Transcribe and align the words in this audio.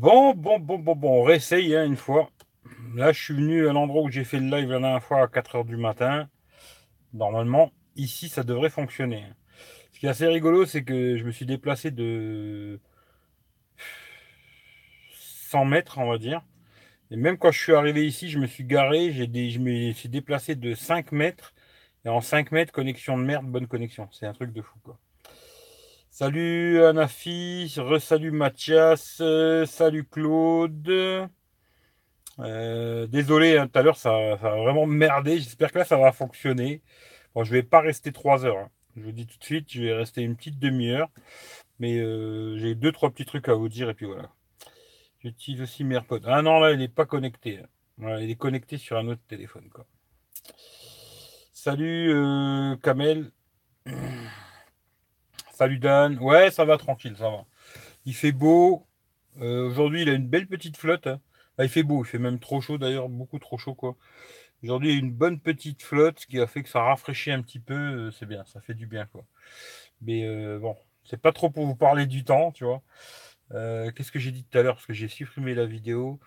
Bon, 0.00 0.32
bon, 0.32 0.58
bon, 0.58 0.78
bon, 0.78 0.96
bon, 0.96 1.20
on 1.20 1.22
réessaye 1.24 1.76
hein, 1.76 1.84
une 1.84 1.96
fois. 1.96 2.30
Là, 2.94 3.12
je 3.12 3.22
suis 3.22 3.34
venu 3.34 3.68
à 3.68 3.74
l'endroit 3.74 4.02
où 4.02 4.10
j'ai 4.10 4.24
fait 4.24 4.40
le 4.40 4.46
live 4.46 4.70
la 4.70 4.80
dernière 4.80 5.02
fois 5.02 5.20
à 5.22 5.26
4h 5.26 5.66
du 5.66 5.76
matin. 5.76 6.30
Normalement, 7.12 7.70
ici, 7.96 8.30
ça 8.30 8.42
devrait 8.42 8.70
fonctionner. 8.70 9.26
Ce 9.92 10.00
qui 10.00 10.06
est 10.06 10.08
assez 10.08 10.26
rigolo, 10.26 10.64
c'est 10.64 10.84
que 10.84 11.18
je 11.18 11.24
me 11.24 11.30
suis 11.30 11.44
déplacé 11.44 11.90
de 11.90 12.80
100 15.50 15.66
mètres, 15.66 15.98
on 15.98 16.08
va 16.10 16.16
dire. 16.16 16.40
Et 17.10 17.16
même 17.16 17.36
quand 17.36 17.50
je 17.52 17.60
suis 17.60 17.74
arrivé 17.74 18.06
ici, 18.06 18.30
je 18.30 18.38
me 18.38 18.46
suis 18.46 18.64
garé, 18.64 19.12
j'ai 19.12 19.50
je 19.50 19.58
me 19.60 19.92
suis 19.92 20.08
déplacé 20.08 20.54
de 20.54 20.74
5 20.74 21.12
mètres. 21.12 21.52
Et 22.06 22.08
en 22.08 22.22
5 22.22 22.52
mètres, 22.52 22.72
connexion 22.72 23.18
de 23.18 23.24
merde, 23.24 23.44
bonne 23.46 23.66
connexion. 23.66 24.08
C'est 24.12 24.26
un 24.26 24.32
truc 24.32 24.54
de 24.54 24.62
fou, 24.62 24.78
quoi. 24.82 24.98
Salut 26.12 26.84
Anafi, 26.84 27.72
re-salut 27.78 28.32
Mathias, 28.32 29.18
euh, 29.20 29.64
salut 29.64 30.04
Claude. 30.04 31.30
Euh, 32.40 33.06
désolé, 33.06 33.56
hein, 33.56 33.68
tout 33.68 33.78
à 33.78 33.82
l'heure 33.82 33.96
ça, 33.96 34.10
a 34.10 34.36
vraiment 34.36 34.86
merdé. 34.86 35.38
J'espère 35.38 35.70
que 35.70 35.78
là 35.78 35.84
ça 35.84 35.96
va 35.96 36.10
fonctionner. 36.10 36.82
Bon, 37.34 37.44
je 37.44 37.52
vais 37.52 37.62
pas 37.62 37.80
rester 37.80 38.10
3 38.12 38.44
heures. 38.44 38.58
Hein. 38.58 38.70
Je 38.96 39.02
vous 39.02 39.12
dis 39.12 39.24
tout 39.24 39.38
de 39.38 39.44
suite, 39.44 39.70
je 39.70 39.82
vais 39.82 39.94
rester 39.94 40.22
une 40.22 40.36
petite 40.36 40.58
demi-heure. 40.58 41.08
Mais 41.78 41.96
euh, 41.98 42.58
j'ai 42.58 42.74
deux, 42.74 42.90
trois 42.92 43.10
petits 43.10 43.24
trucs 43.24 43.48
à 43.48 43.54
vous 43.54 43.68
dire 43.68 43.88
et 43.88 43.94
puis 43.94 44.06
voilà. 44.06 44.30
J'utilise 45.20 45.62
aussi 45.62 45.84
mes 45.84 45.94
AirPods. 45.94 46.22
Ah 46.26 46.42
non, 46.42 46.58
là 46.58 46.72
il 46.72 46.78
n'est 46.80 46.88
pas 46.88 47.06
connecté. 47.06 47.60
Hein. 48.02 48.18
il 48.20 48.30
est 48.30 48.36
connecté 48.36 48.78
sur 48.78 48.98
un 48.98 49.06
autre 49.06 49.22
téléphone. 49.28 49.70
Salut 51.52 52.12
Kamel. 52.82 53.30
Salut 55.60 55.78
Dan. 55.78 56.18
Ouais, 56.20 56.50
ça 56.50 56.64
va 56.64 56.78
tranquille, 56.78 57.14
ça 57.18 57.28
va. 57.28 57.44
Il 58.06 58.14
fait 58.14 58.32
beau. 58.32 58.86
Euh, 59.42 59.68
aujourd'hui, 59.68 60.00
il 60.00 60.08
a 60.08 60.14
une 60.14 60.26
belle 60.26 60.46
petite 60.46 60.78
flotte. 60.78 61.06
Hein. 61.06 61.20
il 61.58 61.68
fait 61.68 61.82
beau, 61.82 62.02
il 62.02 62.08
fait 62.08 62.18
même 62.18 62.38
trop 62.38 62.62
chaud 62.62 62.78
d'ailleurs, 62.78 63.10
beaucoup 63.10 63.38
trop 63.38 63.58
chaud 63.58 63.74
quoi. 63.74 63.94
Aujourd'hui, 64.62 64.96
une 64.96 65.12
bonne 65.12 65.38
petite 65.38 65.82
flotte, 65.82 66.20
ce 66.20 66.26
qui 66.26 66.40
a 66.40 66.46
fait 66.46 66.62
que 66.62 66.70
ça 66.70 66.80
rafraîchit 66.82 67.30
un 67.30 67.42
petit 67.42 67.58
peu. 67.58 67.74
Euh, 67.74 68.10
c'est 68.10 68.24
bien, 68.24 68.42
ça 68.46 68.62
fait 68.62 68.72
du 68.72 68.86
bien 68.86 69.04
quoi. 69.04 69.26
Mais 70.00 70.24
euh, 70.24 70.58
bon, 70.58 70.76
c'est 71.04 71.20
pas 71.20 71.30
trop 71.30 71.50
pour 71.50 71.66
vous 71.66 71.76
parler 71.76 72.06
du 72.06 72.24
temps, 72.24 72.52
tu 72.52 72.64
vois. 72.64 72.82
Qu'est-ce 73.50 74.12
que 74.12 74.18
j'ai 74.18 74.32
dit 74.32 74.44
tout 74.44 74.56
à 74.56 74.62
l'heure? 74.62 74.76
Parce 74.76 74.86
que 74.86 74.94
j'ai 74.94 75.08
supprimé 75.08 75.54
la 75.54 75.66
vidéo. 75.66 76.20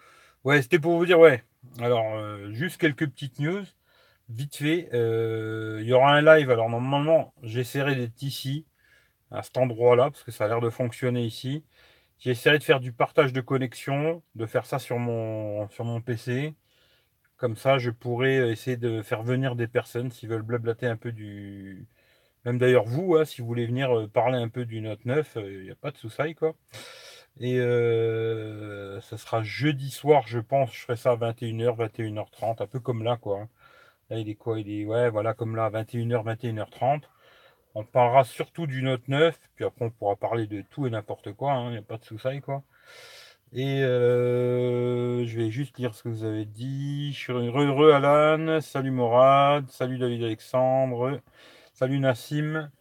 Ouais, 0.44 0.62
c'était 0.62 0.78
pour 0.78 0.96
vous 0.96 1.08
dire, 1.08 1.20
ouais. 1.20 1.44
Alors, 1.80 2.52
juste 2.52 2.80
quelques 2.80 3.10
petites 3.10 3.40
news. 3.40 3.64
Vite 4.30 4.58
fait, 4.58 4.90
il 4.94 5.88
y 5.88 5.94
aura 5.94 6.14
un 6.14 6.22
live. 6.22 6.52
Alors, 6.52 6.70
normalement, 6.70 7.34
j'essaierai 7.42 7.96
d'être 7.96 8.22
ici 8.22 8.68
à 9.34 9.44
cet 9.44 9.58
endroit-là, 9.58 10.12
parce 10.12 10.24
que 10.24 10.32
ça 10.32 10.46
a 10.46 10.48
l'air 10.48 10.62
de 10.62 10.70
fonctionner 10.70 11.24
ici. 11.26 11.64
J'essaierai 12.20 12.60
de 12.60 12.64
faire 12.64 12.80
du 12.80 12.94
partage 12.94 13.34
de 13.34 13.42
connexion, 13.42 14.24
de 14.36 14.46
faire 14.46 14.66
ça 14.66 14.80
sur 14.80 15.00
mon, 15.00 15.68
sur 15.70 15.86
mon 15.86 16.02
PC. 16.02 16.56
Comme 17.38 17.58
ça, 17.58 17.78
je 17.80 17.92
pourrais 17.92 18.52
essayer 18.52 18.78
de 18.78 19.02
faire 19.02 19.24
venir 19.24 19.56
des 19.56 19.68
personnes 19.68 20.12
s'ils 20.12 20.30
veulent 20.30 20.44
blablater 20.44 20.88
un 20.88 20.98
peu 20.98 21.12
du. 21.12 21.88
Même 22.46 22.58
d'ailleurs, 22.60 22.86
vous, 22.86 23.16
hein, 23.16 23.26
si 23.26 23.42
vous 23.42 23.48
voulez 23.48 23.66
venir 23.68 23.98
euh, 23.98 24.08
parler 24.08 24.38
un 24.38 24.50
peu 24.50 24.66
du 24.66 24.82
Note 24.82 25.06
9, 25.06 25.38
il 25.38 25.64
n'y 25.64 25.72
a 25.72 25.76
pas 25.76 25.92
de 25.92 25.98
souci, 25.98 26.36
quoi. 26.36 26.56
Et 27.40 27.60
euh, 27.60 29.02
ça 29.02 29.18
sera 29.18 29.44
jeudi 29.44 29.90
soir, 29.92 30.24
je 30.28 30.40
pense. 30.40 30.74
Je 30.74 30.82
ferai 30.82 30.96
ça 30.98 31.12
à 31.12 31.16
21h, 31.18 31.76
21h30, 31.78 32.64
un 32.64 32.68
peu 32.68 32.80
comme 32.80 33.04
là, 33.04 33.18
quoi. 33.18 33.48
Là, 34.10 34.20
il 34.20 34.30
est 34.30 34.36
quoi 34.36 34.60
Il 34.60 34.70
est, 34.72 34.86
ouais, 34.86 35.10
voilà, 35.10 35.34
comme 35.34 35.56
là, 35.56 35.70
21h, 35.70 36.24
21h30. 36.26 37.04
On 37.76 37.84
parlera 37.84 38.24
surtout 38.24 38.68
du 38.68 38.84
Note 38.84 39.08
9, 39.08 39.40
puis 39.56 39.66
après 39.66 39.86
on 39.86 39.90
pourra 39.90 40.16
parler 40.16 40.46
de 40.46 40.62
tout 40.70 40.86
et 40.86 40.92
n'importe 40.92 41.34
quoi, 41.34 41.54
il 41.54 41.56
hein, 41.56 41.72
n'y 41.72 41.78
a 41.78 41.82
pas 41.82 41.98
de 41.98 42.06
soucis 42.06 42.40
quoi. 42.42 42.64
Et 43.52 43.84
euh, 43.84 45.26
je 45.26 45.38
vais 45.38 45.50
juste 45.52 45.78
lire 45.78 45.94
ce 45.96 46.04
que 46.04 46.10
vous 46.10 46.24
avez 46.24 46.46
dit. 46.46 47.14
Je 47.14 47.20
suis 47.20 47.34
heureux 47.34 47.92
Alan, 47.94 48.62
salut 48.62 48.92
Morad, 48.92 49.70
salut 49.70 49.98
David 49.98 50.24
Alexandre, 50.24 51.20
salut 51.74 52.00
Nassim. 52.00 52.72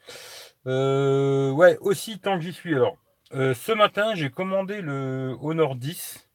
Euh, 0.66 1.50
ouais, 1.50 1.78
aussi 1.80 2.18
tant 2.18 2.36
que 2.38 2.44
j'y 2.44 2.52
suis. 2.52 2.74
Alors, 2.74 2.96
euh, 3.34 3.54
ce 3.54 3.72
matin 3.72 4.14
j'ai 4.14 4.30
commandé 4.30 4.82
le 4.82 5.36
Honor 5.40 5.74
10. 5.74 6.28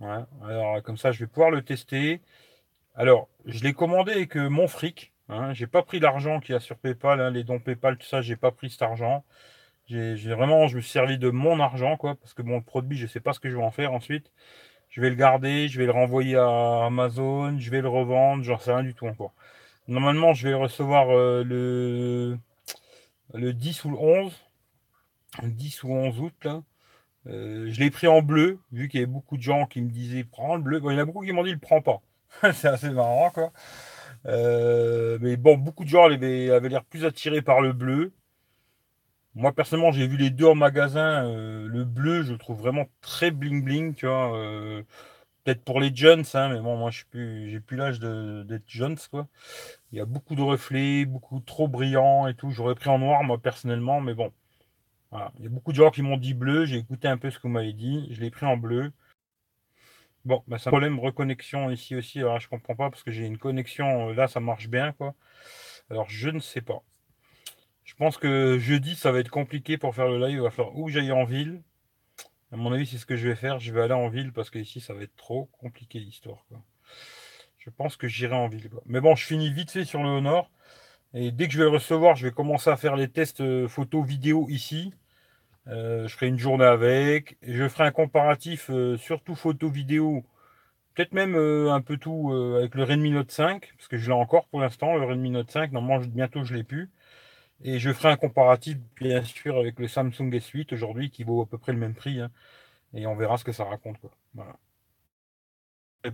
alors 0.00 0.82
comme 0.82 0.98
ça 0.98 1.12
je 1.12 1.20
vais 1.20 1.26
pouvoir 1.26 1.50
le 1.50 1.62
tester. 1.62 2.20
Alors, 2.94 3.28
je 3.46 3.62
l'ai 3.64 3.72
commandé 3.72 4.12
avec 4.12 4.36
mon 4.36 4.68
fric. 4.68 5.11
Hein, 5.32 5.54
j'ai 5.54 5.66
pas 5.66 5.82
pris 5.82 5.98
l'argent 6.00 6.40
qu'il 6.40 6.52
y 6.54 6.56
a 6.56 6.60
sur 6.60 6.76
PayPal, 6.76 7.20
hein, 7.20 7.30
les 7.30 7.44
dons 7.44 7.58
PayPal, 7.58 7.96
tout 7.96 8.06
ça, 8.06 8.20
j'ai 8.20 8.36
pas 8.36 8.50
pris 8.52 8.70
cet 8.70 8.82
argent. 8.82 9.24
J'ai 9.86 10.14
vraiment, 10.34 10.68
je 10.68 10.76
me 10.76 10.80
suis 10.80 10.90
servi 10.92 11.18
de 11.18 11.30
mon 11.30 11.60
argent, 11.60 11.96
quoi, 11.96 12.14
parce 12.16 12.34
que 12.34 12.42
mon 12.42 12.62
produit, 12.62 12.96
je 12.98 13.06
sais 13.06 13.20
pas 13.20 13.32
ce 13.32 13.40
que 13.40 13.50
je 13.50 13.56
vais 13.56 13.62
en 13.62 13.70
faire 13.70 13.92
ensuite. 13.92 14.30
Je 14.90 15.00
vais 15.00 15.10
le 15.10 15.16
garder, 15.16 15.68
je 15.68 15.78
vais 15.78 15.86
le 15.86 15.92
renvoyer 15.92 16.36
à 16.36 16.86
Amazon, 16.86 17.58
je 17.58 17.70
vais 17.70 17.80
le 17.82 17.88
revendre, 17.88 18.44
j'en 18.44 18.58
sais 18.58 18.72
rien 18.72 18.82
du 18.84 18.94
tout 18.94 19.06
encore. 19.06 19.32
Normalement, 19.88 20.34
je 20.34 20.48
vais 20.48 20.54
recevoir 20.54 21.10
euh, 21.10 21.44
le, 21.44 22.38
le 23.34 23.52
10 23.52 23.84
ou 23.84 23.90
le 23.90 23.98
11, 23.98 24.32
10 25.42 25.84
ou 25.84 25.92
11 25.92 26.20
août, 26.20 26.34
là. 26.44 26.62
Euh, 27.28 27.68
je 27.70 27.80
l'ai 27.80 27.90
pris 27.90 28.08
en 28.08 28.20
bleu, 28.22 28.58
vu 28.72 28.88
qu'il 28.88 29.00
y 29.00 29.02
avait 29.02 29.12
beaucoup 29.12 29.36
de 29.36 29.42
gens 29.42 29.66
qui 29.66 29.80
me 29.80 29.90
disaient 29.90 30.24
prends 30.24 30.56
le 30.56 30.62
bleu. 30.62 30.80
il 30.84 30.92
y 30.92 30.96
en 30.96 30.98
a 30.98 31.04
beaucoup 31.04 31.24
qui 31.24 31.32
m'ont 31.32 31.44
dit 31.44 31.52
le 31.52 31.58
prends 31.58 31.80
pas. 31.80 32.00
C'est 32.52 32.68
assez 32.68 32.90
marrant, 32.90 33.30
quoi. 33.30 33.52
Euh, 34.26 35.18
mais 35.20 35.36
bon, 35.36 35.56
beaucoup 35.56 35.84
de 35.84 35.88
gens 35.88 36.04
avaient, 36.04 36.68
l'air 36.68 36.84
plus 36.84 37.04
attirés 37.04 37.42
par 37.42 37.60
le 37.60 37.72
bleu. 37.72 38.12
Moi, 39.34 39.52
personnellement, 39.52 39.92
j'ai 39.92 40.06
vu 40.06 40.16
les 40.16 40.30
deux 40.30 40.46
en 40.46 40.54
magasin. 40.54 41.26
Euh, 41.26 41.66
le 41.66 41.84
bleu, 41.84 42.22
je 42.22 42.32
le 42.32 42.38
trouve 42.38 42.58
vraiment 42.58 42.86
très 43.00 43.30
bling 43.30 43.64
bling, 43.64 43.94
tu 43.94 44.06
vois. 44.06 44.36
Euh, 44.36 44.82
peut-être 45.44 45.64
pour 45.64 45.80
les 45.80 45.94
jeunes, 45.94 46.24
mais 46.34 46.60
bon, 46.60 46.76
moi, 46.76 46.90
je 46.90 47.04
j'ai 47.48 47.60
plus 47.60 47.76
l'âge 47.76 47.98
d'être 48.00 48.68
jeunes, 48.68 48.96
quoi. 49.10 49.28
Il 49.92 49.98
y 49.98 50.00
a 50.00 50.04
beaucoup 50.06 50.34
de 50.36 50.42
reflets, 50.42 51.06
beaucoup 51.06 51.40
trop 51.40 51.68
brillants 51.68 52.26
et 52.28 52.34
tout. 52.34 52.50
J'aurais 52.50 52.74
pris 52.74 52.90
en 52.90 52.98
noir, 52.98 53.24
moi, 53.24 53.38
personnellement, 53.38 54.00
mais 54.00 54.14
bon. 54.14 54.32
Il 55.38 55.44
y 55.44 55.46
a 55.46 55.50
beaucoup 55.50 55.72
de 55.72 55.76
gens 55.76 55.90
qui 55.90 56.02
m'ont 56.02 56.16
dit 56.16 56.34
bleu. 56.34 56.64
J'ai 56.64 56.78
écouté 56.78 57.08
un 57.08 57.18
peu 57.18 57.30
ce 57.30 57.38
que 57.38 57.42
vous 57.42 57.50
m'avez 57.50 57.74
dit. 57.74 58.08
Je 58.12 58.20
l'ai 58.20 58.30
pris 58.30 58.46
en 58.46 58.56
bleu. 58.56 58.92
Bon, 60.24 60.42
bah, 60.46 60.58
c'est 60.58 60.68
un 60.68 60.70
problème 60.70 61.00
reconnexion 61.00 61.70
ici 61.70 61.96
aussi. 61.96 62.20
Alors, 62.20 62.38
je 62.38 62.48
comprends 62.48 62.76
pas 62.76 62.90
parce 62.90 63.02
que 63.02 63.10
j'ai 63.10 63.26
une 63.26 63.38
connexion. 63.38 64.10
Euh, 64.10 64.14
là, 64.14 64.28
ça 64.28 64.40
marche 64.40 64.68
bien, 64.68 64.92
quoi. 64.92 65.14
Alors, 65.90 66.08
je 66.08 66.28
ne 66.30 66.38
sais 66.38 66.60
pas. 66.60 66.82
Je 67.84 67.94
pense 67.94 68.16
que 68.16 68.58
jeudi, 68.58 68.94
ça 68.94 69.10
va 69.10 69.18
être 69.18 69.30
compliqué 69.30 69.78
pour 69.78 69.94
faire 69.94 70.08
le 70.08 70.18
live. 70.18 70.38
Il 70.38 70.42
va 70.42 70.50
falloir 70.50 70.76
où 70.76 70.88
j'aille 70.88 71.12
en 71.12 71.24
ville. 71.24 71.62
À 72.52 72.56
mon 72.56 72.72
avis, 72.72 72.86
c'est 72.86 72.98
ce 72.98 73.06
que 73.06 73.16
je 73.16 73.28
vais 73.28 73.34
faire. 73.34 73.58
Je 73.58 73.72
vais 73.72 73.82
aller 73.82 73.94
en 73.94 74.08
ville 74.08 74.32
parce 74.32 74.50
que 74.50 74.58
ici, 74.58 74.80
ça 74.80 74.94
va 74.94 75.02
être 75.02 75.16
trop 75.16 75.46
compliqué 75.58 75.98
l'histoire. 75.98 76.44
Je 77.58 77.70
pense 77.70 77.96
que 77.96 78.06
j'irai 78.06 78.34
en 78.34 78.48
ville. 78.48 78.70
Mais 78.86 79.00
bon, 79.00 79.16
je 79.16 79.24
finis 79.24 79.52
vite 79.52 79.70
fait 79.70 79.84
sur 79.84 80.02
le 80.02 80.08
Honor. 80.08 80.50
Et 81.14 81.30
dès 81.30 81.46
que 81.46 81.52
je 81.52 81.58
vais 81.58 81.64
le 81.64 81.70
recevoir, 81.70 82.16
je 82.16 82.26
vais 82.26 82.32
commencer 82.32 82.70
à 82.70 82.76
faire 82.76 82.96
les 82.96 83.08
tests 83.08 83.40
euh, 83.40 83.68
photo, 83.68 84.02
vidéo 84.02 84.46
ici. 84.48 84.94
Euh, 85.68 86.08
je 86.08 86.14
ferai 86.14 86.28
une 86.28 86.38
journée 86.38 86.64
avec. 86.64 87.36
je 87.42 87.68
ferai 87.68 87.84
un 87.84 87.92
comparatif, 87.92 88.70
euh, 88.70 88.96
surtout 88.96 89.34
photo, 89.34 89.68
vidéo. 89.68 90.24
Peut-être 90.94 91.12
même 91.12 91.36
euh, 91.36 91.72
un 91.72 91.80
peu 91.80 91.96
tout 91.98 92.32
avec 92.58 92.74
le 92.74 92.84
Redmi 92.84 93.10
Note 93.12 93.30
5, 93.30 93.74
parce 93.76 93.88
que 93.88 93.96
je 93.96 94.08
l'ai 94.08 94.14
encore 94.16 94.46
pour 94.48 94.60
l'instant, 94.60 94.96
le 94.96 95.06
Redmi 95.06 95.30
Note 95.30 95.50
5. 95.50 95.72
Normalement, 95.72 96.06
bientôt, 96.06 96.44
je 96.44 96.54
l'ai 96.54 96.64
plus. 96.64 96.90
Et 97.64 97.78
je 97.78 97.92
ferai 97.92 98.10
un 98.10 98.16
comparatif, 98.16 98.78
bien 99.00 99.22
sûr, 99.24 99.58
avec 99.58 99.78
le 99.78 99.88
Samsung 99.88 100.30
S8 100.30 100.74
aujourd'hui, 100.74 101.10
qui 101.10 101.24
vaut 101.24 101.42
à 101.42 101.46
peu 101.46 101.58
près 101.58 101.72
le 101.72 101.78
même 101.78 101.94
prix. 101.94 102.20
Hein. 102.20 102.30
et 102.94 103.06
on 103.06 103.16
verra 103.16 103.38
ce 103.38 103.44
que 103.44 103.52
ça 103.52 103.64
raconte. 103.64 103.98
Quoi. 104.00 104.10
Voilà. 104.34 104.56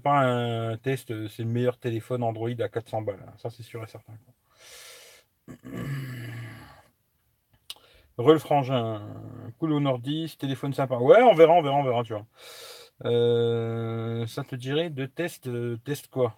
Pas 0.02 0.20
un 0.20 0.76
test, 0.78 1.28
c'est 1.28 1.42
le 1.44 1.48
meilleur 1.48 1.78
téléphone 1.78 2.22
Android 2.22 2.50
à 2.60 2.68
400 2.68 3.02
balles. 3.02 3.24
Hein. 3.26 3.32
Ça, 3.38 3.50
c'est 3.50 3.62
sûr 3.62 3.82
et 3.84 3.86
certain. 3.86 4.14
Rel 8.18 8.38
Frangin, 8.40 9.00
cool 9.58 9.72
au 9.72 9.80
nordiste, 9.80 10.40
téléphone 10.40 10.72
sympa. 10.72 10.96
Ouais, 10.98 11.22
on 11.22 11.34
verra, 11.34 11.52
on 11.52 11.62
verra, 11.62 11.76
on 11.76 11.84
verra, 11.84 12.02
tu 12.02 12.14
vois. 12.14 12.26
Euh, 13.04 14.26
ça 14.26 14.42
te 14.44 14.56
dirait 14.56 14.90
de 14.90 15.06
test, 15.06 15.46
euh, 15.46 15.78
test 15.84 16.08
quoi? 16.08 16.36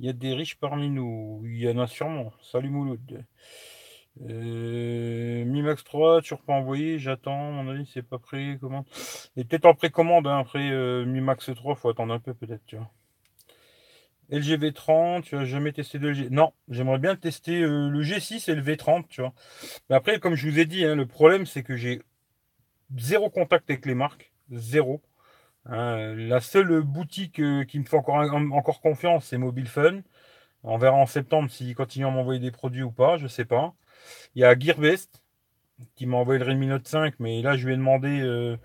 Il 0.00 0.06
y 0.06 0.08
a 0.08 0.12
des 0.12 0.34
riches 0.34 0.56
parmi 0.58 0.90
nous. 0.90 1.42
Il 1.46 1.58
y 1.58 1.70
en 1.70 1.78
a 1.78 1.86
sûrement. 1.86 2.32
Salut 2.42 2.70
Mouloud. 2.70 3.24
Euh, 4.22 5.44
Mi 5.44 5.62
Max 5.62 5.84
3, 5.84 6.22
toujours 6.22 6.42
pas 6.42 6.54
envoyé, 6.54 6.98
j'attends, 6.98 7.52
mon 7.52 7.68
avis, 7.70 7.86
c'est 7.86 8.02
pas 8.02 8.18
prêt, 8.18 8.58
comment? 8.60 8.84
Et 9.36 9.44
peut-être 9.44 9.66
en 9.66 9.74
précommande, 9.74 10.26
hein, 10.26 10.38
après 10.38 10.70
euh, 10.70 11.04
Mi 11.06 11.20
Max 11.20 11.50
3, 11.54 11.76
faut 11.76 11.88
attendre 11.90 12.12
un 12.14 12.18
peu 12.20 12.34
peut-être, 12.34 12.64
tu 12.66 12.76
vois. 12.76 12.90
LG 14.30 14.58
V30, 14.58 15.22
tu 15.22 15.36
as 15.36 15.44
jamais 15.44 15.72
testé 15.72 15.98
de 15.98 16.08
LG 16.08 16.30
Non, 16.30 16.52
j'aimerais 16.68 16.98
bien 16.98 17.16
tester 17.16 17.62
euh, 17.62 17.88
le 17.88 18.02
G6 18.02 18.50
et 18.50 18.54
le 18.54 18.62
V30, 18.62 19.06
tu 19.08 19.20
vois. 19.20 19.32
Mais 19.88 19.96
après, 19.96 20.20
comme 20.20 20.34
je 20.34 20.48
vous 20.48 20.58
ai 20.58 20.66
dit, 20.66 20.84
hein, 20.84 20.94
le 20.94 21.06
problème, 21.06 21.46
c'est 21.46 21.62
que 21.62 21.76
j'ai 21.76 22.02
zéro 22.96 23.30
contact 23.30 23.68
avec 23.70 23.86
les 23.86 23.94
marques. 23.94 24.32
Zéro. 24.50 25.02
Hein, 25.66 26.14
la 26.16 26.40
seule 26.40 26.82
boutique 26.82 27.40
euh, 27.40 27.64
qui 27.64 27.78
me 27.78 27.84
fait 27.84 27.96
encore, 27.96 28.16
encore 28.16 28.80
confiance, 28.80 29.26
c'est 29.26 29.38
Mobile 29.38 29.68
Fun. 29.68 30.00
On 30.62 30.78
verra 30.78 30.96
en 30.96 31.06
septembre 31.06 31.50
s'ils 31.50 31.74
continuent 31.74 32.06
à 32.06 32.10
m'envoyer 32.10 32.40
des 32.40 32.50
produits 32.50 32.82
ou 32.82 32.90
pas, 32.90 33.16
je 33.18 33.26
sais 33.26 33.44
pas. 33.44 33.74
Il 34.34 34.42
y 34.42 34.44
a 34.44 34.58
Gearbest 34.58 35.22
qui 35.96 36.06
m'a 36.06 36.18
envoyé 36.18 36.38
le 36.38 36.46
Redmi 36.46 36.66
Note 36.66 36.86
5, 36.88 37.14
mais 37.20 37.42
là, 37.42 37.56
je 37.56 37.66
lui 37.66 37.74
ai 37.74 37.76
demandé. 37.76 38.20
Euh, 38.20 38.56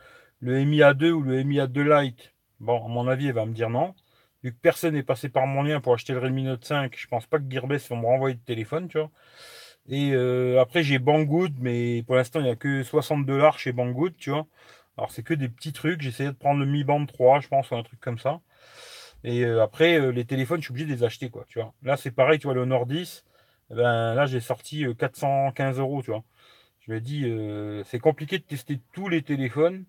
le 0.45 0.63
Mi 0.63 0.79
A2 0.79 1.11
ou 1.11 1.21
le 1.21 1.43
Mi 1.43 1.57
A2 1.57 2.03
Lite, 2.03 2.33
bon, 2.59 2.85
à 2.85 2.87
mon 2.87 3.07
avis, 3.07 3.27
elle 3.27 3.33
va 3.33 3.45
me 3.45 3.53
dire 3.53 3.69
non. 3.69 3.95
Vu 4.45 4.51
que 4.51 4.59
personne 4.61 4.93
n'est 4.93 5.01
passé 5.01 5.27
par 5.27 5.47
mon 5.47 5.63
lien 5.63 5.81
pour 5.81 5.95
acheter 5.95 6.13
le 6.13 6.19
Redmi 6.19 6.43
Note 6.43 6.63
5, 6.63 6.95
je 6.95 7.07
pense 7.07 7.25
pas 7.25 7.39
que 7.39 7.45
Gearbest 7.49 7.89
va 7.89 7.95
me 7.95 8.05
renvoyer 8.05 8.35
de 8.35 8.41
téléphone, 8.41 8.87
tu 8.87 8.99
vois. 8.99 9.09
Et 9.89 10.11
euh, 10.13 10.61
après, 10.61 10.83
j'ai 10.83 10.99
Banggood, 10.99 11.55
mais 11.59 12.03
pour 12.03 12.15
l'instant, 12.15 12.41
il 12.41 12.43
n'y 12.43 12.51
a 12.51 12.55
que 12.55 12.83
60 12.83 13.25
dollars 13.25 13.57
chez 13.57 13.71
Banggood, 13.71 14.15
tu 14.17 14.29
vois. 14.29 14.45
Alors, 14.99 15.11
c'est 15.11 15.23
que 15.23 15.33
des 15.33 15.49
petits 15.49 15.73
trucs. 15.73 16.03
J'essayais 16.03 16.29
de 16.29 16.35
prendre 16.35 16.59
le 16.59 16.67
Mi 16.67 16.83
Band 16.83 17.07
3, 17.07 17.39
je 17.39 17.47
pense, 17.47 17.71
ou 17.71 17.75
un 17.75 17.81
truc 17.81 17.99
comme 17.99 18.19
ça. 18.19 18.39
Et 19.23 19.43
euh, 19.45 19.63
après, 19.63 19.99
euh, 19.99 20.11
les 20.11 20.25
téléphones, 20.25 20.59
je 20.61 20.65
suis 20.65 20.73
obligé 20.73 20.85
de 20.85 20.93
les 20.93 21.03
acheter, 21.03 21.31
quoi. 21.31 21.47
Là, 21.81 21.97
c'est 21.97 22.11
pareil, 22.11 22.37
tu 22.37 22.45
vois, 22.45 22.53
le 22.53 22.65
Nord 22.65 22.85
10, 22.85 23.25
eh 23.71 23.73
ben, 23.73 24.13
là, 24.13 24.27
j'ai 24.27 24.41
sorti 24.41 24.85
415 24.95 25.79
euros, 25.79 26.03
tu 26.03 26.11
vois. 26.11 26.23
Je 26.81 26.91
me 26.91 27.01
dis, 27.01 27.25
c'est 27.85 27.97
compliqué 27.97 28.37
de 28.37 28.43
tester 28.43 28.79
tous 28.93 29.09
les 29.09 29.23
téléphones 29.23 29.85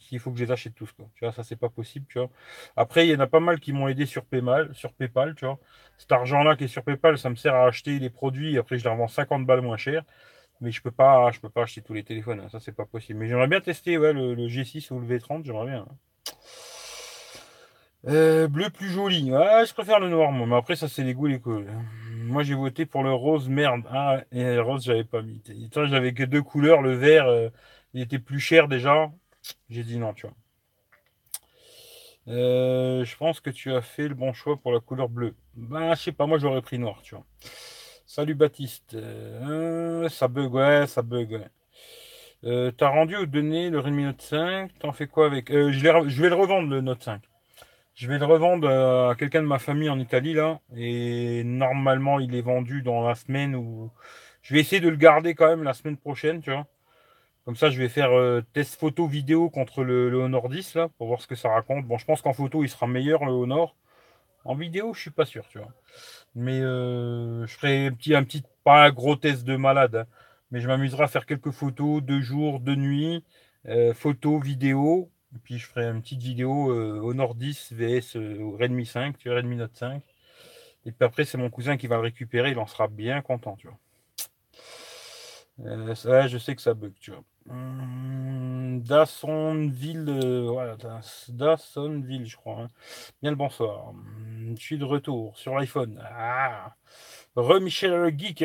s'il 0.00 0.18
faut 0.18 0.30
que 0.32 0.38
je 0.38 0.44
les 0.44 0.50
achète 0.52 0.74
tous. 0.74 0.90
Tu 1.14 1.24
vois, 1.24 1.32
ça, 1.32 1.42
c'est 1.44 1.56
pas 1.56 1.68
possible. 1.68 2.06
Tu 2.08 2.18
vois. 2.18 2.30
Après, 2.76 3.06
il 3.06 3.10
y 3.10 3.16
en 3.16 3.20
a 3.20 3.26
pas 3.26 3.40
mal 3.40 3.60
qui 3.60 3.72
m'ont 3.72 3.88
aidé 3.88 4.06
sur 4.06 4.24
PayPal, 4.24 4.74
sur 4.74 4.92
PayPal, 4.92 5.34
tu 5.34 5.44
vois. 5.44 5.58
Cet 5.98 6.12
argent-là 6.12 6.56
qui 6.56 6.64
est 6.64 6.68
sur 6.68 6.82
PayPal, 6.82 7.18
ça 7.18 7.30
me 7.30 7.36
sert 7.36 7.54
à 7.54 7.66
acheter 7.66 7.98
les 7.98 8.10
produits. 8.10 8.58
Après, 8.58 8.78
je 8.78 8.84
les 8.84 8.90
revends 8.90 9.08
50 9.08 9.46
balles 9.46 9.60
moins 9.60 9.76
cher. 9.76 10.02
Mais 10.60 10.70
je 10.70 10.82
peux 10.82 10.90
pas, 10.90 11.30
je 11.30 11.40
peux 11.40 11.48
pas 11.48 11.62
acheter 11.62 11.80
tous 11.82 11.94
les 11.94 12.04
téléphones. 12.04 12.40
Hein. 12.40 12.48
Ça, 12.50 12.60
c'est 12.60 12.72
pas 12.72 12.84
possible. 12.84 13.18
Mais 13.18 13.28
j'aimerais 13.28 13.48
bien 13.48 13.60
tester 13.60 13.96
ouais, 13.98 14.12
le, 14.12 14.34
G6 14.48 14.92
ou 14.92 15.00
le 15.00 15.06
V30. 15.06 15.44
J'aimerais 15.44 15.66
bien. 15.66 15.86
Hein. 15.88 15.94
Euh, 18.08 18.48
bleu 18.48 18.70
plus 18.70 18.88
joli. 18.88 19.28
Je 19.28 19.72
préfère 19.74 20.00
le 20.00 20.08
noir, 20.08 20.32
moi. 20.32 20.46
Mais 20.46 20.56
après, 20.56 20.76
ça, 20.76 20.88
c'est 20.88 21.02
les 21.02 21.14
goûts, 21.14 21.26
les 21.26 21.40
coups. 21.40 21.64
Moi, 22.24 22.42
j'ai 22.42 22.54
voté 22.54 22.86
pour 22.86 23.02
le 23.02 23.12
rose. 23.12 23.48
Merde. 23.48 23.82
Ah, 23.90 24.22
et 24.32 24.44
le 24.44 24.62
rose, 24.62 24.84
j'avais 24.84 25.04
pas 25.04 25.22
mis. 25.22 25.42
J'avais 25.72 26.12
que 26.12 26.24
deux 26.24 26.42
couleurs. 26.42 26.82
Le 26.82 26.94
vert, 26.94 27.26
euh, 27.26 27.48
il 27.94 28.02
était 28.02 28.18
plus 28.18 28.40
cher 28.40 28.68
déjà. 28.68 29.10
J'ai 29.68 29.84
dit 29.84 29.98
non, 29.98 30.12
tu 30.14 30.26
vois. 30.26 30.34
Euh, 32.28 33.04
je 33.04 33.16
pense 33.16 33.40
que 33.40 33.50
tu 33.50 33.72
as 33.72 33.80
fait 33.80 34.08
le 34.08 34.14
bon 34.14 34.32
choix 34.32 34.56
pour 34.56 34.72
la 34.72 34.80
couleur 34.80 35.08
bleue. 35.08 35.34
Ben, 35.54 35.94
je 35.94 36.02
sais 36.02 36.12
pas, 36.12 36.26
moi 36.26 36.38
j'aurais 36.38 36.62
pris 36.62 36.78
noir, 36.78 37.00
tu 37.02 37.14
vois. 37.14 37.24
Salut 38.06 38.34
Baptiste. 38.34 38.94
Euh, 38.94 40.08
ça 40.08 40.28
bug, 40.28 40.52
ouais, 40.54 40.86
ça 40.86 41.02
bug. 41.02 41.40
Euh, 42.44 42.70
t'as 42.72 42.88
rendu 42.88 43.16
ou 43.16 43.26
donné 43.26 43.70
le 43.70 43.80
Redmi 43.80 44.04
Note 44.04 44.22
5 44.22 44.78
T'en 44.78 44.92
fais 44.92 45.06
quoi 45.06 45.26
avec 45.26 45.50
je, 45.52 45.70
je, 45.70 46.22
vais 46.22 46.28
le 46.28 46.34
revendre, 46.34 46.68
le 46.68 46.80
Note 46.80 47.02
5. 47.02 47.22
Je 47.94 48.08
vais 48.08 48.18
le 48.18 48.24
revendre 48.24 48.68
à 48.68 49.14
quelqu'un 49.16 49.42
de 49.42 49.46
ma 49.46 49.58
famille 49.58 49.90
en 49.90 49.98
Italie, 49.98 50.32
là. 50.32 50.60
Et 50.76 51.44
normalement, 51.44 52.18
il 52.20 52.34
est 52.34 52.40
vendu 52.40 52.82
dans 52.82 53.06
la 53.06 53.14
semaine 53.14 53.54
où. 53.54 53.90
Je 54.42 54.54
vais 54.54 54.60
essayer 54.60 54.80
de 54.80 54.88
le 54.88 54.96
garder 54.96 55.34
quand 55.34 55.48
même 55.48 55.62
la 55.62 55.74
semaine 55.74 55.98
prochaine, 55.98 56.40
tu 56.40 56.50
vois. 56.50 56.66
Comme 57.50 57.56
ça, 57.56 57.68
je 57.68 57.80
vais 57.80 57.88
faire 57.88 58.12
euh, 58.12 58.42
test 58.52 58.78
photo 58.78 59.08
vidéo 59.08 59.50
contre 59.50 59.82
le, 59.82 60.14
Honor 60.14 60.48
10 60.48 60.76
là, 60.76 60.88
pour 60.96 61.08
voir 61.08 61.20
ce 61.20 61.26
que 61.26 61.34
ça 61.34 61.48
raconte. 61.48 61.84
Bon, 61.84 61.98
je 61.98 62.04
pense 62.04 62.22
qu'en 62.22 62.32
photo, 62.32 62.62
il 62.62 62.68
sera 62.68 62.86
meilleur 62.86 63.24
le 63.24 63.32
Honor. 63.32 63.74
En 64.44 64.54
vidéo, 64.54 64.94
je 64.94 65.00
suis 65.00 65.10
pas 65.10 65.26
sûr, 65.26 65.44
tu 65.48 65.58
vois. 65.58 65.72
Mais 66.36 66.60
euh, 66.60 67.44
je 67.48 67.52
ferai 67.56 67.88
un 67.88 67.92
petit, 67.92 68.14
un 68.14 68.22
petit, 68.22 68.44
pas 68.62 68.84
un 68.84 68.90
gros 68.92 69.16
test 69.16 69.42
de 69.42 69.56
malade, 69.56 69.96
hein. 69.96 70.06
mais 70.52 70.60
je 70.60 70.68
m'amuserai 70.68 71.02
à 71.02 71.08
faire 71.08 71.26
quelques 71.26 71.50
photos, 71.50 72.00
deux 72.00 72.20
jours, 72.20 72.60
deux 72.60 72.76
nuits, 72.76 73.24
euh, 73.66 73.94
photos, 73.94 74.40
vidéo. 74.40 75.10
Et 75.34 75.38
puis 75.42 75.58
je 75.58 75.66
ferai 75.66 75.86
une 75.86 76.02
petite 76.02 76.22
vidéo 76.22 76.72
Honor 77.02 77.34
10 77.34 77.72
vs 77.72 78.14
Redmi 78.60 78.86
5, 78.86 79.18
tu 79.18 79.28
vois, 79.28 79.38
Redmi 79.38 79.56
Note 79.56 79.74
5. 79.74 80.04
Et 80.86 80.92
puis 80.92 81.04
après, 81.04 81.24
c'est 81.24 81.36
mon 81.36 81.50
cousin 81.50 81.76
qui 81.76 81.88
va 81.88 81.96
le 81.96 82.02
récupérer, 82.02 82.52
il 82.52 82.58
en 82.60 82.66
sera 82.68 82.86
bien 82.86 83.22
content, 83.22 83.56
tu 83.56 83.66
vois. 83.66 83.78
ouais, 85.58 86.28
je 86.28 86.38
sais 86.38 86.54
que 86.54 86.62
ça 86.62 86.74
bug, 86.74 86.92
tu 87.00 87.10
vois. 87.10 87.24
Hum, 87.48 88.80
Dassonville, 88.82 90.06
euh, 90.08 90.76
Dassonville, 91.28 92.26
je 92.26 92.36
crois. 92.36 92.62
Hein. 92.62 92.68
Bien 93.22 93.30
le 93.30 93.36
bonsoir. 93.36 93.88
Hum, 93.88 94.54
je 94.58 94.62
suis 94.62 94.78
de 94.78 94.84
retour 94.84 95.36
sur 95.38 95.54
l'iPhone. 95.54 96.00
Ah. 96.04 96.74
Re-Michel 97.36 97.92
le 97.92 98.10
Geek. 98.10 98.44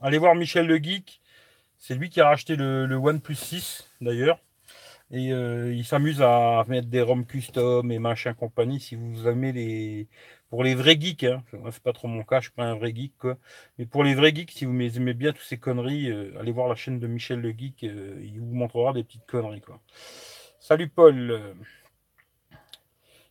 Allez 0.00 0.18
voir 0.18 0.34
Michel 0.34 0.66
le 0.66 0.76
Geek. 0.76 1.20
C'est 1.78 1.94
lui 1.94 2.08
qui 2.08 2.20
a 2.20 2.28
racheté 2.28 2.56
le, 2.56 2.86
le 2.86 2.96
OnePlus 2.96 3.34
6, 3.34 3.90
d'ailleurs. 4.00 4.38
Et 5.10 5.32
euh, 5.32 5.72
il 5.72 5.84
s'amuse 5.84 6.22
à 6.22 6.64
mettre 6.68 6.88
des 6.88 7.02
ROM 7.02 7.24
custom 7.26 7.90
et 7.92 7.98
machin 7.98 8.34
compagnie. 8.34 8.80
Si 8.80 8.96
vous 8.96 9.28
aimez 9.28 9.52
les, 9.52 10.08
pour 10.48 10.64
les 10.64 10.74
vrais 10.74 10.98
geeks, 10.98 11.24
hein, 11.24 11.42
c'est 11.70 11.82
pas 11.82 11.92
trop 11.92 12.08
mon 12.08 12.24
cas, 12.24 12.40
je 12.40 12.46
suis 12.46 12.52
pas 12.54 12.64
un 12.64 12.74
vrai 12.74 12.92
geek, 12.94 13.12
quoi. 13.18 13.36
Mais 13.78 13.86
pour 13.86 14.02
les 14.02 14.14
vrais 14.14 14.34
geeks, 14.34 14.50
si 14.50 14.64
vous 14.64 14.72
aimez 14.80 15.14
bien 15.14 15.32
toutes 15.32 15.42
ces 15.42 15.58
conneries, 15.58 16.10
euh, 16.10 16.32
allez 16.40 16.52
voir 16.52 16.68
la 16.68 16.74
chaîne 16.74 16.98
de 16.98 17.06
Michel 17.06 17.40
le 17.40 17.50
Geek, 17.50 17.84
euh, 17.84 18.18
il 18.22 18.40
vous 18.40 18.54
montrera 18.54 18.92
des 18.92 19.04
petites 19.04 19.26
conneries. 19.26 19.62
Salut 20.58 20.88
Paul. 20.88 21.54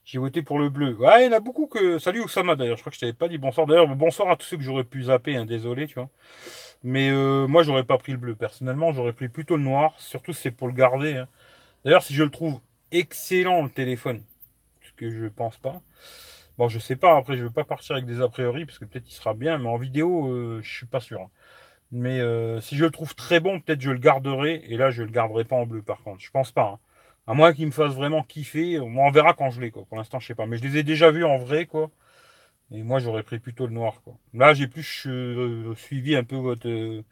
J'ai 0.05 0.19
voté 0.19 0.41
pour 0.41 0.59
le 0.59 0.69
bleu. 0.69 0.95
Ouais, 0.95 1.23
il 1.23 1.25
y 1.25 1.33
en 1.33 1.37
a 1.37 1.39
beaucoup 1.39 1.67
que. 1.67 1.97
Salut 1.97 2.21
Oussama 2.21 2.55
d'ailleurs, 2.55 2.75
je 2.77 2.81
crois 2.83 2.91
que 2.91 2.95
je 2.95 2.99
t'avais 2.99 3.13
pas 3.13 3.29
dit 3.29 3.37
bonsoir. 3.37 3.65
D'ailleurs, 3.65 3.87
bonsoir 3.95 4.29
à 4.29 4.35
tous 4.35 4.45
ceux 4.45 4.57
que 4.57 4.63
j'aurais 4.63 4.83
pu 4.83 5.03
zapper, 5.03 5.37
hein, 5.37 5.45
désolé, 5.45 5.87
tu 5.87 5.95
vois. 5.95 6.09
Mais 6.83 7.09
euh, 7.09 7.47
moi, 7.47 7.63
j'aurais 7.63 7.85
pas 7.85 7.97
pris 7.97 8.11
le 8.11 8.17
bleu. 8.17 8.35
Personnellement, 8.35 8.91
j'aurais 8.93 9.13
pris 9.13 9.29
plutôt 9.29 9.55
le 9.55 9.63
noir. 9.63 9.95
Surtout, 9.99 10.33
c'est 10.33 10.51
pour 10.51 10.67
le 10.67 10.73
garder. 10.73 11.17
Hein. 11.17 11.27
D'ailleurs, 11.85 12.03
si 12.03 12.13
je 12.13 12.23
le 12.23 12.29
trouve 12.31 12.59
excellent, 12.91 13.63
le 13.63 13.69
téléphone, 13.69 14.23
ce 14.81 14.91
que 14.93 15.09
je 15.09 15.27
pense 15.27 15.57
pas, 15.57 15.81
Bon, 16.57 16.67
je 16.69 16.77
sais 16.77 16.95
pas, 16.95 17.17
après, 17.17 17.35
je 17.35 17.43
veux 17.43 17.49
pas 17.49 17.63
partir 17.63 17.95
avec 17.95 18.05
des 18.05 18.21
a 18.21 18.29
priori, 18.29 18.65
parce 18.65 18.77
que 18.77 18.85
peut-être 18.85 19.09
il 19.09 19.13
sera 19.13 19.33
bien, 19.33 19.57
mais 19.57 19.69
en 19.69 19.77
vidéo, 19.77 20.27
euh, 20.27 20.61
je 20.61 20.71
suis 20.71 20.85
pas 20.85 20.99
sûr. 20.99 21.21
Hein. 21.21 21.29
Mais 21.91 22.19
euh, 22.21 22.61
si 22.61 22.75
je 22.77 22.85
le 22.85 22.91
trouve 22.91 23.15
très 23.15 23.39
bon, 23.39 23.59
peut-être 23.61 23.81
je 23.81 23.91
le 23.91 23.99
garderai, 23.99 24.63
et 24.67 24.77
là, 24.77 24.91
je 24.91 25.03
le 25.03 25.11
garderai 25.11 25.45
pas 25.45 25.55
en 25.55 25.65
bleu, 25.65 25.81
par 25.83 26.03
contre. 26.03 26.21
Je 26.21 26.31
pense 26.31 26.51
pas. 26.51 26.63
Hein. 26.75 26.79
À 27.27 27.33
moins 27.35 27.53
qu'il 27.53 27.67
me 27.67 27.71
fasse 27.71 27.93
vraiment 27.93 28.23
kiffer, 28.23 28.79
on 28.79 29.11
verra 29.11 29.33
quand 29.33 29.51
je 29.51 29.61
l'ai. 29.61 29.71
Pour 29.71 29.87
l'instant, 29.97 30.19
je 30.19 30.27
sais 30.27 30.35
pas. 30.35 30.45
Mais 30.47 30.57
je 30.57 30.63
les 30.63 30.77
ai 30.77 30.83
déjà 30.83 31.11
vus 31.11 31.25
en 31.25 31.37
vrai, 31.37 31.65
quoi. 31.67 31.91
Et 32.71 32.83
moi, 32.83 32.99
j'aurais 32.99 33.23
pris 33.23 33.39
plutôt 33.39 33.67
le 33.67 33.73
noir. 33.73 34.01
Là, 34.33 34.53
j'ai 34.53 34.67
plus 34.67 35.05
euh, 35.07 35.75
suivi 35.75 36.15
un 36.15 36.23
peu 36.23 36.37
votre, 36.37 37.03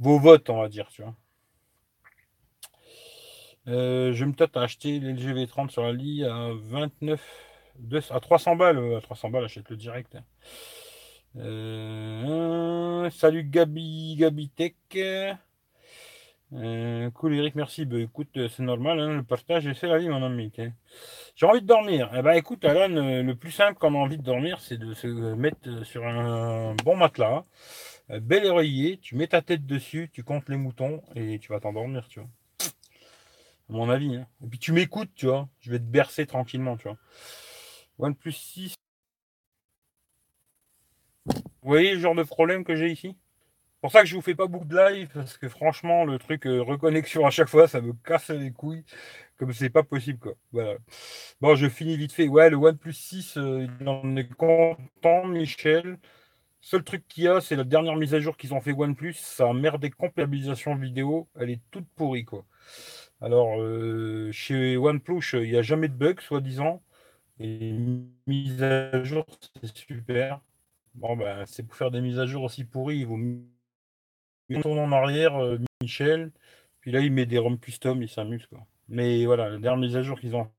vos 0.00 0.18
votes, 0.18 0.50
on 0.50 0.60
va 0.62 0.68
dire, 0.68 0.88
tu. 0.90 1.02
Je 3.66 4.24
me 4.24 4.32
tâte 4.32 4.56
à 4.56 4.62
acheter 4.62 4.98
l'LG 4.98 5.34
V30 5.34 5.70
sur 5.70 5.82
la 5.82 5.92
lit 5.92 6.24
à 6.24 6.50
29 6.54 7.20
à 8.10 8.20
300 8.20 8.56
balles, 8.56 8.94
à 8.96 9.00
300 9.00 9.30
balles, 9.30 9.44
achète 9.44 9.70
le 9.70 9.76
direct. 9.76 10.16
Euh, 11.36 13.08
salut 13.10 13.44
Gabi, 13.44 14.16
Gabi 14.16 14.50
Tech. 14.50 14.74
Euh, 16.54 17.10
cool 17.12 17.34
Eric, 17.34 17.54
merci. 17.54 17.86
Bah, 17.86 17.98
écoute, 17.98 18.28
c'est 18.34 18.62
normal, 18.62 19.00
hein, 19.00 19.16
le 19.16 19.22
partage, 19.22 19.72
c'est 19.72 19.86
la 19.86 19.98
vie, 19.98 20.08
mon 20.08 20.22
ami. 20.22 20.52
J'ai 21.34 21.46
envie 21.46 21.62
de 21.62 21.66
dormir. 21.66 22.10
Eh 22.14 22.22
ben, 22.22 22.32
écoute, 22.32 22.64
Alan, 22.64 22.88
le 22.88 23.32
plus 23.32 23.52
simple 23.52 23.78
quand 23.80 23.90
on 23.92 24.00
a 24.00 24.04
envie 24.04 24.18
de 24.18 24.22
dormir, 24.22 24.60
c'est 24.60 24.76
de 24.76 24.92
se 24.92 25.06
mettre 25.06 25.84
sur 25.84 26.06
un 26.06 26.74
bon 26.84 26.96
matelas, 26.96 27.44
bel 28.08 28.44
oreiller, 28.46 28.98
tu 28.98 29.16
mets 29.16 29.28
ta 29.28 29.40
tête 29.40 29.64
dessus, 29.64 30.10
tu 30.12 30.22
comptes 30.22 30.48
les 30.50 30.58
moutons 30.58 31.02
et 31.16 31.38
tu 31.38 31.52
vas 31.52 31.60
t'endormir, 31.60 32.06
tu 32.08 32.20
vois. 32.20 32.28
Mon 33.68 33.88
avis. 33.90 34.16
Hein. 34.16 34.26
Et 34.44 34.48
puis 34.48 34.58
tu 34.58 34.72
m'écoutes, 34.72 35.10
tu 35.14 35.26
vois. 35.26 35.48
Je 35.60 35.70
vais 35.70 35.78
te 35.78 35.84
bercer 35.84 36.26
tranquillement, 36.26 36.76
tu 36.76 36.88
vois. 36.88 36.98
OnePlus 37.98 38.32
6. 38.32 38.74
Vous 41.26 41.42
voyez 41.62 41.94
le 41.94 42.00
genre 42.00 42.14
de 42.14 42.24
problème 42.24 42.64
que 42.64 42.74
j'ai 42.74 42.90
ici? 42.90 43.16
Pour 43.80 43.90
ça 43.90 44.02
que 44.02 44.06
je 44.06 44.14
vous 44.14 44.22
fais 44.22 44.36
pas 44.36 44.46
beaucoup 44.46 44.64
de 44.64 44.76
live, 44.76 45.10
parce 45.12 45.36
que 45.36 45.48
franchement, 45.48 46.04
le 46.04 46.18
truc 46.18 46.46
euh, 46.46 46.62
reconnexion 46.62 47.26
à 47.26 47.30
chaque 47.30 47.48
fois, 47.48 47.66
ça 47.66 47.80
me 47.80 47.92
casse 48.04 48.30
les 48.30 48.52
couilles, 48.52 48.84
comme 49.36 49.52
c'est 49.52 49.70
pas 49.70 49.82
possible, 49.82 50.20
quoi. 50.20 50.34
Voilà. 50.52 50.76
Bon, 51.40 51.56
je 51.56 51.68
finis 51.68 51.96
vite 51.96 52.12
fait. 52.12 52.28
Ouais, 52.28 52.48
le 52.48 52.56
OnePlus 52.56 52.92
6, 52.92 53.36
euh, 53.38 53.66
il 53.80 53.88
en 53.88 54.16
est 54.16 54.28
content, 54.34 55.26
Michel. 55.26 55.98
Seul 56.60 56.84
truc 56.84 57.08
qu'il 57.08 57.24
y 57.24 57.28
a, 57.28 57.40
c'est 57.40 57.56
la 57.56 57.64
dernière 57.64 57.96
mise 57.96 58.14
à 58.14 58.20
jour 58.20 58.36
qu'ils 58.36 58.54
ont 58.54 58.60
fait 58.60 58.72
OnePlus. 58.72 59.14
Ça 59.14 59.48
a 59.48 59.52
merdé 59.52 59.90
comptabilisation 59.90 60.76
vidéo. 60.76 61.28
Elle 61.38 61.50
est 61.50 61.60
toute 61.72 61.88
pourrie, 61.96 62.24
quoi. 62.24 62.44
Alors, 63.22 63.58
euh, 63.60 64.30
chez 64.32 64.76
OnePlus, 64.76 65.22
il 65.34 65.50
n'y 65.50 65.56
a 65.56 65.62
jamais 65.62 65.88
de 65.88 65.94
bug, 65.94 66.20
soi-disant. 66.20 66.82
Et 67.40 67.74
mise 68.26 68.62
à 68.62 69.04
jour, 69.04 69.26
c'est 69.62 69.76
super. 69.76 70.40
Bon, 70.94 71.16
bah, 71.16 71.46
c'est 71.46 71.64
pour 71.64 71.76
faire 71.76 71.90
des 71.92 72.00
mises 72.02 72.18
à 72.20 72.26
jour 72.26 72.44
aussi 72.44 72.64
pourries. 72.64 72.98
Il 73.00 73.06
vaut 73.06 73.16
mieux 73.18 73.44
tourner 74.62 74.80
en 74.80 74.92
arrière, 74.92 75.36
euh, 75.36 75.58
Michel. 75.82 76.32
Puis 76.80 76.92
là, 76.92 77.00
il 77.00 77.12
met 77.12 77.26
des 77.26 77.38
ROM 77.38 77.58
custom, 77.58 78.02
il 78.02 78.08
s'amuse. 78.08 78.46
Quoi. 78.46 78.66
Mais 78.88 79.24
voilà, 79.26 79.48
la 79.50 79.58
dernière 79.58 79.76
mise 79.78 79.96
à 79.96 80.02
jour 80.02 80.18
qu'ils 80.20 80.36
ont. 80.36 80.50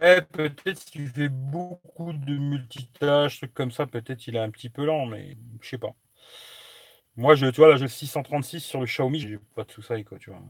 Eh, 0.00 0.20
peut-être 0.22 0.78
s'il 0.78 1.08
fait 1.08 1.28
beaucoup 1.28 2.12
de 2.12 2.36
multitâches, 2.36 3.38
trucs 3.38 3.54
comme 3.54 3.72
ça, 3.72 3.86
peut-être 3.88 4.24
il 4.28 4.36
est 4.36 4.38
un 4.38 4.50
petit 4.50 4.70
peu 4.70 4.84
lent, 4.84 5.06
mais 5.06 5.36
je 5.60 5.68
sais 5.68 5.78
pas. 5.78 5.96
Moi, 7.16 7.36
je, 7.36 7.46
tu 7.46 7.56
vois, 7.56 7.68
là, 7.68 7.76
j'ai 7.76 7.84
le 7.84 7.88
636 7.88 8.60
sur 8.60 8.80
le 8.80 8.86
Xiaomi, 8.86 9.20
j'ai 9.20 9.38
pas 9.54 9.64
de 9.64 9.70
soucis, 9.70 10.04
quoi, 10.04 10.18
tu 10.18 10.30
vois. 10.30 10.42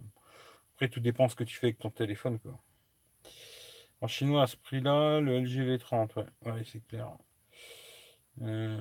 Après, 0.75 0.88
tout 0.88 1.00
dépend 1.00 1.28
ce 1.28 1.37
que 1.37 1.44
tu 1.44 1.56
fais 1.56 1.66
avec 1.66 1.78
ton 1.78 1.90
téléphone. 1.90 2.38
Quoi. 2.38 2.59
En 4.00 4.09
chinois, 4.09 4.42
à 4.42 4.47
ce 4.47 4.56
prix-là, 4.56 5.21
le 5.21 5.40
LG 5.40 5.78
V30, 5.78 6.26
ouais, 6.47 6.62
c'est 6.64 6.87
clair. 6.87 7.11
Euh, 8.42 8.80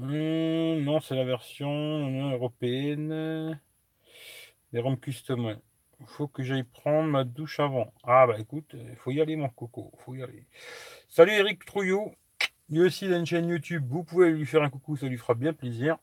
non, 0.00 1.00
c'est 1.00 1.14
la 1.14 1.24
version 1.24 2.30
européenne. 2.32 3.58
Les 4.72 4.80
ROM 4.80 4.98
custom, 4.98 5.46
ouais. 5.46 5.56
Faut 6.06 6.28
que 6.28 6.42
j'aille 6.42 6.64
prendre 6.64 7.08
ma 7.08 7.24
douche 7.24 7.58
avant. 7.60 7.92
Ah 8.04 8.26
bah 8.26 8.38
écoute, 8.38 8.74
il 8.74 8.96
faut 8.96 9.10
y 9.12 9.20
aller 9.22 9.34
mon 9.36 9.48
coco, 9.48 9.90
faut 9.98 10.14
y 10.14 10.22
aller. 10.22 10.46
Salut 11.08 11.32
Eric 11.32 11.64
Trouillot. 11.64 12.12
Lui 12.68 12.80
aussi 12.80 13.06
il 13.06 13.14
a 13.14 13.16
une 13.16 13.24
chaîne 13.24 13.48
YouTube. 13.48 13.84
Vous 13.88 14.04
pouvez 14.04 14.30
lui 14.30 14.44
faire 14.44 14.62
un 14.62 14.68
coucou, 14.68 14.96
ça 14.96 15.06
lui 15.06 15.16
fera 15.16 15.34
bien 15.34 15.54
plaisir. 15.54 15.96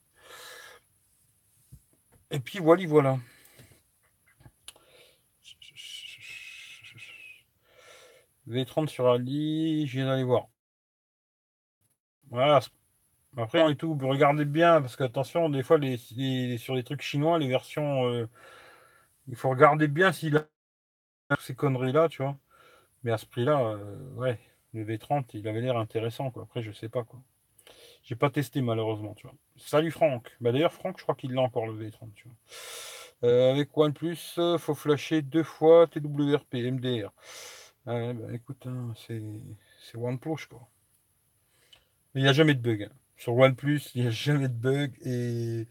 Et 2.34 2.40
puis 2.40 2.60
voilà, 2.60 2.86
voilà. 2.88 3.20
V30 8.48 8.88
sur 8.90 9.08
Ali, 9.08 9.86
je 9.88 9.98
viens 9.98 10.08
d'aller 10.08 10.24
voir. 10.24 10.48
Voilà. 12.32 12.60
Après, 13.38 13.72
et 13.72 13.76
tout, 13.76 13.98
regardez 14.02 14.46
bien, 14.46 14.82
parce 14.82 14.96
qu'attention, 14.96 15.50
des 15.50 15.64
fois, 15.64 15.78
les, 15.78 15.98
sur 16.58 16.76
les 16.76 16.84
trucs 16.84 17.02
chinois, 17.04 17.40
les 17.40 17.48
versions, 17.48 18.08
euh, 18.08 18.28
il 19.28 19.36
faut 19.36 19.50
regarder 19.50 19.88
bien 19.88 20.12
s'il 20.12 20.38
a 20.38 20.48
ces 21.40 21.56
conneries-là, 21.56 22.10
tu 22.10 22.24
vois. 22.24 22.38
Mais 23.04 23.12
à 23.12 23.18
ce 23.18 23.26
prix-là, 23.28 23.60
euh, 23.62 24.14
ouais, 24.16 24.40
le 24.74 24.86
V30, 24.86 25.26
il 25.36 25.48
avait 25.48 25.62
l'air 25.62 25.78
intéressant. 25.78 26.32
Après, 26.42 26.64
je 26.64 26.72
sais 26.72 26.90
pas, 26.90 27.04
quoi. 27.04 27.22
J'ai 28.04 28.16
pas 28.16 28.30
testé, 28.30 28.62
malheureusement, 28.62 29.14
tu 29.16 29.28
vois. 29.28 29.36
Salut 29.58 29.92
Franck. 29.92 30.36
Bah, 30.42 30.52
D'ailleurs, 30.52 30.74
Franck, 30.74 30.98
je 30.98 31.04
crois 31.04 31.16
qu'il 31.16 31.34
l'a 31.34 31.42
encore, 31.42 31.68
le 31.68 31.74
V30, 31.74 32.14
tu 32.14 32.28
vois. 32.28 33.30
Euh, 33.30 33.52
avec 33.52 33.76
OnePlus, 33.78 34.18
faut 34.58 34.76
flasher 34.76 35.22
deux 35.22 35.44
fois 35.44 35.88
TWRP, 35.88 36.56
MDR. 36.56 37.14
bah, 37.86 38.14
écoute, 38.34 38.68
hein, 38.68 38.94
c'est 38.96 39.22
OnePlus, 39.96 40.48
quoi. 40.50 40.68
Mais 42.14 42.22
il 42.22 42.24
n'y 42.24 42.30
a 42.30 42.34
jamais 42.34 42.54
de 42.54 42.62
bug. 42.62 42.84
Hein. 42.84 42.96
Sur 43.18 43.36
OnePlus, 43.38 43.82
il 43.96 44.02
n'y 44.02 44.08
a 44.08 44.12
jamais 44.12 44.50
de 44.50 44.54
bug 44.54 44.92
et 45.06 45.68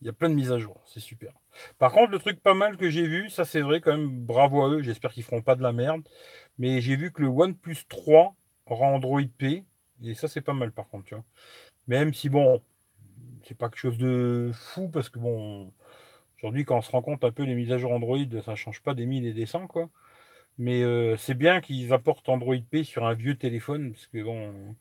il 0.00 0.06
y 0.06 0.08
a 0.08 0.12
plein 0.12 0.28
de 0.28 0.34
mises 0.34 0.52
à 0.52 0.58
jour. 0.58 0.82
C'est 0.86 1.00
super. 1.00 1.32
Par 1.78 1.92
contre, 1.92 2.10
le 2.10 2.18
truc 2.18 2.40
pas 2.40 2.54
mal 2.54 2.76
que 2.76 2.90
j'ai 2.90 3.06
vu, 3.06 3.30
ça 3.30 3.44
c'est 3.44 3.60
vrai 3.60 3.80
quand 3.80 3.96
même, 3.96 4.08
bravo 4.24 4.62
à 4.62 4.70
eux. 4.70 4.82
J'espère 4.82 5.12
qu'ils 5.12 5.22
feront 5.22 5.42
pas 5.42 5.54
de 5.54 5.62
la 5.62 5.72
merde. 5.72 6.02
Mais 6.58 6.80
j'ai 6.80 6.96
vu 6.96 7.12
que 7.12 7.22
le 7.22 7.28
OnePlus 7.28 7.84
3 7.88 8.34
rend 8.66 8.94
Android 8.94 9.22
P. 9.38 9.64
Et 10.04 10.14
ça, 10.14 10.28
c'est 10.28 10.40
pas 10.40 10.52
mal 10.52 10.72
par 10.72 10.88
contre, 10.88 11.04
tu 11.06 11.14
vois. 11.14 11.24
Même 11.88 12.14
si 12.14 12.28
bon, 12.28 12.62
c'est 13.44 13.56
pas 13.56 13.68
quelque 13.68 13.80
chose 13.80 13.98
de 13.98 14.50
fou 14.54 14.88
parce 14.88 15.08
que 15.08 15.18
bon, 15.18 15.72
aujourd'hui, 16.38 16.64
quand 16.64 16.78
on 16.78 16.82
se 16.82 16.90
rend 16.90 17.02
compte 17.02 17.24
un 17.24 17.32
peu 17.32 17.44
les 17.44 17.54
mises 17.54 17.72
à 17.72 17.78
jour 17.78 17.92
Android, 17.92 18.18
ça 18.44 18.54
change 18.54 18.82
pas 18.82 18.94
des 18.94 19.06
1000 19.06 19.26
et 19.26 19.32
des 19.32 19.46
100, 19.46 19.66
quoi. 19.66 19.90
Mais 20.58 20.82
euh, 20.82 21.16
c'est 21.16 21.34
bien 21.34 21.60
qu'ils 21.60 21.92
apportent 21.92 22.28
Android 22.28 22.56
P 22.70 22.84
sur 22.84 23.06
un 23.06 23.14
vieux 23.14 23.36
téléphone 23.36 23.92
parce 23.92 24.06
que 24.08 24.22
bon 24.22 24.76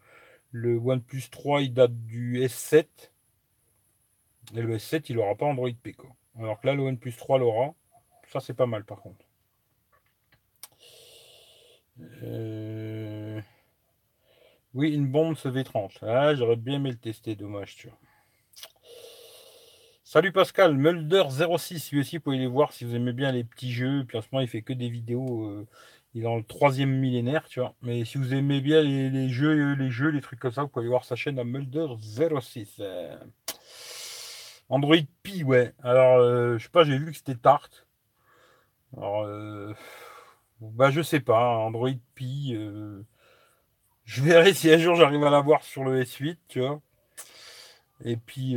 le 0.52 0.78
OnePlus 0.78 1.30
3, 1.30 1.62
il 1.62 1.74
date 1.74 2.06
du 2.06 2.42
S7. 2.42 2.86
Et 4.56 4.62
le 4.62 4.78
S7, 4.78 5.06
il 5.10 5.18
n'aura 5.18 5.36
pas 5.36 5.46
Android 5.46 5.70
P. 5.82 5.94
Quoi. 5.94 6.10
Alors 6.40 6.60
que 6.60 6.68
là, 6.68 6.74
le 6.74 6.84
OnePlus 6.84 7.14
3 7.18 7.40
l'aura. 7.40 7.74
Ça, 8.32 8.40
c'est 8.40 8.54
pas 8.54 8.66
mal 8.66 8.84
par 8.84 9.02
contre. 9.02 9.26
Euh, 12.24 13.17
oui, 14.78 14.94
une 14.94 15.08
bombe 15.08 15.36
ce 15.36 15.48
V30. 15.50 15.98
Ah, 16.04 16.36
j'aurais 16.36 16.56
bien 16.56 16.76
aimé 16.76 16.92
le 16.92 16.98
tester, 16.98 17.36
dommage, 17.36 17.76
tu 17.76 17.88
vois. 17.88 17.98
Salut 20.04 20.32
Pascal, 20.32 20.78
Mulder06, 20.78 21.92
lui 21.92 22.02
aussi, 22.02 22.18
vous 22.18 22.24
pouvez 22.24 22.38
les 22.38 22.46
voir 22.46 22.72
si 22.72 22.86
vous 22.86 22.94
aimez 22.94 23.12
bien 23.12 23.32
les 23.32 23.44
petits 23.44 23.72
jeux. 23.72 24.06
Puis 24.08 24.20
en 24.20 24.22
ce 24.22 24.28
moment, 24.32 24.42
il 24.42 24.48
fait 24.48 24.62
que 24.62 24.74
des 24.74 24.90
vidéos 24.90 25.46
euh, 25.46 25.68
il 26.14 26.22
est 26.22 26.24
dans 26.24 26.36
le 26.36 26.44
troisième 26.44 26.92
millénaire, 26.92 27.48
tu 27.50 27.60
vois. 27.60 27.74
Mais 27.82 28.06
si 28.06 28.20
vous 28.20 28.36
aimez 28.36 28.62
bien 28.62 28.84
les, 28.84 29.30
jeux, 29.30 29.74
les 29.74 29.90
jeux, 29.90 30.10
les 30.10 30.22
trucs 30.22 30.40
comme 30.40 30.52
ça, 30.52 30.62
vous 30.62 30.68
pouvez 30.68 30.88
voir 30.88 31.06
sa 31.06 31.16
chaîne 31.16 31.40
à 31.40 31.44
Mulder06. 31.44 32.80
Android 34.70 34.96
Pi, 35.24 35.44
ouais. 35.44 35.74
Alors, 35.82 36.20
euh, 36.20 36.60
je 36.60 36.66
sais 36.66 36.70
pas, 36.70 36.84
j'ai 36.84 37.00
vu 37.00 37.12
que 37.12 37.18
c'était 37.18 37.34
Tarte. 37.34 37.88
Alors, 38.96 39.24
euh, 39.24 39.74
bah, 40.62 40.92
je 40.92 41.02
sais 41.02 41.20
pas. 41.20 41.58
Android 41.58 41.90
Pi. 42.14 42.56
Euh, 44.08 44.12
je 44.12 44.22
verrai 44.24 44.54
si 44.54 44.72
un 44.72 44.78
jour 44.78 44.96
j'arrive 44.96 45.24
à 45.24 45.30
l'avoir 45.30 45.64
sur 45.64 45.84
le 45.84 46.04
S8, 46.04 46.38
tu 46.48 46.60
vois. 46.60 46.82
Et 48.06 48.16
puis, 48.16 48.56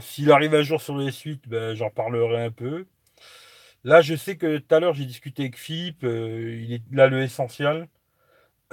s'il 0.00 0.30
arrive 0.30 0.54
un 0.54 0.62
jour 0.62 0.80
sur 0.80 0.96
le 0.96 1.06
S8, 1.06 1.40
ben, 1.48 1.74
j'en 1.74 1.90
parlerai 1.90 2.44
un 2.44 2.50
peu. 2.50 2.86
Là, 3.84 4.02
je 4.02 4.14
sais 4.14 4.36
que 4.36 4.58
tout 4.58 4.74
à 4.74 4.80
l'heure, 4.80 4.94
j'ai 4.94 5.06
discuté 5.06 5.42
avec 5.44 5.56
Philippe. 5.58 6.04
Euh, 6.04 6.60
il 6.62 6.72
est 6.74 6.82
là 6.92 7.08
le 7.08 7.22
essentiel. 7.22 7.88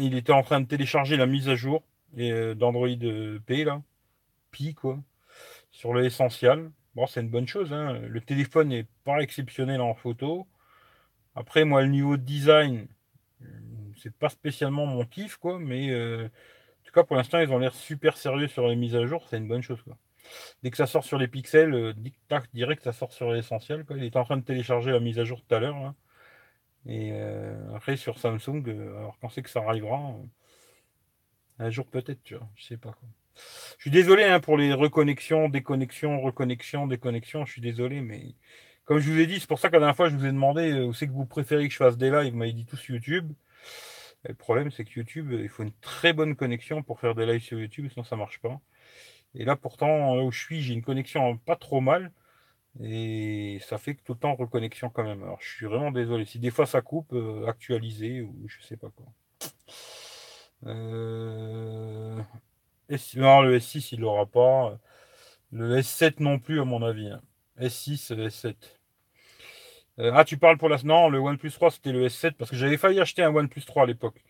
il 0.00 0.14
était 0.16 0.32
en 0.32 0.42
train 0.42 0.60
de 0.60 0.66
télécharger 0.66 1.16
la 1.16 1.26
mise 1.26 1.48
à 1.48 1.56
jour 1.56 1.82
euh, 2.18 2.54
d'Android 2.54 2.88
euh, 2.88 3.38
P, 3.46 3.64
là. 3.64 3.82
Pi, 4.52 4.74
quoi. 4.74 4.98
Sur 5.72 5.92
le 5.94 6.04
essentiel. 6.06 6.70
Bon, 6.94 7.06
c'est 7.06 7.20
une 7.20 7.28
bonne 7.30 7.48
chose. 7.48 7.72
Hein. 7.72 8.00
Le 8.08 8.20
téléphone 8.20 8.68
n'est 8.68 8.86
pas 9.04 9.20
exceptionnel 9.20 9.80
en 9.82 9.94
photo. 9.94 10.46
Après, 11.34 11.64
moi, 11.64 11.82
le 11.82 11.88
niveau 11.88 12.16
de 12.16 12.22
design, 12.22 12.86
c'est 14.02 14.14
pas 14.14 14.28
spécialement 14.28 14.86
mon 14.86 15.04
kiff, 15.04 15.36
quoi. 15.36 15.58
Mais 15.58 15.94
en 15.94 16.28
tout 16.84 16.92
cas, 16.92 17.04
pour 17.04 17.16
l'instant, 17.16 17.40
ils 17.40 17.50
ont 17.52 17.58
l'air 17.58 17.74
super 17.74 18.16
sérieux 18.16 18.48
sur 18.48 18.68
les 18.68 18.76
mises 18.76 18.96
à 18.96 19.06
jour. 19.06 19.26
C'est 19.28 19.38
une 19.38 19.48
bonne 19.48 19.62
chose. 19.62 19.82
Dès 20.62 20.70
que 20.70 20.76
ça 20.76 20.86
sort 20.86 21.04
sur 21.04 21.18
les 21.18 21.28
pixels, 21.28 21.74
euh, 21.74 21.94
direct, 22.54 22.84
ça 22.84 22.92
sort 22.92 23.12
sur 23.12 23.32
l'essentiel. 23.32 23.84
Il 23.90 24.04
est 24.04 24.16
en 24.16 24.24
train 24.24 24.36
de 24.36 24.44
télécharger 24.44 24.90
la 24.90 25.00
mise 25.00 25.18
à 25.18 25.24
jour 25.24 25.42
tout 25.42 25.54
à 25.54 25.60
l'heure. 25.60 25.94
Et 26.86 27.10
euh, 27.12 27.74
après, 27.74 27.96
sur 27.96 28.18
Samsung, 28.18 28.62
euh, 28.68 28.98
alors 28.98 29.18
quand 29.20 29.28
c'est 29.28 29.42
que 29.42 29.50
ça 29.50 29.60
arrivera 29.60 30.14
Un 31.58 31.70
jour 31.70 31.86
peut-être, 31.86 32.22
tu 32.22 32.36
vois. 32.36 32.48
Je 32.54 32.64
sais 32.64 32.76
pas. 32.76 32.94
Je 33.78 33.82
suis 33.82 33.90
désolé 33.90 34.24
hein, 34.24 34.40
pour 34.40 34.56
les 34.56 34.72
reconnexions, 34.72 35.48
déconnexions, 35.48 36.20
reconnexions, 36.20 36.86
déconnexions. 36.86 37.44
Je 37.44 37.52
suis 37.52 37.60
désolé, 37.60 38.00
mais 38.00 38.34
comme 38.84 38.98
je 38.98 39.10
vous 39.10 39.18
ai 39.18 39.26
dit, 39.26 39.40
c'est 39.40 39.48
pour 39.48 39.58
ça 39.58 39.68
que 39.68 39.74
la 39.74 39.80
dernière 39.80 39.96
fois, 39.96 40.08
je 40.08 40.16
vous 40.16 40.24
ai 40.26 40.32
demandé 40.32 40.72
où 40.80 40.92
c'est 40.94 41.06
que 41.06 41.12
vous 41.12 41.26
préférez 41.26 41.66
que 41.66 41.72
je 41.72 41.78
fasse 41.78 41.96
des 41.98 42.10
lives. 42.10 42.32
Vous 42.32 42.38
m'avez 42.38 42.52
dit 42.52 42.66
tous 42.66 42.86
YouTube. 42.88 43.32
Le 44.24 44.34
problème, 44.34 44.70
c'est 44.70 44.84
que 44.84 44.98
YouTube, 44.98 45.32
il 45.32 45.48
faut 45.48 45.62
une 45.62 45.72
très 45.80 46.12
bonne 46.12 46.36
connexion 46.36 46.82
pour 46.82 47.00
faire 47.00 47.14
des 47.14 47.26
lives 47.26 47.42
sur 47.42 47.58
YouTube, 47.58 47.88
sinon 47.92 48.04
ça 48.04 48.16
marche 48.16 48.40
pas. 48.40 48.60
Et 49.34 49.44
là, 49.44 49.56
pourtant, 49.56 50.14
là 50.16 50.22
où 50.22 50.32
je 50.32 50.40
suis, 50.40 50.62
j'ai 50.62 50.74
une 50.74 50.82
connexion 50.82 51.36
pas 51.38 51.56
trop 51.56 51.80
mal. 51.80 52.12
Et 52.80 53.58
ça 53.66 53.78
fait 53.78 53.94
que 53.94 54.02
tout 54.02 54.12
le 54.14 54.18
temps 54.18 54.34
reconnexion 54.34 54.90
quand 54.90 55.04
même. 55.04 55.22
Alors 55.22 55.40
je 55.40 55.48
suis 55.48 55.66
vraiment 55.66 55.90
désolé. 55.90 56.24
Si 56.26 56.38
des 56.38 56.50
fois 56.50 56.66
ça 56.66 56.82
coupe, 56.82 57.12
euh, 57.12 57.46
actualiser 57.46 58.22
ou 58.22 58.34
je 58.48 58.60
sais 58.62 58.76
pas 58.76 58.90
quoi. 58.90 59.06
Euh, 60.66 62.20
non, 63.16 63.40
le 63.42 63.58
S6 63.58 63.88
il 63.92 64.00
l'aura 64.00 64.26
pas. 64.26 64.78
Le 65.52 65.78
S7 65.80 66.22
non 66.22 66.38
plus 66.38 66.60
à 66.60 66.64
mon 66.64 66.82
avis. 66.82 67.10
S6, 67.58 68.12
hein. 68.12 68.26
S7. 68.28 68.54
Euh, 69.98 70.12
ah, 70.14 70.24
tu 70.24 70.36
parles 70.36 70.58
pour 70.58 70.68
la. 70.68 70.76
Non, 70.84 71.08
le 71.08 71.18
OnePlus 71.18 71.52
3 71.52 71.70
c'était 71.70 71.92
le 71.92 72.06
S7 72.06 72.32
parce 72.32 72.50
que 72.50 72.56
j'avais 72.56 72.76
failli 72.76 73.00
acheter 73.00 73.22
un 73.22 73.34
OnePlus 73.34 73.62
3 73.62 73.84
à 73.84 73.86
l'époque. 73.86 74.22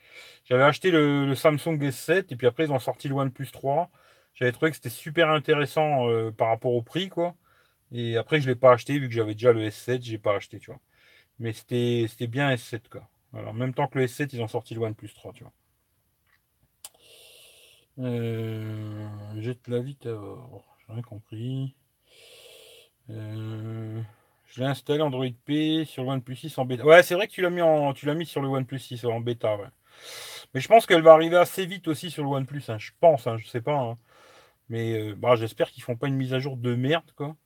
J'avais 0.44 0.62
acheté 0.62 0.90
le, 0.90 1.34
Samsung 1.34 1.78
S7 1.78 2.26
et 2.30 2.36
puis 2.36 2.46
après 2.46 2.64
ils 2.64 2.72
ont 2.72 2.78
sorti 2.78 3.08
le 3.08 3.14
OnePlus 3.14 3.50
3. 3.52 3.90
J'avais 4.34 4.52
trouvé 4.52 4.70
que 4.70 4.76
c'était 4.76 4.90
super 4.90 5.30
intéressant 5.30 6.08
euh, 6.08 6.30
par 6.30 6.48
rapport 6.48 6.72
au 6.72 6.82
prix, 6.82 7.08
quoi. 7.08 7.34
Et 7.92 8.16
après, 8.16 8.40
je 8.40 8.46
ne 8.48 8.52
l'ai 8.54 8.56
pas 8.60 8.72
acheté 8.72 8.98
vu 8.98 9.08
que 9.08 9.14
j'avais 9.14 9.34
déjà 9.34 9.52
le 9.52 9.62
S7, 9.68 10.04
je 10.04 10.12
n'ai 10.12 10.18
pas 10.18 10.36
acheté, 10.36 10.58
tu 10.58 10.70
vois. 10.70 10.80
Mais 11.38 11.52
c'était 11.52 12.26
bien 12.28 12.54
S7, 12.54 12.88
quoi. 12.90 13.08
Alors, 13.34 13.50
en 13.50 13.54
même 13.54 13.74
temps 13.74 13.88
que 13.88 13.98
le 13.98 14.06
S7, 14.06 14.30
ils 14.32 14.42
ont 14.42 14.48
sorti 14.48 14.74
le 14.74 14.80
OnePlus 14.82 15.10
3, 15.14 15.32
tu 15.32 15.44
vois. 15.44 15.52
Euh, 17.98 19.08
jette 19.38 19.68
la 19.68 19.80
vite, 19.80 20.04
j'ai 20.04 20.92
rien 20.92 21.02
compris. 21.02 21.74
Euh, 23.10 24.02
je 24.46 24.60
l'ai 24.60 24.66
installé 24.66 25.00
Android 25.00 25.26
P 25.44 25.84
sur 25.84 26.02
le 26.02 26.10
OnePlus 26.10 26.36
6 26.36 26.58
en 26.58 26.64
bêta. 26.64 26.84
Ouais, 26.84 27.02
c'est 27.02 27.14
vrai 27.14 27.26
que 27.28 27.32
tu 27.32 27.42
l'as 27.42 27.50
mis 27.50 27.62
en, 27.62 27.92
tu 27.92 28.06
l'as 28.06 28.14
mis 28.14 28.26
sur 28.26 28.40
le 28.40 28.48
OnePlus 28.48 28.78
6 28.78 29.04
en 29.06 29.20
bêta, 29.20 29.56
ouais. 29.56 29.66
Mais 30.54 30.60
je 30.60 30.68
pense 30.68 30.86
qu'elle 30.86 31.02
va 31.02 31.12
arriver 31.12 31.36
assez 31.36 31.66
vite 31.66 31.88
aussi 31.88 32.10
sur 32.10 32.22
le 32.22 32.30
OnePlus. 32.30 32.62
Hein. 32.68 32.78
Je 32.78 32.92
pense, 33.00 33.26
hein, 33.26 33.36
je 33.38 33.46
sais 33.46 33.60
pas. 33.60 33.76
Hein. 33.76 33.98
Mais 34.68 35.10
euh, 35.10 35.14
bah, 35.16 35.36
j'espère 35.36 35.70
qu'ils 35.70 35.82
font 35.82 35.96
pas 35.96 36.08
une 36.08 36.16
mise 36.16 36.34
à 36.34 36.38
jour 36.38 36.56
de 36.56 36.74
merde, 36.74 37.10
quoi. 37.16 37.36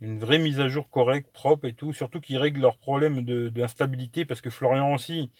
Une 0.00 0.18
vraie 0.18 0.38
mise 0.38 0.60
à 0.60 0.68
jour 0.68 0.90
correcte, 0.90 1.32
propre 1.32 1.66
et 1.66 1.74
tout. 1.74 1.92
Surtout 1.92 2.20
qu'ils 2.20 2.38
règlent 2.38 2.60
leurs 2.60 2.78
problèmes 2.78 3.22
d'instabilité. 3.50 4.24
parce 4.24 4.40
que 4.40 4.50
Florian 4.50 4.92
aussi, 4.94 5.30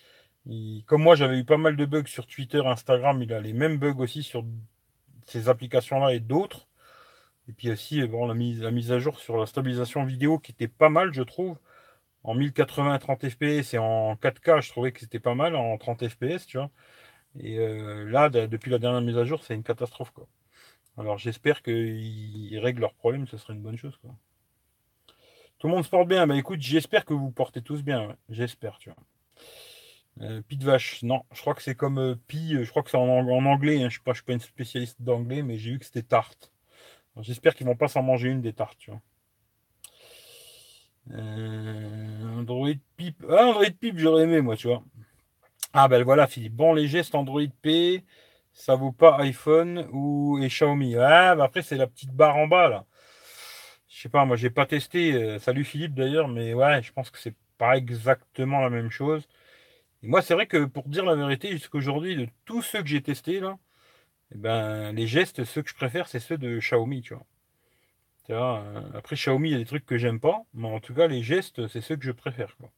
comme 0.87 1.02
moi, 1.02 1.16
j'avais 1.16 1.38
eu 1.38 1.45
pas 1.45 1.57
mal 1.57 1.76
de 1.76 1.85
bugs 1.85 2.07
sur 2.07 2.26
Twitter, 2.26 2.62
Instagram. 2.64 3.23
Il 3.23 3.33
a 3.33 3.40
les 3.40 3.52
mêmes 3.52 3.78
bugs 3.78 3.99
aussi 3.99 4.23
sur 4.23 4.45
ces 5.26 5.49
applications-là 5.49 6.14
et 6.14 6.21
d'autres. 6.21 6.69
Et 7.49 7.53
puis 7.53 7.71
aussi, 7.71 8.07
bon, 8.07 8.27
la, 8.27 8.35
mise, 8.35 8.93
à 8.93 8.99
jour 8.99 9.19
sur 9.19 9.37
la 9.37 9.47
stabilisation 9.47 10.05
vidéo 10.05 10.39
qui 10.39 10.53
était 10.53 10.69
pas 10.69 10.89
mal, 10.89 11.13
je 11.13 11.23
trouve. 11.23 11.59
En 12.25 12.35
1080 12.35 12.99
30 13.01 13.29
fps 13.31 13.75
et 13.75 13.79
en 13.79 14.15
4K, 14.15 14.63
je 14.63 14.71
trouvais 14.71 14.93
que 14.93 15.01
c'était 15.01 15.19
pas 15.21 15.35
mal 15.35 15.57
en 15.57 15.77
30 15.77 16.09
fps, 16.09 16.47
tu 16.47 16.59
vois. 16.59 16.71
Et 17.41 17.59
euh, 17.59 18.05
là, 18.05 18.31
depuis 18.31 18.71
la 18.71 18.79
dernière 18.79 19.01
mise 19.01 19.19
à 19.19 19.25
jour, 19.25 19.43
c'est 19.45 19.55
une 19.55 19.65
catastrophe, 19.65 20.13
quoi. 20.13 20.29
Alors 20.99 21.19
j'espère 21.19 21.63
qu'ils 21.63 22.59
règlent 22.59 22.83
leurs 22.83 22.95
problèmes, 22.95 23.27
ce 23.27 23.37
serait 23.39 23.55
une 23.55 23.63
bonne 23.63 23.79
chose. 23.79 23.97
Quoi. 23.97 24.15
Tout 25.59 25.69
le 25.69 25.75
monde 25.75 25.85
se 25.85 25.91
porte 25.91 26.09
bien. 26.09 26.27
Bah 26.27 26.37
écoute, 26.37 26.61
j'espère 26.61 27.05
que 27.05 27.15
vous 27.15 27.31
portez 27.31 27.63
tous 27.63 27.83
bien. 27.83 28.17
J'espère, 28.29 28.79
tu 28.79 28.91
vois. 28.91 28.99
Euh, 30.21 30.43
de 30.51 30.65
vache, 30.65 31.03
non, 31.03 31.23
je 31.33 31.41
crois 31.41 31.55
que 31.55 31.63
c'est 31.63 31.75
comme 31.75 31.99
euh, 31.99 32.15
pi, 32.27 32.55
euh, 32.55 32.65
je 32.65 32.71
crois 32.71 32.83
que 32.83 32.91
c'est 32.91 32.99
en, 32.99 33.29
anglais. 33.29 33.77
Hein. 33.77 33.79
Je 33.79 33.85
ne 33.85 33.91
suis, 33.91 34.15
suis, 34.15 34.25
pas 34.25 34.33
une 34.35 34.41
spécialiste 34.41 35.01
d'anglais, 35.01 35.43
mais 35.43 35.57
j'ai 35.57 35.71
vu 35.73 35.79
que 35.79 35.87
c'était 35.87 36.03
tarte. 36.03 36.51
J'espère 37.21 37.54
qu'ils 37.54 37.66
vont 37.66 37.76
pas 37.76 37.88
s'en 37.88 38.02
manger 38.02 38.28
une 38.28 38.40
des 38.40 38.52
tartes, 38.52 38.78
tu 38.78 38.90
vois. 38.90 39.00
Euh, 41.12 42.38
Android 42.38 42.71
Pip. 42.97 43.25
Ah, 43.28 43.47
Android 43.47 43.71
Pip, 43.78 43.99
j'aurais 43.99 44.25
aimé, 44.25 44.40
moi, 44.40 44.57
tu 44.57 44.69
vois. 44.69 44.83
Ah, 45.73 45.88
ben 45.88 46.02
voilà, 46.04 46.26
Philippe. 46.26 46.54
Bon, 46.54 46.75
les 46.75 46.87
gestes 46.88 47.14
Android 47.14 47.42
P, 47.62 48.04
ça 48.52 48.75
vaut 48.76 48.92
pas 48.92 49.19
iPhone 49.21 49.88
ou 49.92 50.38
et 50.42 50.49
Xiaomi. 50.49 50.97
Ah, 50.97 51.35
bah 51.35 51.45
après, 51.45 51.62
c'est 51.62 51.76
la 51.76 51.87
petite 51.87 52.12
barre 52.12 52.37
en 52.37 52.47
bas, 52.47 52.69
là. 52.69 52.87
Je 53.88 54.00
sais 54.00 54.09
pas, 54.09 54.25
moi, 54.25 54.37
j'ai 54.37 54.50
pas 54.50 54.66
testé. 54.66 55.12
Euh, 55.14 55.38
salut 55.38 55.64
Philippe, 55.64 55.95
d'ailleurs, 55.95 56.28
mais 56.28 56.54
ouais, 56.54 56.83
je 56.83 56.92
pense 56.92 57.11
que 57.11 57.19
c'est 57.19 57.37
pas 57.59 57.76
exactement 57.76 58.61
la 58.61 58.71
même 58.71 58.90
chose. 58.90 59.28
Et 60.02 60.09
moi, 60.09 60.23
c'est 60.23 60.35
vrai 60.35 60.47
que 60.47 60.64
pour 60.64 60.88
dire 60.88 61.04
la 61.04 61.14
vérité, 61.14 61.50
jusqu'aujourd'hui, 61.52 62.16
de 62.16 62.28
tous 62.45 62.62
ceux 62.62 62.83
que 62.83 62.88
j'ai 62.88 63.02
testés, 63.02 63.40
là, 63.40 63.59
eh 64.35 64.39
ben, 64.39 64.93
les 64.93 65.07
gestes, 65.07 65.45
ceux 65.45 65.62
que 65.62 65.71
je 65.71 65.75
préfère, 65.75 66.09
c'est 66.09 66.21
ceux 66.21 66.39
de 66.39 66.59
Xiaomi, 66.59 67.03
tu 67.03 67.15
vois. 67.15 67.27
Euh, 68.31 68.83
après, 68.95 69.17
Xiaomi, 69.17 69.51
il 69.51 69.53
y 69.53 69.55
a 69.57 69.59
des 69.59 69.65
trucs 69.67 69.87
que 69.87 69.99
j'aime 69.99 70.21
pas, 70.21 70.45
mais 70.55 70.69
en 70.69 70.81
tout 70.81 70.95
cas, 70.95 71.07
les 71.07 71.23
gestes, 71.23 71.69
c'est 71.69 71.81
ceux 71.81 71.97
que 71.97 72.05
je 72.05 72.12
préfère. 72.12 72.57
Quoi. 72.57 72.71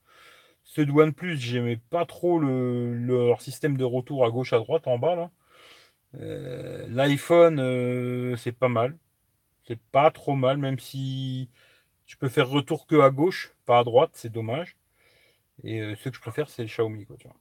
Ceux 0.64 0.86
de 0.86 0.92
OnePlus, 0.92 1.38
j'aimais 1.38 1.76
pas 1.90 2.06
trop 2.06 2.38
le, 2.38 2.94
leur 2.94 3.42
système 3.42 3.76
de 3.76 3.84
retour 3.84 4.24
à 4.24 4.30
gauche, 4.30 4.52
à 4.52 4.58
droite, 4.58 4.86
en 4.88 4.98
bas. 4.98 5.16
là. 5.16 5.30
Euh, 6.20 6.86
L'iPhone, 6.88 7.58
euh, 7.60 8.36
c'est 8.36 8.52
pas 8.52 8.68
mal. 8.68 8.98
C'est 9.66 9.80
pas 9.92 10.10
trop 10.10 10.34
mal, 10.36 10.58
même 10.58 10.78
si 10.78 11.50
tu 12.06 12.16
peux 12.18 12.28
faire 12.28 12.48
retour 12.48 12.86
que 12.86 13.00
à 13.00 13.10
gauche, 13.10 13.54
pas 13.66 13.78
à 13.80 13.84
droite, 13.84 14.12
c'est 14.14 14.30
dommage. 14.32 14.76
Et 15.64 15.80
ce 15.96 16.08
que 16.10 16.16
je 16.16 16.20
préfère, 16.20 16.50
c'est 16.50 16.62
le 16.62 16.68
Xiaomi. 16.68 17.06
Quoi, 17.06 17.16
tu 17.18 17.28
vois. 17.28 17.36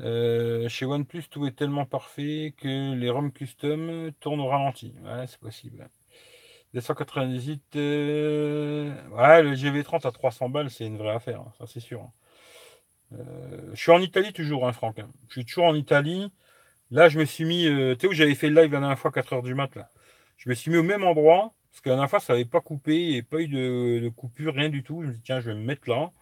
Euh, 0.00 0.68
chez 0.68 0.86
OnePlus, 0.86 1.24
tout 1.30 1.46
est 1.46 1.56
tellement 1.56 1.84
parfait 1.86 2.54
que 2.56 2.94
les 2.94 3.10
ROM 3.10 3.32
custom 3.32 4.12
tournent 4.20 4.40
au 4.40 4.46
ralenti. 4.46 4.94
Ouais, 5.02 5.26
c'est 5.26 5.40
possible. 5.40 5.88
298. 6.74 7.76
Euh, 7.76 8.94
ouais, 9.10 9.42
le 9.42 9.54
GV30 9.54 10.06
à 10.06 10.12
300 10.12 10.48
balles, 10.50 10.70
c'est 10.70 10.86
une 10.86 10.98
vraie 10.98 11.14
affaire, 11.14 11.40
hein, 11.40 11.52
ça 11.58 11.66
c'est 11.66 11.80
sûr. 11.80 12.10
Euh, 13.12 13.70
je 13.72 13.80
suis 13.80 13.92
en 13.92 14.00
Italie 14.00 14.32
toujours, 14.32 14.68
hein, 14.68 14.72
Franck. 14.72 15.00
Je 15.28 15.32
suis 15.32 15.44
toujours 15.44 15.64
en 15.64 15.74
Italie. 15.74 16.32
Là, 16.90 17.08
je 17.08 17.18
me 17.18 17.24
suis 17.24 17.44
mis. 17.44 17.64
tu 17.64 17.96
sais 18.00 18.06
où 18.08 18.12
j'avais 18.12 18.34
fait 18.34 18.48
le 18.50 18.62
live 18.62 18.72
la 18.72 18.80
dernière 18.80 18.98
fois, 18.98 19.10
4h 19.10 19.42
du 19.42 19.54
mat. 19.54 19.70
Je 20.36 20.48
me 20.50 20.54
suis 20.54 20.70
mis 20.70 20.78
au 20.78 20.82
même 20.82 21.04
endroit, 21.04 21.54
parce 21.70 21.80
que 21.80 21.88
la 21.90 21.96
dernière 21.96 22.10
fois, 22.10 22.20
ça 22.20 22.34
n'avait 22.34 22.44
pas 22.44 22.60
coupé, 22.60 23.12
avait 23.12 23.22
pas 23.22 23.40
eu 23.40 23.48
de, 23.48 24.00
de, 24.00 24.08
coupure, 24.10 24.54
rien 24.54 24.68
du 24.68 24.82
tout. 24.82 25.02
Je 25.02 25.08
me 25.08 25.12
dis, 25.12 25.22
tiens, 25.22 25.40
je 25.40 25.50
vais 25.50 25.56
me 25.56 25.64
mettre 25.64 25.88
là 25.88 26.12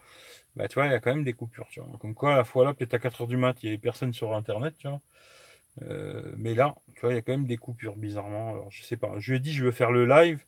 bah, 0.56 0.68
tu 0.68 0.74
vois, 0.74 0.86
il 0.86 0.92
y 0.92 0.94
a 0.94 1.00
quand 1.00 1.14
même 1.14 1.24
des 1.24 1.34
coupures, 1.34 1.68
tu 1.68 1.80
vois. 1.80 1.98
Comme 1.98 2.14
quoi, 2.14 2.34
à 2.34 2.36
la 2.38 2.44
fois 2.44 2.64
là, 2.64 2.74
peut-être 2.74 2.94
à 2.94 2.98
4h 2.98 3.26
du 3.26 3.36
mat, 3.36 3.62
il 3.62 3.66
n'y 3.66 3.70
avait 3.72 3.78
personne 3.78 4.12
sur 4.12 4.34
Internet, 4.34 4.74
tu 4.78 4.88
vois. 4.88 5.00
Euh, 5.82 6.32
mais 6.38 6.54
là, 6.54 6.74
tu 6.94 7.02
vois, 7.02 7.12
il 7.12 7.16
y 7.16 7.18
a 7.18 7.22
quand 7.22 7.32
même 7.32 7.46
des 7.46 7.58
coupures, 7.58 7.96
bizarrement. 7.96 8.52
Alors, 8.52 8.70
je 8.70 8.82
sais 8.82 8.96
pas. 8.96 9.12
Je 9.18 9.32
lui 9.32 9.38
ai 9.38 9.40
dit, 9.40 9.52
je 9.52 9.64
veux 9.64 9.72
faire 9.72 9.92
le 9.92 10.06
live. 10.06 10.42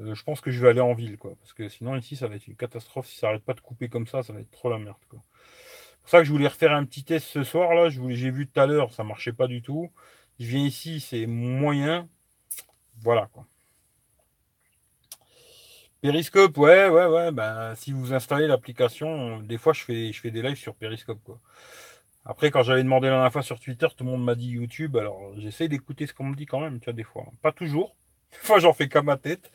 Euh, 0.00 0.14
je 0.14 0.24
pense 0.24 0.40
que 0.40 0.50
je 0.50 0.60
vais 0.60 0.68
aller 0.70 0.80
en 0.80 0.94
ville, 0.94 1.18
quoi. 1.18 1.34
Parce 1.40 1.52
que 1.54 1.68
sinon, 1.68 1.96
ici, 1.96 2.16
ça 2.16 2.28
va 2.28 2.36
être 2.36 2.46
une 2.46 2.56
catastrophe. 2.56 3.06
Si 3.08 3.18
ça 3.18 3.28
n'arrête 3.28 3.44
pas 3.44 3.54
de 3.54 3.60
couper 3.60 3.88
comme 3.88 4.06
ça, 4.06 4.22
ça 4.22 4.32
va 4.32 4.40
être 4.40 4.50
trop 4.50 4.70
la 4.70 4.78
merde, 4.78 4.96
quoi. 5.08 5.22
C'est 5.92 6.00
pour 6.02 6.10
ça 6.10 6.18
que 6.20 6.24
je 6.24 6.32
voulais 6.32 6.48
refaire 6.48 6.72
un 6.72 6.84
petit 6.84 7.04
test 7.04 7.26
ce 7.28 7.44
soir, 7.44 7.74
là. 7.74 7.88
J'ai 7.90 8.30
vu 8.30 8.46
tout 8.46 8.60
à 8.60 8.66
l'heure, 8.66 8.92
ça 8.92 9.04
marchait 9.04 9.32
pas 9.32 9.46
du 9.46 9.62
tout. 9.62 9.90
Je 10.38 10.46
viens 10.46 10.64
ici, 10.64 11.00
c'est 11.00 11.26
moyen. 11.26 12.08
Voilà, 13.02 13.28
quoi. 13.32 13.46
Periscope, 16.02 16.56
ouais, 16.58 16.88
ouais, 16.88 17.06
ouais. 17.06 17.30
Ben, 17.32 17.74
si 17.74 17.92
vous 17.92 18.14
installez 18.14 18.46
l'application, 18.46 19.40
des 19.40 19.58
fois 19.58 19.72
je 19.72 19.82
fais, 19.84 20.12
je 20.12 20.20
fais 20.20 20.30
des 20.30 20.42
lives 20.42 20.56
sur 20.56 20.74
Periscope, 20.74 21.22
quoi. 21.24 21.40
Après, 22.24 22.50
quand 22.50 22.62
j'avais 22.62 22.82
demandé 22.82 23.08
la 23.08 23.14
dernière 23.14 23.32
fois 23.32 23.42
sur 23.42 23.58
Twitter, 23.60 23.86
tout 23.96 24.04
le 24.04 24.10
monde 24.10 24.24
m'a 24.24 24.34
dit 24.34 24.48
YouTube. 24.48 24.96
Alors, 24.96 25.32
j'essaie 25.38 25.68
d'écouter 25.68 26.06
ce 26.06 26.14
qu'on 26.14 26.24
me 26.24 26.36
dit 26.36 26.46
quand 26.46 26.60
même, 26.60 26.78
tu 26.78 26.84
vois, 26.84 26.92
des 26.92 27.04
fois. 27.04 27.26
Pas 27.42 27.52
toujours. 27.52 27.96
Des 28.32 28.38
fois, 28.38 28.60
j'en 28.60 28.72
fais 28.72 28.88
qu'à 28.88 29.02
ma 29.02 29.16
tête. 29.16 29.50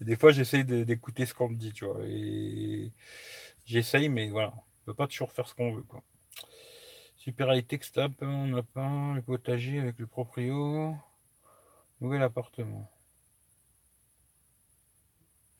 des 0.00 0.16
fois, 0.16 0.30
j'essaie 0.32 0.64
d'écouter 0.64 1.24
ce 1.26 1.32
qu'on 1.34 1.48
me 1.48 1.56
dit, 1.56 1.72
tu 1.72 1.86
vois. 1.86 2.00
Et 2.06 2.92
j'essaye, 3.64 4.08
mais 4.10 4.28
voilà. 4.28 4.52
On 4.56 4.86
peut 4.86 4.94
pas 4.94 5.06
toujours 5.06 5.32
faire 5.32 5.48
ce 5.48 5.54
qu'on 5.54 5.72
veut, 5.72 5.82
quoi. 5.82 6.02
Super 7.16 7.54
high 7.54 7.66
tech 7.66 7.82
on 8.22 8.46
n'a 8.48 8.62
pas 8.62 9.14
le 9.14 9.22
potager 9.22 9.78
avec 9.78 9.98
le 9.98 10.06
proprio. 10.06 10.96
Nouvel 12.00 12.22
appartement. 12.22 12.90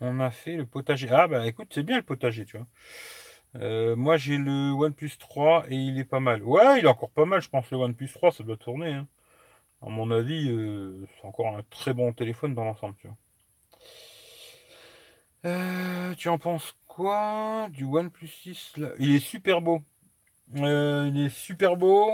On 0.01 0.21
a 0.21 0.31
fait 0.31 0.57
le 0.57 0.67
potager. 0.67 1.09
Ah 1.11 1.29
bah 1.29 1.47
écoute, 1.47 1.69
c'est 1.75 1.83
bien 1.83 1.97
le 1.97 2.03
potager, 2.03 2.45
tu 2.47 2.57
vois. 2.57 2.67
Euh, 3.57 3.97
moi 3.97 4.17
j'ai 4.17 4.39
le 4.39 4.71
OnePlus 4.73 5.11
3 5.19 5.65
et 5.69 5.75
il 5.75 5.99
est 5.99 6.05
pas 6.05 6.21
mal. 6.21 6.43
Ouais, 6.43 6.79
il 6.79 6.85
est 6.85 6.89
encore 6.89 7.11
pas 7.11 7.25
mal, 7.25 7.43
je 7.43 7.49
pense, 7.49 7.71
le 7.71 7.79
OnePlus 7.79 8.09
3, 8.09 8.33
ça 8.33 8.45
doit 8.45 8.57
tourner. 8.57 8.93
Hein. 8.95 9.09
À 9.83 9.89
mon 9.91 10.11
avis, 10.11 10.49
euh, 10.51 11.07
c'est 11.17 11.27
encore 11.27 11.49
un 11.49 11.63
très 11.71 11.93
bon 11.93 12.13
téléphone 12.13 12.55
dans 12.55 12.65
l'ensemble, 12.65 12.95
tu 13.01 13.09
vois. 13.09 13.17
Euh, 15.47 16.15
tu 16.17 16.29
en 16.29 16.39
penses 16.39 16.75
quoi 16.87 17.69
du 17.71 17.85
OnePlus 17.85 18.29
6 18.29 18.77
là? 18.77 18.91
Il 18.99 19.15
est 19.15 19.21
super 19.21 19.61
beau. 19.61 19.83
il 20.55 21.25
est 21.27 21.35
super 21.35 21.77
beau. 21.77 22.13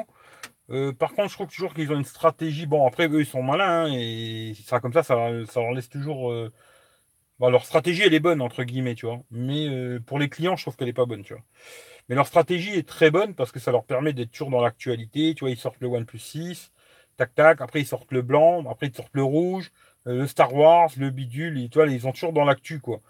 par 0.99 1.13
contre, 1.15 1.29
je 1.29 1.35
trouve 1.35 1.49
toujours 1.49 1.75
qu'ils 1.75 1.93
ont 1.93 1.97
une 1.97 2.05
stratégie. 2.05 2.67
Bon, 2.67 2.87
après, 2.87 3.09
eux, 3.09 3.21
ils 3.21 3.27
sont 3.27 3.43
malins. 3.43 3.87
Hein, 3.87 3.93
et 3.93 4.55
ça, 4.65 4.81
comme 4.81 4.93
ça, 4.93 5.03
ça, 5.03 5.17
ça 5.47 5.61
leur 5.61 5.73
laisse 5.73 5.89
toujours 5.89 6.33
leur 7.41 7.65
stratégie, 7.65 8.03
elle 8.03 8.15
est 8.15 8.21
bonne, 8.21 8.41
entre 8.41 8.65
guillemets, 8.65 8.95
tu 8.95 9.07
vois. 9.07 9.21
Mais 9.31 9.69
euh, 9.69 10.01
pour 10.01 10.19
les 10.19 10.29
clients, 10.29 10.57
je 10.57 10.63
trouve 10.63 10.77
qu'elle 10.77 10.89
n'est 10.89 10.93
pas 10.93 11.07
bonne, 11.07 11.23
tu 11.23 11.35
vois. 11.35 11.43
Mais 12.09 12.15
leur 12.15 12.27
stratégie 12.27 12.75
est 12.75 12.89
très 12.89 13.11
bonne 13.11 13.35
parce 13.35 13.53
que 13.53 13.59
ça 13.61 13.73
leur 13.73 13.85
permet 13.85 14.13
d'être 14.13 14.31
toujours 14.31 14.51
dans 14.51 14.61
l'actualité. 14.61 15.35
Tu 15.35 15.41
vois, 15.41 15.51
ils 15.51 15.59
sortent 15.59 15.81
le 15.81 15.89
OnePlus 15.89 16.19
6, 16.19 16.73
tac, 17.17 17.35
tac. 17.35 17.61
Après, 17.61 17.81
ils 17.81 17.87
sortent 17.87 18.13
le 18.13 18.23
blanc. 18.23 18.65
Après, 18.71 18.87
ils 18.89 18.95
sortent 18.95 19.15
le 19.15 19.25
rouge, 19.25 19.73
euh, 20.07 20.19
le 20.21 20.27
Star 20.27 20.55
Wars, 20.55 20.91
le 20.97 21.11
bidule. 21.11 21.61
Et, 21.61 21.69
tu 21.69 21.79
ils 21.91 22.01
sont 22.03 22.13
toujours 22.13 22.33
dans 22.33 22.45
l'actu, 22.45 22.81
quoi. 22.81 23.01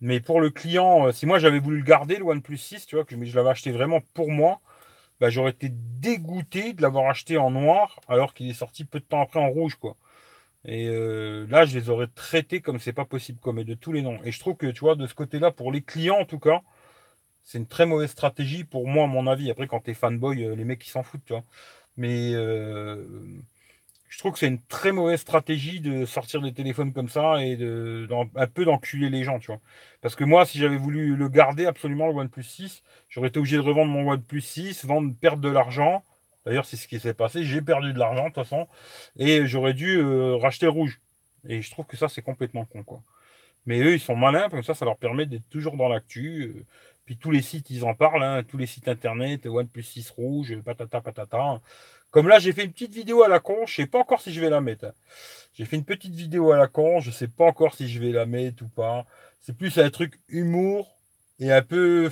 Mais 0.00 0.20
pour 0.20 0.40
le 0.40 0.50
client, 0.50 1.06
euh, 1.08 1.12
si 1.12 1.26
moi 1.26 1.38
j'avais 1.38 1.60
voulu 1.60 1.78
le 1.78 1.84
garder, 1.84 2.16
le 2.16 2.24
OnePlus 2.24 2.58
6, 2.58 2.86
tu 2.86 2.96
vois, 2.96 3.04
que 3.04 3.16
je 3.24 3.36
l'avais 3.36 3.50
acheté 3.50 3.70
vraiment 3.72 4.00
pour 4.14 4.30
moi, 4.30 4.60
bah, 5.20 5.30
j'aurais 5.30 5.52
été 5.52 5.68
dégoûté 5.70 6.72
de 6.72 6.82
l'avoir 6.82 7.08
acheté 7.08 7.38
en 7.38 7.50
noir 7.52 8.00
alors 8.08 8.34
qu'il 8.34 8.50
est 8.50 8.54
sorti 8.54 8.84
peu 8.84 8.98
de 9.00 9.04
temps 9.04 9.22
après 9.22 9.40
en 9.40 9.48
rouge, 9.50 9.76
quoi. 9.76 9.96
Et 10.64 10.86
euh, 10.88 11.46
là, 11.48 11.64
je 11.64 11.78
les 11.78 11.90
aurais 11.90 12.06
traités 12.06 12.60
comme 12.60 12.78
c'est 12.78 12.92
pas 12.92 13.04
possible, 13.04 13.38
comme 13.40 13.58
et 13.58 13.64
de 13.64 13.74
tous 13.74 13.92
les 13.92 14.02
noms. 14.02 14.18
Et 14.24 14.32
je 14.32 14.38
trouve 14.40 14.56
que, 14.56 14.66
tu 14.68 14.80
vois, 14.80 14.94
de 14.94 15.06
ce 15.06 15.14
côté-là, 15.14 15.50
pour 15.50 15.72
les 15.72 15.82
clients 15.82 16.18
en 16.20 16.24
tout 16.24 16.38
cas, 16.38 16.62
c'est 17.42 17.58
une 17.58 17.66
très 17.66 17.86
mauvaise 17.86 18.10
stratégie 18.10 18.64
pour 18.64 18.86
moi, 18.88 19.04
à 19.04 19.06
mon 19.08 19.26
avis. 19.26 19.50
Après, 19.50 19.66
quand 19.66 19.80
t'es 19.80 19.94
fanboy, 19.94 20.44
euh, 20.44 20.54
les 20.54 20.64
mecs, 20.64 20.86
ils 20.86 20.90
s'en 20.90 21.02
foutent, 21.02 21.24
tu 21.26 21.32
vois. 21.32 21.44
Mais 21.96 22.32
euh, 22.34 23.04
je 24.08 24.18
trouve 24.18 24.32
que 24.32 24.38
c'est 24.38 24.48
une 24.48 24.62
très 24.62 24.92
mauvaise 24.92 25.20
stratégie 25.20 25.80
de 25.80 26.04
sortir 26.06 26.42
des 26.42 26.52
téléphones 26.52 26.92
comme 26.92 27.08
ça 27.08 27.42
et 27.44 27.58
un 28.36 28.46
peu 28.46 28.64
d'enculer 28.64 29.10
les 29.10 29.24
gens, 29.24 29.38
tu 29.38 29.48
vois. 29.48 29.60
Parce 30.00 30.16
que 30.16 30.24
moi, 30.24 30.46
si 30.46 30.58
j'avais 30.58 30.76
voulu 30.76 31.16
le 31.16 31.28
garder 31.28 31.66
absolument, 31.66 32.08
le 32.08 32.14
OnePlus 32.14 32.42
6, 32.44 32.82
j'aurais 33.08 33.28
été 33.28 33.38
obligé 33.38 33.56
de 33.56 33.62
revendre 33.62 33.90
mon 33.90 34.10
OnePlus 34.10 34.40
6, 34.42 34.84
vendre, 34.84 35.14
perdre 35.20 35.42
de 35.42 35.48
l'argent 35.48 36.04
D'ailleurs, 36.44 36.64
c'est 36.66 36.76
ce 36.76 36.88
qui 36.88 36.98
s'est 37.00 37.14
passé. 37.14 37.44
J'ai 37.44 37.62
perdu 37.62 37.92
de 37.92 37.98
l'argent, 37.98 38.24
de 38.24 38.28
toute 38.28 38.36
façon, 38.36 38.66
et 39.16 39.46
j'aurais 39.46 39.74
dû 39.74 39.98
euh, 39.98 40.36
racheter 40.36 40.66
rouge. 40.66 41.00
Et 41.48 41.62
je 41.62 41.70
trouve 41.70 41.86
que 41.86 41.96
ça, 41.96 42.08
c'est 42.08 42.22
complètement 42.22 42.64
con, 42.64 42.82
quoi. 42.82 43.02
Mais 43.66 43.80
eux, 43.80 43.94
ils 43.94 44.00
sont 44.00 44.16
malins, 44.16 44.48
comme 44.48 44.62
ça, 44.62 44.74
ça 44.74 44.84
leur 44.84 44.96
permet 44.96 45.26
d'être 45.26 45.48
toujours 45.48 45.76
dans 45.76 45.88
l'actu. 45.88 46.54
Euh. 46.56 46.64
puis 47.04 47.16
tous 47.16 47.30
les 47.30 47.42
sites, 47.42 47.70
ils 47.70 47.84
en 47.84 47.94
parlent, 47.94 48.22
hein, 48.22 48.42
tous 48.42 48.58
les 48.58 48.66
sites 48.66 48.88
internet, 48.88 49.46
OnePlus 49.46 49.82
6 49.82 50.10
rouge, 50.10 50.60
patata 50.62 51.00
patata. 51.00 51.60
Comme 52.10 52.28
là, 52.28 52.38
j'ai 52.38 52.52
fait 52.52 52.64
une 52.64 52.72
petite 52.72 52.94
vidéo 52.94 53.22
à 53.22 53.28
la 53.28 53.40
con, 53.40 53.66
je 53.66 53.74
sais 53.74 53.86
pas 53.86 53.98
encore 54.00 54.20
si 54.20 54.32
je 54.32 54.40
vais 54.40 54.50
la 54.50 54.60
mettre. 54.60 54.86
Hein. 54.86 54.92
J'ai 55.54 55.64
fait 55.64 55.76
une 55.76 55.84
petite 55.84 56.14
vidéo 56.14 56.52
à 56.52 56.58
la 56.58 56.66
con, 56.68 57.00
je 57.00 57.10
sais 57.10 57.28
pas 57.28 57.46
encore 57.46 57.74
si 57.74 57.88
je 57.88 58.00
vais 58.00 58.12
la 58.12 58.26
mettre 58.26 58.64
ou 58.64 58.68
pas. 58.68 59.06
C'est 59.40 59.56
plus 59.56 59.78
un 59.78 59.90
truc 59.90 60.20
humour 60.28 60.98
et 61.38 61.52
un 61.52 61.62
peu 61.62 62.10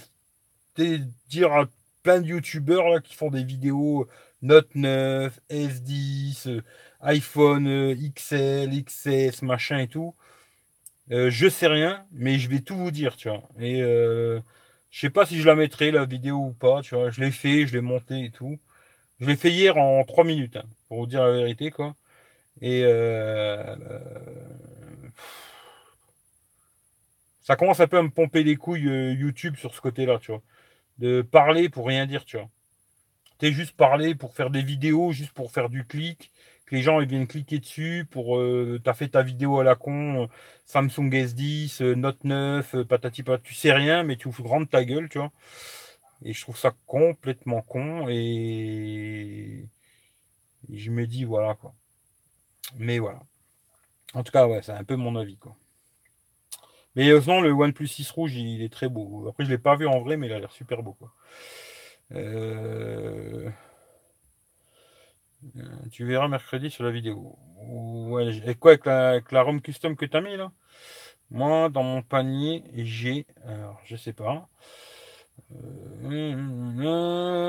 dire 1.29 1.67
plein 2.03 2.21
de 2.21 2.27
youtubeurs 2.27 3.03
qui 3.03 3.15
font 3.15 3.31
des 3.31 3.45
vidéos 3.45 4.09
Note 4.43 4.75
9, 4.75 5.39
S10, 5.51 6.63
iPhone 7.03 7.67
euh, 7.69 7.95
XL, 7.95 8.71
XS, 8.85 9.43
machin 9.43 9.79
et 9.79 9.89
tout. 9.89 10.15
Euh, 11.13 11.31
je 11.31 11.49
sais 11.49 11.67
rien, 11.67 12.07
mais 12.13 12.39
je 12.39 12.49
vais 12.49 12.61
tout 12.61 12.77
vous 12.77 12.91
dire, 12.91 13.17
tu 13.17 13.29
vois. 13.29 13.43
Et 13.59 13.83
euh, 13.83 14.41
je 14.91 15.01
sais 15.01 15.11
pas 15.11 15.27
si 15.27 15.41
je 15.41 15.47
la 15.47 15.57
mettrai, 15.57 15.91
la 15.91 16.05
vidéo 16.07 16.37
ou 16.39 16.53
pas, 16.53 16.83
tu 16.83 16.95
vois. 16.95 17.11
Je 17.11 17.21
l'ai 17.21 17.33
fait, 17.33 17.67
je 17.67 17.75
l'ai 17.75 17.81
monté 17.83 18.25
et 18.27 18.31
tout. 18.31 18.59
Je 19.21 19.27
l'ai 19.27 19.37
fait 19.37 19.51
hier 19.51 19.77
en 19.77 20.05
3 20.05 20.25
minutes, 20.25 20.57
hein, 20.57 20.65
pour 20.89 21.01
vous 21.01 21.07
dire 21.07 21.25
la 21.25 21.33
vérité, 21.33 21.71
quoi. 21.71 21.97
Et 22.63 22.83
ça 27.43 27.57
commence 27.57 27.81
un 27.81 27.89
peu 27.89 27.99
à 27.99 28.03
me 28.03 28.11
pomper 28.11 28.43
les 28.45 28.57
couilles 28.57 29.15
YouTube 29.19 29.57
sur 29.57 29.75
ce 29.75 29.81
côté-là, 29.81 30.19
tu 30.21 30.33
vois 30.33 30.43
de 31.01 31.23
parler 31.23 31.69
pour 31.69 31.87
rien 31.87 32.07
dire, 32.07 32.25
tu 32.25 32.37
vois. 32.37 32.49
T'es 33.39 33.53
juste 33.53 33.77
parler 33.77 34.15
pour 34.15 34.35
faire 34.35 34.51
des 34.51 34.63
vidéos, 34.63 35.13
juste 35.13 35.33
pour 35.33 35.51
faire 35.51 35.71
du 35.71 35.87
clic, 35.87 36.31
que 36.67 36.77
les 36.77 36.83
gens 36.83 36.99
viennent 37.01 37.27
cliquer 37.27 37.59
dessus, 37.59 38.07
pour 38.11 38.39
euh, 38.39 38.81
t'as 38.85 38.95
fait 38.95 39.09
ta 39.09 39.23
vidéo 39.23 39.61
à 39.61 39.65
la 39.65 39.75
con, 39.77 40.25
euh, 40.25 40.27
Samsung 40.67 41.11
S10, 41.11 41.83
euh, 41.83 41.95
Note 41.95 42.23
9, 42.25 42.83
patati 42.85 43.23
patati, 43.23 43.49
tu 43.49 43.55
sais 43.55 43.73
rien, 43.73 44.03
mais 44.05 44.17
tu 44.17 44.29
ouvres 44.29 44.43
grande 44.43 44.69
ta 44.69 44.85
gueule, 44.85 45.09
tu 45.09 45.19
vois. 45.19 45.33
Et 46.25 46.33
je 46.35 46.41
trouve 46.43 46.59
ça 46.59 46.73
complètement 46.87 47.63
con 47.63 48.09
et... 48.09 49.67
et 50.71 50.77
je 50.79 50.91
me 50.91 51.07
dis 51.07 51.25
voilà 51.25 51.55
quoi. 51.55 51.75
Mais 52.79 52.99
voilà. 52.99 53.21
En 54.15 54.23
tout 54.25 54.33
cas, 54.33 54.47
ouais, 54.47 54.63
c'est 54.63 54.73
un 54.73 54.85
peu 54.85 54.97
mon 54.97 55.17
avis 55.17 55.39
quoi. 55.39 55.57
Mais 56.97 57.09
euh, 57.11 57.21
sinon, 57.21 57.41
le 57.41 57.53
OnePlus 57.53 57.87
6 57.89 58.11
rouge, 58.11 58.35
il 58.37 58.63
est 58.63 58.73
très 58.73 58.89
beau. 58.89 59.29
Après, 59.29 59.45
je 59.45 59.51
ne 59.51 59.55
l'ai 59.55 59.63
pas 59.63 59.77
vu 59.77 59.87
en 59.87 60.01
vrai, 60.01 60.17
mais 60.17 60.27
il 60.27 60.33
a 60.33 60.39
l'air 60.39 60.53
super 60.53 60.83
beau. 60.83 60.95
Quoi. 60.95 61.13
Euh, 62.13 63.51
tu 65.93 66.05
verras 66.05 66.29
mercredi 66.29 66.71
sur 66.71 66.85
la 66.85 66.91
vidéo. 66.91 67.39
et 68.47 68.55
quoi 68.57 68.73
avec 68.73 68.87
la, 68.87 69.11
avec 69.11 69.33
la 69.33 69.45
custom 69.63 69.97
que 69.97 70.05
tu 70.07 70.17
as 70.17 70.21
mis 70.21 70.37
là? 70.37 70.53
Moi, 71.31 71.69
dans 71.71 71.83
mon 71.85 72.03
panier, 72.03 72.65
j'ai. 72.75 73.27
Alors, 73.47 73.81
je 73.85 73.97
sais 73.97 74.13
pas. 74.13 74.49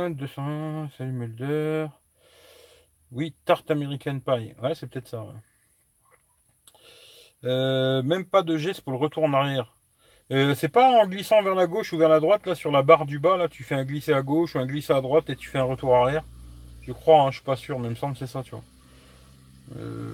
200, 0.09 0.89
salut 0.97 1.11
Mulder. 1.11 1.87
Oui, 3.11 3.35
tarte 3.45 3.69
American 3.71 4.19
Pie. 4.19 4.53
Ouais, 4.61 4.75
c'est 4.75 4.87
peut-être 4.87 5.07
ça. 5.07 5.25
Euh, 7.43 8.03
même 8.03 8.25
pas 8.25 8.43
de 8.43 8.57
geste 8.57 8.81
pour 8.81 8.93
le 8.93 8.99
retour 8.99 9.23
en 9.23 9.33
arrière. 9.33 9.73
Euh, 10.31 10.55
c'est 10.55 10.69
pas 10.69 10.89
en 11.01 11.07
glissant 11.07 11.41
vers 11.41 11.55
la 11.55 11.67
gauche 11.67 11.91
ou 11.91 11.97
vers 11.97 12.07
la 12.07 12.19
droite, 12.19 12.45
là, 12.45 12.55
sur 12.55 12.71
la 12.71 12.83
barre 12.83 13.05
du 13.05 13.19
bas, 13.19 13.35
là, 13.35 13.49
tu 13.49 13.63
fais 13.63 13.75
un 13.75 13.83
glisser 13.83 14.13
à 14.13 14.21
gauche 14.21 14.55
ou 14.55 14.59
un 14.59 14.65
glisser 14.65 14.93
à 14.93 15.01
droite 15.01 15.29
et 15.29 15.35
tu 15.35 15.49
fais 15.49 15.57
un 15.57 15.63
retour 15.63 15.95
arrière. 15.95 16.23
Je 16.83 16.93
crois, 16.93 17.21
hein, 17.21 17.31
je 17.31 17.37
suis 17.37 17.45
pas 17.45 17.55
sûr, 17.55 17.79
mais 17.79 17.87
il 17.87 17.91
me 17.91 17.95
semble 17.95 18.13
que 18.13 18.19
c'est 18.19 18.27
ça, 18.27 18.41
tu 18.41 18.51
vois. 18.51 18.63
Euh... 19.77 20.11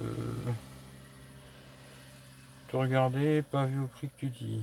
Te 2.68 2.76
regarder, 2.76 3.42
pas 3.42 3.66
vu 3.66 3.80
au 3.80 3.86
prix 3.86 4.08
que 4.08 4.18
tu 4.18 4.26
dis. 4.26 4.62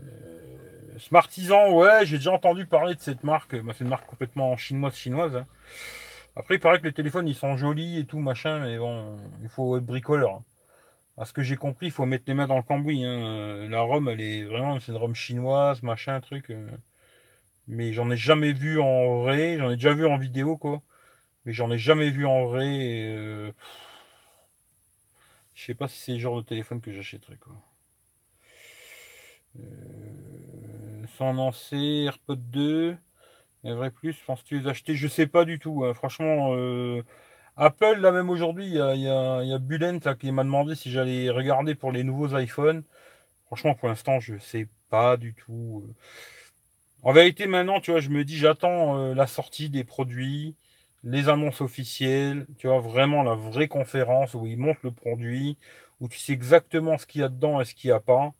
Euh... 0.00 0.98
Smartisan, 0.98 1.72
ouais, 1.72 2.04
j'ai 2.04 2.16
déjà 2.18 2.32
entendu 2.32 2.66
parler 2.66 2.94
de 2.94 3.00
cette 3.00 3.24
marque. 3.24 3.54
Bah, 3.62 3.72
c'est 3.76 3.84
une 3.84 3.90
marque 3.90 4.06
complètement 4.06 4.56
chinoise 4.56 4.94
chinoise. 4.94 5.36
Hein. 5.36 5.46
Après, 6.36 6.56
il 6.56 6.60
paraît 6.60 6.80
que 6.80 6.84
les 6.84 6.92
téléphones, 6.92 7.28
ils 7.28 7.34
sont 7.34 7.56
jolis 7.56 7.98
et 7.98 8.06
tout, 8.06 8.18
machin, 8.18 8.58
mais 8.58 8.76
bon, 8.76 9.16
il 9.42 9.48
faut 9.48 9.76
être 9.76 9.86
bricoleur. 9.86 10.40
À 11.16 11.24
ce 11.24 11.32
que 11.32 11.42
j'ai 11.42 11.56
compris, 11.56 11.86
il 11.86 11.92
faut 11.92 12.06
mettre 12.06 12.24
les 12.26 12.34
mains 12.34 12.46
dans 12.48 12.56
le 12.56 12.62
cambouis. 12.62 13.04
Hein. 13.04 13.68
La 13.68 13.82
Rome, 13.82 14.08
elle 14.08 14.20
est 14.20 14.44
vraiment, 14.44 14.78
une 14.78 14.96
Rome 14.96 15.14
chinoise, 15.14 15.82
machin, 15.82 16.20
truc. 16.20 16.50
Euh. 16.50 16.68
Mais 17.68 17.92
j'en 17.92 18.10
ai 18.10 18.16
jamais 18.16 18.52
vu 18.52 18.80
en 18.80 19.20
vrai. 19.22 19.58
J'en 19.58 19.70
ai 19.70 19.76
déjà 19.76 19.94
vu 19.94 20.06
en 20.06 20.18
vidéo, 20.18 20.56
quoi. 20.56 20.82
Mais 21.44 21.52
j'en 21.52 21.70
ai 21.70 21.78
jamais 21.78 22.10
vu 22.10 22.26
en 22.26 22.46
vrai. 22.46 22.66
Euh... 23.16 23.52
Je 25.54 25.64
sais 25.64 25.74
pas 25.74 25.88
si 25.88 25.98
c'est 25.98 26.12
le 26.12 26.18
genre 26.18 26.36
de 26.36 26.46
téléphone 26.46 26.80
que 26.80 26.92
j'achèterais, 26.92 27.36
quoi. 27.36 27.54
Euh... 29.58 31.06
Sans 31.16 31.32
lancer, 31.32 32.04
AirPod 32.06 32.50
2. 32.50 32.96
Un 33.64 33.74
vrai 33.76 33.90
plus, 33.90 34.14
penses-tu 34.26 34.60
les 34.60 34.68
acheter? 34.68 34.94
Je 34.94 35.08
sais 35.08 35.26
pas 35.26 35.44
du 35.44 35.58
tout. 35.58 35.84
Hein. 35.84 35.94
Franchement, 35.94 36.54
euh, 36.56 37.02
Apple, 37.56 38.00
là 38.00 38.10
même 38.10 38.30
aujourd'hui, 38.30 38.66
il 38.66 38.74
y 38.74 38.80
a, 38.80 38.94
y, 38.96 39.52
a, 39.52 39.58
Bulent 39.58 40.00
qui 40.18 40.32
m'a 40.32 40.42
demandé 40.44 40.74
si 40.74 40.90
j'allais 40.90 41.30
regarder 41.30 41.74
pour 41.74 41.92
les 41.92 42.02
nouveaux 42.02 42.36
iPhones. 42.36 42.82
Franchement, 43.46 43.74
pour 43.74 43.88
l'instant, 43.88 44.20
je 44.20 44.38
sais 44.38 44.68
pas 44.90 45.16
du 45.16 45.34
tout. 45.34 45.84
Euh. 45.86 45.94
En 47.02 47.12
vérité, 47.12 47.46
maintenant, 47.46 47.80
tu 47.80 47.90
vois, 47.92 48.00
je 48.00 48.08
me 48.10 48.24
dis, 48.24 48.36
j'attends 48.36 48.98
euh, 48.98 49.14
la 49.14 49.26
sortie 49.26 49.70
des 49.70 49.84
produits, 49.84 50.56
les 51.04 51.28
annonces 51.28 51.60
officielles, 51.60 52.46
tu 52.58 52.66
vois, 52.68 52.80
vraiment 52.80 53.22
la 53.22 53.34
vraie 53.34 53.68
conférence 53.68 54.34
où 54.34 54.46
ils 54.46 54.58
montrent 54.58 54.80
le 54.84 54.92
produit, 54.92 55.56
où 56.00 56.08
tu 56.08 56.18
sais 56.18 56.32
exactement 56.32 56.98
ce 56.98 57.06
qu'il 57.06 57.20
y 57.20 57.24
a 57.24 57.28
dedans 57.28 57.60
et 57.60 57.64
ce 57.64 57.74
qu'il 57.74 57.88
n'y 57.90 57.94
a 57.94 58.00
pas. 58.00 58.32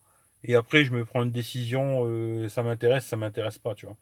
Et 0.44 0.56
après, 0.56 0.84
je 0.84 0.92
me 0.92 1.04
prends 1.04 1.22
une 1.22 1.30
décision, 1.30 2.48
ça 2.48 2.62
m'intéresse, 2.62 3.06
ça 3.06 3.16
m'intéresse 3.16 3.58
pas, 3.58 3.74
tu 3.74 3.86
vois. 3.86 3.96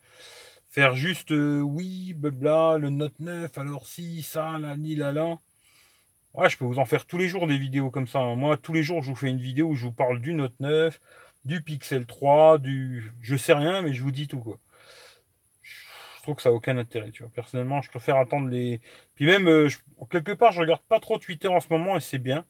Faire 0.72 0.96
juste 0.96 1.32
euh, 1.32 1.60
oui, 1.60 2.14
blabla, 2.14 2.78
le 2.78 2.88
Note 2.88 3.20
9, 3.20 3.58
alors 3.58 3.86
si, 3.86 4.22
ça, 4.22 4.58
là, 4.58 4.74
ni 4.74 4.94
là, 4.94 5.12
là. 5.12 5.38
Ouais, 6.32 6.48
je 6.48 6.56
peux 6.56 6.64
vous 6.64 6.78
en 6.78 6.86
faire 6.86 7.04
tous 7.04 7.18
les 7.18 7.28
jours 7.28 7.46
des 7.46 7.58
vidéos 7.58 7.90
comme 7.90 8.06
ça. 8.06 8.20
Hein. 8.20 8.36
Moi, 8.36 8.56
tous 8.56 8.72
les 8.72 8.82
jours, 8.82 9.02
je 9.02 9.10
vous 9.10 9.16
fais 9.16 9.28
une 9.28 9.38
vidéo 9.38 9.68
où 9.68 9.74
je 9.74 9.84
vous 9.84 9.92
parle 9.92 10.20
du 10.22 10.32
Note 10.32 10.58
9, 10.60 10.98
du 11.44 11.62
Pixel 11.62 12.06
3, 12.06 12.58
du. 12.58 13.12
Je 13.20 13.36
sais 13.36 13.52
rien, 13.52 13.82
mais 13.82 13.92
je 13.92 14.02
vous 14.02 14.12
dis 14.12 14.28
tout, 14.28 14.40
quoi. 14.40 14.58
Je 16.16 16.22
trouve 16.22 16.36
que 16.36 16.42
ça 16.42 16.48
n'a 16.48 16.54
aucun 16.54 16.78
intérêt, 16.78 17.10
tu 17.10 17.22
vois. 17.22 17.32
Personnellement, 17.34 17.82
je 17.82 17.90
préfère 17.90 18.16
attendre 18.16 18.48
les. 18.48 18.80
Puis 19.14 19.26
même, 19.26 19.48
euh, 19.48 19.68
quelque 20.10 20.32
part, 20.32 20.52
je 20.52 20.60
regarde 20.60 20.82
pas 20.88 21.00
trop 21.00 21.18
Twitter 21.18 21.48
en 21.48 21.60
ce 21.60 21.68
moment 21.70 21.96
et 21.98 22.00
c'est 22.00 22.18
bien. 22.18 22.46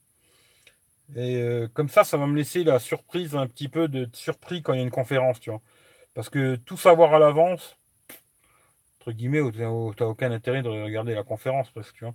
Et 1.17 1.37
euh, 1.43 1.69
comme 1.75 1.89
ça, 1.89 2.05
ça 2.05 2.17
va 2.17 2.27
me 2.29 2.37
laisser 2.37 2.63
la 2.63 2.79
surprise, 2.79 3.35
un 3.35 3.49
petit 3.49 3.69
peu 3.69 3.89
de 3.89 4.09
surpris 4.13 4.63
quand 4.63 4.75
il 4.75 4.79
y 4.79 4.81
a 4.81 4.85
une 4.85 4.91
conférence, 4.91 5.41
tu 5.41 5.51
vois. 5.51 5.61
Parce 6.15 6.31
que 6.31 6.57
tout 6.57 6.77
savoir 6.77 7.15
à 7.15 7.19
l'avance, 7.19 7.79
entre 9.03 9.13
guillemets, 9.13 9.41
où 9.41 9.51
tu 9.51 9.59
n'as 9.61 9.69
aucun 10.07 10.31
intérêt 10.31 10.63
de 10.63 10.69
regarder 10.69 11.15
la 11.15 11.25
conférence, 11.25 11.71
parce 11.71 11.91
que 11.91 11.99
tu 11.99 12.05
vois. 12.05 12.15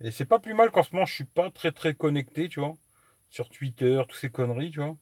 Et 0.00 0.10
c'est 0.10 0.24
pas 0.24 0.38
plus 0.38 0.54
mal 0.54 0.70
qu'en 0.70 0.82
ce 0.82 0.92
moment, 0.92 1.06
je 1.06 1.14
suis 1.14 1.24
pas 1.24 1.50
très 1.50 1.72
très 1.72 1.94
connecté, 1.94 2.48
tu 2.48 2.60
vois, 2.60 2.76
sur 3.30 3.50
Twitter, 3.50 4.02
toutes 4.08 4.18
ces 4.18 4.30
conneries, 4.30 4.70
tu 4.70 4.80
vois. 4.80 4.96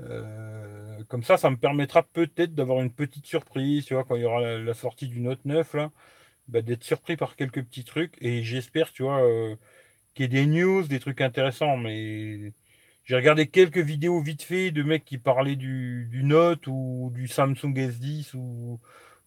Euh, 0.00 1.04
comme 1.08 1.22
ça, 1.22 1.36
ça 1.36 1.50
me 1.50 1.56
permettra 1.56 2.02
peut-être 2.02 2.54
d'avoir 2.54 2.80
une 2.82 2.92
petite 2.92 3.26
surprise, 3.26 3.84
tu 3.86 3.94
vois, 3.94 4.04
quand 4.04 4.16
il 4.16 4.22
y 4.22 4.24
aura 4.24 4.40
la, 4.58 4.74
sortie 4.74 5.08
du 5.08 5.20
Note 5.20 5.44
9, 5.44 5.74
là, 5.74 5.92
bah, 6.48 6.62
d'être 6.62 6.84
surpris 6.84 7.16
par 7.16 7.36
quelques 7.36 7.62
petits 7.64 7.84
trucs. 7.84 8.16
Et 8.22 8.42
j'espère, 8.42 8.92
tu 8.92 9.02
vois, 9.04 9.22
euh, 9.22 9.56
qu'il 10.14 10.24
y 10.24 10.26
ait 10.26 10.44
des 10.44 10.46
news, 10.46 10.84
des 10.84 11.00
trucs 11.00 11.20
intéressants. 11.20 11.76
Mais 11.76 12.52
j'ai 13.04 13.16
regardé 13.16 13.48
quelques 13.48 13.78
vidéos 13.78 14.20
vite 14.22 14.42
fait 14.42 14.70
de 14.72 14.82
mecs 14.82 15.04
qui 15.04 15.18
parlaient 15.18 15.56
du, 15.56 16.08
du 16.10 16.24
Note 16.24 16.66
ou 16.68 17.12
du 17.14 17.28
Samsung 17.28 17.74
S10 17.74 18.34
ou, 18.36 18.80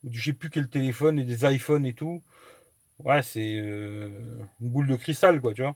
je 0.09 0.23
sais 0.23 0.33
plus 0.33 0.49
quel 0.49 0.69
téléphone 0.69 1.19
et 1.19 1.23
des 1.25 1.45
iPhones 1.45 1.85
et 1.85 1.93
tout. 1.93 2.23
Ouais, 2.99 3.23
c'est 3.23 3.59
euh, 3.59 4.09
une 4.61 4.69
boule 4.69 4.87
de 4.87 4.95
cristal, 4.95 5.41
quoi, 5.41 5.53
tu 5.53 5.63
vois. 5.63 5.75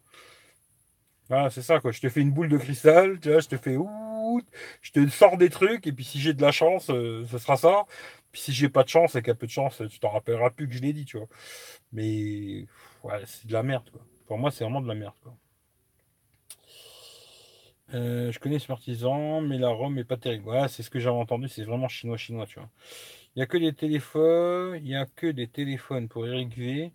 Voilà, 1.30 1.50
c'est 1.50 1.62
ça, 1.62 1.80
quoi. 1.80 1.92
Je 1.92 2.02
te 2.02 2.10
fais 2.10 2.22
une 2.22 2.32
boule 2.32 2.50
de 2.50 2.58
cristal, 2.58 3.20
tu 3.20 3.30
vois, 3.32 3.40
je 3.40 3.48
te 3.48 3.58
fais 3.58 3.78
ouh, 3.78 4.42
je 4.82 4.92
te 4.92 5.08
sors 5.10 5.38
des 5.38 5.50
trucs, 5.50 5.88
et 5.88 5.94
puis 5.94 6.04
si 6.04 6.20
j'ai 6.20 6.34
de 6.34 6.42
la 6.42 6.52
chance, 6.52 6.90
euh, 6.90 7.26
ce 7.32 7.38
sera 7.38 7.56
ça. 7.58 7.86
Puis 8.32 8.42
si 8.42 8.54
j'ai 8.54 8.70
pas 8.70 8.84
de 8.84 8.90
chance 8.90 9.16
et 9.16 9.30
a 9.30 9.36
peu 9.36 9.46
de 9.46 9.52
chance, 9.52 9.82
tu 9.90 10.00
t'en 10.00 10.10
rappelleras 10.10 10.50
plus 10.52 10.68
que 10.68 10.74
je 10.74 10.80
l'ai 10.82 10.94
dit, 10.94 11.06
tu 11.06 11.18
vois. 11.18 11.28
Mais 11.94 12.68
ouais, 13.04 13.22
c'est 13.26 13.48
de 13.48 13.54
la 13.54 13.64
merde, 13.64 13.90
quoi. 13.92 14.02
Pour 14.28 14.38
moi, 14.40 14.52
c'est 14.52 14.64
vraiment 14.64 14.82
de 14.82 14.88
la 14.88 14.96
merde, 14.96 15.16
quoi. 15.24 15.36
Euh, 17.94 18.32
je 18.32 18.40
connais 18.40 18.60
Smartisan, 18.60 19.42
mais 19.42 19.58
la 19.58 19.70
ROM 19.70 19.98
est 19.98 20.04
pas 20.06 20.18
terrible. 20.18 20.48
Ouais, 20.48 20.68
c'est 20.70 20.84
ce 20.84 20.90
que 20.90 21.00
j'avais 21.00 21.18
entendu, 21.18 21.50
c'est 21.50 21.64
vraiment 21.64 21.90
chinois-chinois, 21.90 22.46
tu 22.48 22.60
vois. 22.60 22.70
Il 23.36 23.40
n'y 23.40 23.44
a 23.44 23.46
que 23.46 23.58
des 23.58 23.74
téléphones, 23.74 24.82
il 24.84 24.96
a 24.96 25.06
que 25.06 25.28
des 25.28 25.48
téléphones 25.48 26.10
pour 26.10 26.28
Eric 26.28 26.58
V. 26.58 26.92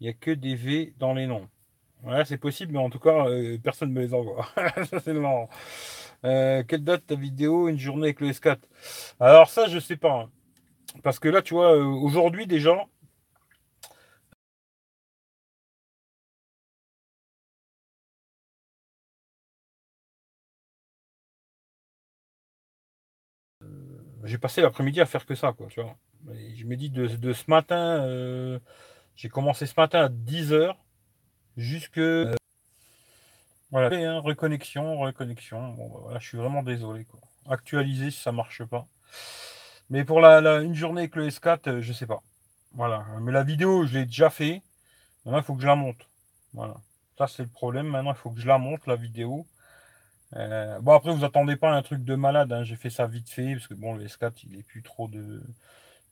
Il 0.00 0.04
n'y 0.04 0.08
a 0.08 0.12
que 0.12 0.32
des 0.32 0.56
V 0.56 0.92
dans 0.98 1.14
les 1.14 1.26
noms. 1.26 1.48
Ouais, 2.02 2.24
c'est 2.24 2.38
possible, 2.38 2.72
mais 2.72 2.78
en 2.78 2.90
tout 2.90 2.98
cas, 2.98 3.26
euh, 3.28 3.56
personne 3.62 3.90
ne 3.90 3.94
me 3.94 4.00
les 4.00 4.12
envoie. 4.12 4.48
c'est 5.04 5.12
marrant. 5.12 5.48
Euh, 6.24 6.64
quelle 6.66 6.82
date 6.84 7.06
ta 7.06 7.14
vidéo 7.14 7.68
Une 7.68 7.78
journée 7.78 8.04
avec 8.06 8.20
le 8.20 8.30
S4 8.30 8.58
Alors, 9.20 9.48
ça, 9.48 9.68
je 9.68 9.78
sais 9.78 9.96
pas. 9.96 10.22
Hein. 10.22 10.30
Parce 11.02 11.18
que 11.20 11.28
là, 11.28 11.42
tu 11.42 11.54
vois, 11.54 11.76
euh, 11.76 11.84
aujourd'hui, 11.84 12.46
déjà, 12.46 12.86
j'ai 24.26 24.38
passé 24.38 24.60
l'après-midi 24.60 25.00
à 25.00 25.06
faire 25.06 25.26
que 25.26 25.34
ça, 25.34 25.52
quoi, 25.52 25.66
tu 25.68 25.80
vois. 25.80 25.96
je 26.54 26.64
me 26.64 26.76
dis 26.76 26.90
de, 26.90 27.32
ce 27.32 27.44
matin, 27.50 28.04
euh, 28.04 28.58
j'ai 29.14 29.28
commencé 29.28 29.66
ce 29.66 29.74
matin 29.76 30.00
à 30.04 30.08
10h 30.08 30.74
jusque. 31.56 32.00
voilà, 33.70 33.96
hein, 33.96 34.18
reconnexion, 34.18 34.98
reconnexion. 34.98 35.72
Bon, 35.74 35.88
bah, 35.88 35.98
voilà, 36.02 36.18
je 36.18 36.28
suis 36.28 36.38
vraiment 36.38 36.62
désolé, 36.62 37.04
quoi. 37.04 37.20
Actualiser 37.48 38.10
si 38.10 38.20
ça 38.20 38.32
marche 38.32 38.64
pas. 38.64 38.86
Mais 39.88 40.04
pour 40.04 40.20
la, 40.20 40.60
une 40.62 40.74
journée 40.74 41.02
avec 41.02 41.16
le 41.16 41.28
S4, 41.28 41.68
euh, 41.68 41.80
je 41.80 41.92
sais 41.92 42.06
pas. 42.06 42.22
Voilà. 42.72 43.06
Mais 43.20 43.32
la 43.32 43.44
vidéo, 43.44 43.86
je 43.86 43.98
l'ai 43.98 44.06
déjà 44.06 44.30
fait. 44.30 44.62
Maintenant, 45.24 45.38
il 45.38 45.44
faut 45.44 45.54
que 45.54 45.62
je 45.62 45.66
la 45.66 45.76
monte. 45.76 46.08
Voilà. 46.52 46.74
Ça, 47.18 47.28
c'est 47.28 47.42
le 47.42 47.48
problème. 47.48 47.86
Maintenant, 47.86 48.12
il 48.12 48.16
faut 48.16 48.30
que 48.30 48.40
je 48.40 48.48
la 48.48 48.58
monte, 48.58 48.86
la 48.86 48.96
vidéo. 48.96 49.46
Euh, 50.34 50.78
bon, 50.80 50.92
après, 50.92 51.14
vous 51.14 51.24
attendez 51.24 51.56
pas 51.56 51.70
un 51.70 51.82
truc 51.82 52.04
de 52.04 52.14
malade. 52.14 52.52
Hein. 52.52 52.64
J'ai 52.64 52.76
fait 52.76 52.90
ça 52.90 53.06
vite 53.06 53.30
fait, 53.30 53.54
parce 53.54 53.66
que 53.68 53.74
bon, 53.74 53.94
le 53.94 54.04
S4, 54.06 54.32
il 54.44 54.58
est 54.58 54.62
plus 54.62 54.82
trop 54.82 55.08
de 55.08 55.42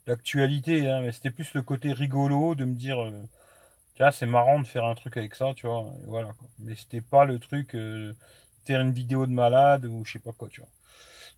d'actualité. 0.07 0.89
Hein. 0.91 1.01
mais 1.03 1.13
c'était 1.13 1.31
plus 1.31 1.55
le 1.55 1.63
côté 1.63 1.93
rigolo 1.93 2.55
de 2.55 2.65
me 2.65 2.75
dire, 2.75 3.03
euh, 3.03 4.11
c'est 4.13 4.27
marrant 4.27 4.61
de 4.61 4.67
faire 4.67 4.85
un 4.85 4.95
truc 4.95 5.17
avec 5.17 5.35
ça, 5.35 5.53
tu 5.57 5.67
vois. 5.67 5.87
voilà. 6.07 6.33
Quoi. 6.39 6.49
Mais 6.61 6.75
c'était 6.77 7.01
pas 7.01 7.25
le 7.25 7.39
truc, 7.39 7.75
euh, 7.75 8.15
faire 8.67 8.81
une 8.81 8.93
vidéo 8.93 9.27
de 9.27 9.33
malade 9.33 9.87
ou 9.87 10.05
je 10.05 10.13
sais 10.13 10.19
pas 10.19 10.33
quoi, 10.33 10.49
tu 10.49 10.61
vois. 10.61 10.71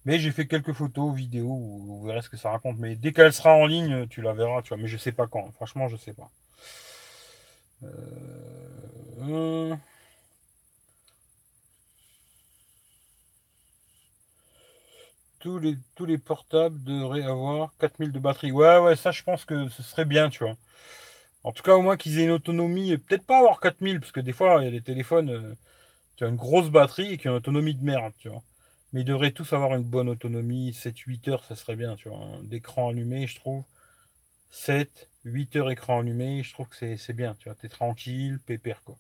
Mais 0.05 0.19
j'ai 0.21 0.33
fait 0.33 0.47
quelques 0.47 0.73
photos, 0.73 1.15
vidéos, 1.15 1.49
vous 1.49 2.05
verrez 2.07 2.23
ce 2.23 2.29
que 2.31 2.37
ça 2.37 2.51
raconte. 2.51 2.79
Mais 2.79 2.97
dès 2.97 3.13
qu'elle 3.13 3.33
sera 3.33 3.55
en 3.55 3.67
ligne, 3.67 4.07
tu 4.09 4.23
la 4.23 4.33
verras, 4.35 4.63
tu 4.63 4.69
vois. 4.71 4.79
Mais 4.79 4.89
je 4.89 4.97
sais 4.97 5.13
pas 5.13 5.27
quand. 5.27 5.51
Franchement, 5.53 5.89
je 5.89 5.97
sais 5.97 6.15
pas. 6.15 6.31
Euh... 7.85 9.77
tous 15.47 15.61
les, 15.61 15.77
tous 15.95 16.07
les 16.07 16.19
portables 16.19 16.83
devraient 16.83 17.23
avoir 17.23 17.73
4000 17.79 18.11
de 18.11 18.19
batterie. 18.19 18.51
Ouais, 18.51 18.79
ouais, 18.79 18.97
ça, 18.97 19.13
je 19.13 19.23
pense 19.23 19.45
que 19.45 19.69
ce 19.69 19.81
serait 19.85 20.05
bien, 20.05 20.29
tu 20.29 20.43
vois. 20.43 20.57
En 21.45 21.53
tout 21.53 21.63
cas, 21.63 21.77
au 21.77 21.83
moins 21.83 21.97
qu'ils 21.97 22.19
aient 22.19 22.25
une 22.25 22.33
autonomie, 22.33 22.97
peut-être 22.99 23.25
pas 23.25 23.39
avoir 23.39 23.61
4000, 23.61 24.01
parce 24.01 24.11
que 24.11 24.19
des 24.19 24.33
fois, 24.33 24.59
il 24.61 24.65
y 24.65 24.69
a 24.69 24.73
des 24.73 24.83
téléphones 24.83 25.31
euh, 25.31 25.55
qui 26.17 26.25
ont 26.25 26.31
une 26.31 26.37
grosse 26.37 26.69
batterie 26.71 27.13
et 27.13 27.19
qui 27.19 27.29
ont 27.29 27.33
une 27.33 27.37
autonomie 27.37 27.77
de 27.77 27.85
merde, 27.85 28.13
tu 28.19 28.29
vois. 28.29 28.43
Mais 28.93 29.03
ils 29.03 29.05
devraient 29.05 29.31
tous 29.31 29.53
avoir 29.53 29.77
une 29.77 29.85
bonne 29.85 30.09
autonomie. 30.09 30.73
7-8 30.73 31.29
heures, 31.29 31.45
ça 31.45 31.55
serait 31.55 31.77
bien, 31.77 31.95
tu 31.95 32.09
vois. 32.09 32.27
D'écran 32.43 32.89
allumé, 32.89 33.29
je 33.29 33.37
trouve. 33.37 33.63
7, 34.51 35.09
8 35.25 35.57
heures 35.57 35.71
écran 35.71 36.01
allumé, 36.01 36.43
je 36.43 36.53
trouve 36.55 36.69
que 36.69 36.97
c'est 36.97 37.13
bien, 37.13 37.37
tu 37.39 37.49
vois. 37.49 37.55
T'es 37.55 37.69
tranquille, 37.69 38.41
pépère, 38.47 38.83
quoi. 38.83 38.99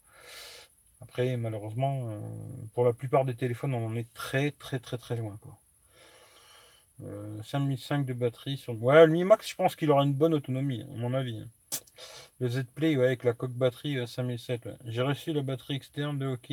Après, 1.00 1.36
malheureusement, 1.36 2.08
euh, 2.10 2.20
pour 2.74 2.84
la 2.84 2.92
plupart 2.92 3.24
des 3.24 3.34
téléphones, 3.34 3.74
on 3.74 3.86
en 3.86 3.96
est 3.96 4.12
très, 4.14 4.52
très, 4.52 4.78
très, 4.78 4.98
très 4.98 5.16
loin, 5.16 5.38
quoi. 5.42 5.58
5005 7.42 8.00
euh, 8.00 8.04
de 8.04 8.12
batterie 8.12 8.56
sur. 8.56 8.80
Ouais, 8.82 9.06
le 9.06 9.12
Mi 9.12 9.24
Max, 9.24 9.48
je 9.48 9.54
pense 9.54 9.76
qu'il 9.76 9.90
aura 9.90 10.04
une 10.04 10.14
bonne 10.14 10.34
autonomie, 10.34 10.82
à 10.82 10.96
mon 10.96 11.14
avis. 11.14 11.46
Le 12.40 12.48
Z 12.48 12.64
Play, 12.74 12.96
ouais, 12.96 13.06
avec 13.06 13.24
la 13.24 13.32
coque 13.32 13.52
batterie 13.52 14.06
5007. 14.06 14.66
Euh, 14.66 14.76
J'ai 14.84 15.02
reçu 15.02 15.32
la 15.32 15.42
batterie 15.42 15.76
externe 15.76 16.18
de 16.18 16.26
OK. 16.26 16.50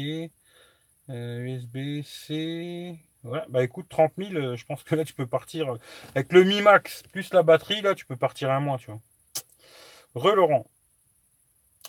USB-C. 1.10 2.98
Ouais, 3.24 3.42
bah 3.50 3.64
écoute, 3.64 3.88
30 3.90 4.14
000, 4.18 4.56
je 4.56 4.66
pense 4.66 4.84
que 4.84 4.96
là, 4.96 5.06
tu 5.06 5.14
peux 5.14 5.28
partir. 5.28 5.78
Avec 6.16 6.32
le 6.34 6.44
Mi 6.44 6.62
Max 6.62 7.04
plus 7.12 7.34
la 7.34 7.44
batterie, 7.44 7.82
là, 7.82 7.96
tu 7.96 8.06
peux 8.06 8.18
partir 8.18 8.52
un 8.52 8.60
mois, 8.60 8.78
tu 8.78 8.88
vois. 8.92 9.02
Re 10.16 10.36
Laurent. 10.36 10.66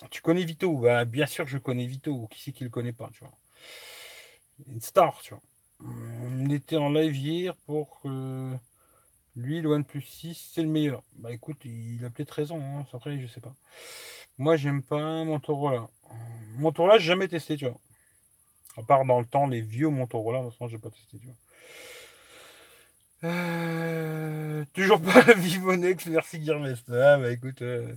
Tu 0.09 0.21
connais 0.21 0.43
Vito? 0.43 0.77
Bah, 0.79 1.05
Bien 1.05 1.25
sûr, 1.25 1.47
je 1.47 1.57
connais 1.57 1.85
Vito. 1.85 2.27
Qui 2.27 2.41
c'est 2.41 2.51
qui 2.51 2.63
le 2.63 2.69
connaît 2.69 2.93
pas, 2.93 3.09
tu 3.13 3.19
vois 3.19 3.37
Une 4.67 4.81
star, 4.81 5.21
tu 5.21 5.33
vois. 5.33 5.41
On 5.81 6.49
était 6.49 6.77
en 6.77 6.89
live 6.89 7.15
hier 7.15 7.55
pour 7.65 8.01
lui, 9.35 9.61
le 9.61 9.69
OnePlus 9.69 10.01
6, 10.01 10.51
c'est 10.53 10.61
le 10.61 10.69
meilleur. 10.69 11.03
Bah 11.17 11.31
écoute, 11.31 11.57
il 11.65 12.03
a 12.05 12.09
peut-être 12.09 12.31
raison, 12.31 12.61
hein. 12.61 12.85
après, 12.93 13.19
je 13.19 13.27
sais 13.27 13.41
pas. 13.41 13.53
Moi, 14.37 14.55
j'aime 14.55 14.81
pas 14.81 15.23
Motorola. 15.23 15.89
Motorola, 16.57 16.97
j'ai 16.97 17.07
jamais 17.07 17.27
testé, 17.27 17.57
tu 17.57 17.65
vois. 17.65 17.79
À 18.77 18.83
part 18.83 19.05
dans 19.05 19.19
le 19.19 19.25
temps, 19.25 19.47
les 19.47 19.61
vieux 19.61 19.89
Motorola, 19.89 20.39
de 20.39 20.45
toute 20.45 20.53
façon, 20.53 20.67
j'ai 20.67 20.77
pas 20.77 20.89
testé, 20.89 21.17
tu 21.19 21.25
vois. 21.25 21.35
Euh, 23.23 24.65
toujours 24.73 25.01
pas 25.01 25.21
Vivonex, 25.35 26.05
merci 26.07 26.43
Gearbest. 26.43 26.89
Ah 26.91 27.17
bah 27.17 27.31
écoute, 27.31 27.61
euh, 27.61 27.95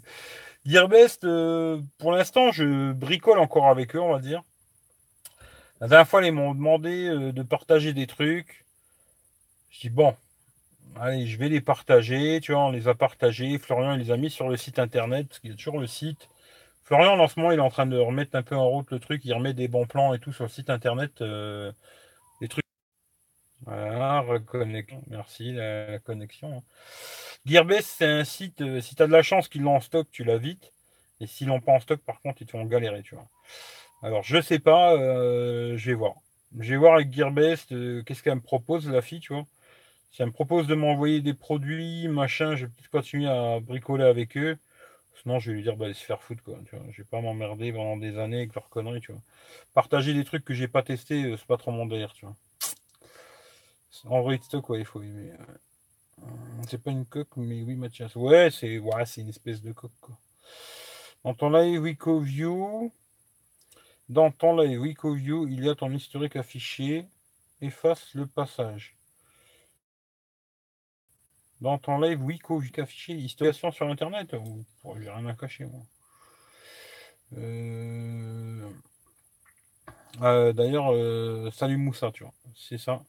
Gearbest, 0.64 1.24
euh, 1.24 1.80
pour 1.98 2.12
l'instant, 2.12 2.50
je 2.52 2.92
bricole 2.92 3.38
encore 3.38 3.68
avec 3.68 3.94
eux, 3.94 4.00
on 4.00 4.12
va 4.12 4.20
dire. 4.20 4.42
La 5.80 5.88
dernière 5.88 6.08
fois, 6.08 6.24
ils 6.24 6.32
m'ont 6.32 6.54
demandé 6.54 7.08
euh, 7.08 7.32
de 7.32 7.42
partager 7.42 7.92
des 7.92 8.06
trucs. 8.06 8.64
Je 9.70 9.80
dis 9.80 9.90
bon, 9.90 10.16
allez, 10.96 11.26
je 11.26 11.38
vais 11.38 11.48
les 11.48 11.60
partager. 11.60 12.40
Tu 12.40 12.52
vois, 12.52 12.66
on 12.66 12.72
les 12.72 12.88
a 12.88 12.94
partagés. 12.94 13.58
Florian, 13.58 13.94
il 13.94 14.00
les 14.00 14.10
a 14.10 14.16
mis 14.16 14.30
sur 14.30 14.48
le 14.48 14.56
site 14.56 14.78
internet, 14.78 15.28
parce 15.28 15.38
qu'il 15.40 15.50
y 15.50 15.52
a 15.52 15.56
toujours 15.56 15.78
le 15.78 15.86
site. 15.86 16.28
Florian, 16.84 17.18
en 17.18 17.28
ce 17.28 17.38
moment, 17.38 17.52
il 17.52 17.58
est 17.58 17.62
en 17.62 17.70
train 17.70 17.86
de 17.86 17.98
remettre 17.98 18.34
un 18.34 18.42
peu 18.42 18.56
en 18.56 18.66
route 18.68 18.90
le 18.90 18.98
truc. 18.98 19.22
Il 19.24 19.34
remet 19.34 19.52
des 19.54 19.68
bons 19.68 19.86
plans 19.86 20.14
et 20.14 20.18
tout 20.18 20.32
sur 20.32 20.44
le 20.44 20.50
site 20.50 20.70
internet. 20.70 21.20
Euh, 21.20 21.70
des 22.40 22.48
trucs. 22.48 22.64
Voilà, 23.62 24.20
reconnexion. 24.20 25.02
Merci, 25.08 25.52
la, 25.52 25.98
connexion. 26.00 26.58
Hein. 26.58 26.62
Gearbest, 27.46 27.88
c'est 27.98 28.06
un 28.06 28.24
site. 28.24 28.62
Euh, 28.62 28.80
si 28.80 28.94
tu 28.94 29.02
as 29.02 29.06
de 29.06 29.12
la 29.12 29.22
chance 29.22 29.48
qu'ils 29.48 29.62
l'ont 29.62 29.76
en 29.76 29.80
stock, 29.80 30.08
tu 30.10 30.24
l'as 30.24 30.38
vite. 30.38 30.72
Et 31.20 31.26
s'ils 31.26 31.48
l'ont 31.48 31.60
pas 31.60 31.72
en 31.72 31.80
stock, 31.80 32.00
par 32.00 32.20
contre, 32.20 32.42
ils 32.42 32.46
te 32.46 32.52
font 32.52 32.64
galérer, 32.64 33.02
tu 33.02 33.14
vois. 33.14 33.28
Alors, 34.02 34.22
je 34.22 34.40
sais 34.40 34.60
pas, 34.60 34.94
euh, 34.94 35.76
je 35.76 35.90
vais 35.90 35.94
voir. 35.94 36.14
Je 36.58 36.70
vais 36.70 36.76
voir 36.76 36.94
avec 36.94 37.12
Gearbest, 37.12 37.72
euh, 37.72 38.02
qu'est-ce 38.04 38.22
qu'elle 38.22 38.36
me 38.36 38.40
propose, 38.40 38.88
la 38.88 39.02
fille, 39.02 39.20
tu 39.20 39.32
vois. 39.32 39.44
Si 40.12 40.22
elle 40.22 40.28
me 40.28 40.32
propose 40.32 40.66
de 40.68 40.74
m'envoyer 40.74 41.20
des 41.20 41.34
produits, 41.34 42.08
machin, 42.08 42.56
je 42.56 42.66
vais 42.66 42.72
peut-être 42.72 42.90
continuer 42.90 43.28
à 43.28 43.60
bricoler 43.60 44.04
avec 44.04 44.36
eux. 44.36 44.56
Sinon, 45.22 45.40
je 45.40 45.50
vais 45.50 45.56
lui 45.56 45.62
dire, 45.64 45.76
bah, 45.76 45.92
se 45.92 46.04
faire 46.04 46.22
foutre, 46.22 46.42
quoi. 46.44 46.58
Tu 46.66 46.76
vois. 46.76 46.84
Je 46.92 46.98
vais 46.98 47.08
pas 47.10 47.20
m'emmerder 47.20 47.72
pendant 47.72 47.96
des 47.96 48.18
années 48.18 48.38
avec 48.38 48.54
leurs 48.54 48.68
conneries, 48.68 49.00
tu 49.00 49.12
vois. 49.12 49.20
Partager 49.74 50.14
des 50.14 50.24
trucs 50.24 50.44
que 50.44 50.54
j'ai 50.54 50.68
pas 50.68 50.82
testés, 50.82 51.24
euh, 51.24 51.36
c'est 51.36 51.46
pas 51.46 51.56
trop 51.56 51.72
mon 51.72 51.86
délire, 51.86 52.12
tu 52.12 52.24
vois. 52.24 52.36
Android 54.04 54.36
stock, 54.42 54.68
ouais, 54.70 54.78
il 54.78 54.84
faut 54.84 55.02
aimer. 55.02 55.32
C'est 56.68 56.82
pas 56.82 56.92
une 56.92 57.04
coque, 57.04 57.36
mais 57.36 57.62
oui, 57.62 57.74
Mathias. 57.74 58.14
Ouais, 58.14 58.50
c'est 58.50 58.78
ouais, 58.78 59.04
une 59.16 59.28
espèce 59.28 59.60
de 59.60 59.72
coque, 59.72 59.90
quoi. 60.00 60.16
Dans 61.24 61.34
ton 61.34 61.50
live 61.50 61.96
View. 62.22 62.92
Dans 64.08 64.30
ton 64.30 64.56
live 64.56 64.80
Wicoview, 64.80 65.46
il 65.48 65.64
y 65.64 65.68
a 65.68 65.74
ton 65.74 65.92
historique 65.92 66.36
affiché. 66.36 67.06
Efface 67.60 68.14
le 68.14 68.26
passage. 68.26 68.96
Dans 71.60 71.76
ton 71.78 72.00
live 72.00 72.22
Wicoview 72.22 72.70
affiché, 72.78 73.12
historiation 73.14 73.70
sur 73.70 73.86
Internet 73.88 74.32
ou 74.34 74.64
J'ai 75.00 75.10
rien 75.10 75.26
à 75.26 75.34
cacher, 75.34 75.66
moi. 75.66 75.82
Euh, 77.36 78.66
euh, 80.22 80.52
d'ailleurs, 80.52 80.92
euh, 80.92 81.50
salut 81.50 81.76
Moussa, 81.76 82.10
tu 82.12 82.22
vois. 82.22 82.32
C'est 82.54 82.78
ça. 82.78 83.02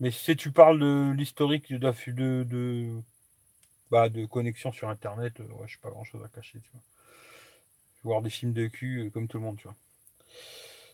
Mais 0.00 0.10
si 0.10 0.36
tu 0.36 0.50
parles 0.50 0.80
de 0.80 1.12
l'historique 1.16 1.72
de, 1.72 1.78
de, 1.78 2.44
de, 2.44 3.02
bah, 3.90 4.08
connexion 4.30 4.72
sur 4.72 4.88
Internet, 4.88 5.38
ouais, 5.40 5.66
je 5.66 5.76
n'ai 5.76 5.80
pas 5.82 5.90
grand 5.90 6.04
chose 6.04 6.24
à 6.24 6.28
cacher, 6.28 6.60
tu 6.60 6.70
vois. 6.72 6.82
Voir 8.04 8.22
des 8.22 8.30
films 8.30 8.52
de 8.52 8.66
cul 8.66 9.10
comme 9.12 9.28
tout 9.28 9.38
le 9.38 9.44
monde, 9.44 9.58
tu 9.58 9.64
vois. 9.64 9.76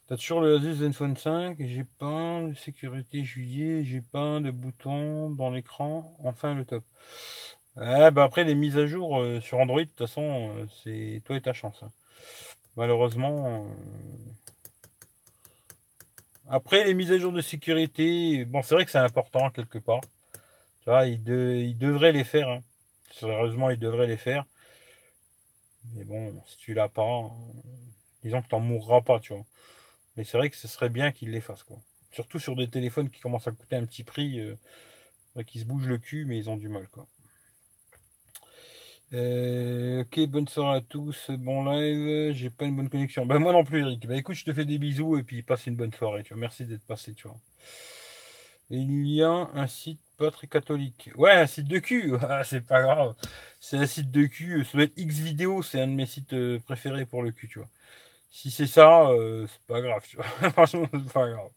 T'as 0.06 0.16
toujours 0.16 0.40
le 0.42 0.56
Asus 0.56 0.74
Zenfone 0.84 1.16
5, 1.16 1.56
j'ai 1.60 1.84
pas 1.84 2.42
de 2.42 2.54
sécurité 2.54 3.24
juillet, 3.24 3.84
j'ai 3.84 4.02
pas 4.02 4.38
de 4.40 4.50
bouton 4.50 5.30
dans 5.30 5.50
l'écran, 5.50 6.14
enfin 6.22 6.54
le 6.54 6.66
top. 6.66 6.84
Ah, 7.76 8.10
bah 8.10 8.24
après 8.24 8.44
les 8.44 8.54
mises 8.54 8.76
à 8.78 8.86
jour 8.86 9.18
euh, 9.18 9.40
sur 9.40 9.58
Android, 9.58 9.80
de 9.80 9.86
toute 9.86 9.98
façon, 9.98 10.52
euh, 10.56 10.66
c'est 10.82 11.22
toi 11.24 11.36
et 11.36 11.40
ta 11.40 11.52
chance. 11.52 11.82
Hein. 11.82 11.90
Malheureusement. 12.76 13.66
Euh, 13.66 13.74
après 16.48 16.84
les 16.84 16.94
mises 16.94 17.10
à 17.12 17.18
jour 17.18 17.32
de 17.32 17.40
sécurité, 17.40 18.44
bon 18.44 18.62
c'est 18.62 18.74
vrai 18.74 18.84
que 18.84 18.90
c'est 18.90 18.98
important 18.98 19.50
quelque 19.50 19.78
part. 19.78 20.02
Tu 20.82 20.90
vois, 20.90 21.06
ils, 21.06 21.22
devraient 21.78 22.12
les 22.12 22.24
faire. 22.24 22.48
Hein. 22.48 22.60
Sérieusement, 23.12 23.70
ils 23.70 23.78
devraient 23.78 24.06
les 24.06 24.18
faire. 24.18 24.44
Mais 25.94 26.04
bon, 26.04 26.42
si 26.46 26.58
tu 26.58 26.74
l'as 26.74 26.88
pas, 26.88 27.30
disons 28.24 28.42
que 28.42 28.48
tu 28.48 28.54
n'en 28.54 28.60
mourras 28.60 29.02
pas, 29.02 29.20
tu 29.20 29.32
vois. 29.34 29.44
Mais 30.16 30.24
c'est 30.24 30.38
vrai 30.38 30.50
que 30.50 30.56
ce 30.56 30.68
serait 30.68 30.90
bien 30.90 31.12
qu'ils 31.12 31.30
les 31.30 31.40
fassent, 31.40 31.62
quoi. 31.62 31.78
Surtout 32.12 32.38
sur 32.38 32.56
des 32.56 32.68
téléphones 32.68 33.10
qui 33.10 33.20
commencent 33.20 33.48
à 33.48 33.52
coûter 33.52 33.76
un 33.76 33.87
petit 33.87 34.04
prix, 34.04 34.40
euh, 34.40 34.56
qui 35.46 35.60
se 35.60 35.64
bougent 35.64 35.88
le 35.88 35.98
cul, 35.98 36.24
mais 36.26 36.38
ils 36.38 36.50
ont 36.50 36.56
du 36.56 36.68
mal, 36.68 36.88
quoi. 36.88 37.08
Euh, 39.12 40.02
ok, 40.02 40.26
bonne 40.28 40.48
soirée 40.48 40.78
à 40.78 40.80
tous. 40.80 41.30
Bon 41.30 41.64
live, 41.64 42.32
j'ai 42.34 42.50
pas 42.50 42.64
une 42.64 42.76
bonne 42.76 42.88
connexion. 42.88 43.26
Ben 43.26 43.38
moi 43.38 43.52
non 43.52 43.64
plus, 43.64 43.80
Eric. 43.80 44.06
Ben 44.06 44.18
écoute, 44.18 44.34
je 44.34 44.44
te 44.44 44.52
fais 44.52 44.64
des 44.64 44.78
bisous 44.78 45.16
et 45.18 45.22
puis 45.22 45.42
passe 45.42 45.66
une 45.66 45.76
bonne 45.76 45.92
soirée. 45.92 46.24
Tu 46.24 46.34
vois. 46.34 46.40
Merci 46.40 46.64
d'être 46.64 46.84
passé, 46.84 47.14
tu 47.14 47.28
vois. 47.28 47.38
il 48.70 49.06
y 49.06 49.22
a 49.22 49.30
un 49.54 49.66
site 49.66 50.00
pas 50.16 50.30
très 50.30 50.46
catholique. 50.48 51.10
Ouais, 51.16 51.32
un 51.32 51.46
site 51.46 51.68
de 51.68 51.78
cul. 51.78 52.12
Ah, 52.22 52.44
c'est 52.44 52.62
pas 52.62 52.82
grave. 52.82 53.14
C'est 53.60 53.76
un 53.76 53.87
site 53.87 54.10
de 54.10 54.26
cul. 54.26 54.64
Ça 54.64 54.72
doit 54.78 54.84
être 54.84 54.98
X 54.98 55.18
vidéo. 55.18 55.62
C'est 55.62 55.80
un 55.80 55.87
de 55.88 55.92
mes 55.92 56.06
sites 56.06 56.32
euh, 56.32 56.58
préférés 56.60 57.06
pour 57.06 57.22
le 57.22 57.30
cul, 57.32 57.48
tu 57.48 57.58
vois. 57.60 57.68
Si 58.34 58.50
c'est 58.50 58.66
ça, 58.66 59.08
euh, 59.10 59.46
c'est 59.46 59.62
pas 59.68 59.80
grave. 59.80 60.04
Franchement, 60.52 60.88
c'est 60.92 61.12
pas 61.12 61.30
grave. 61.30 61.50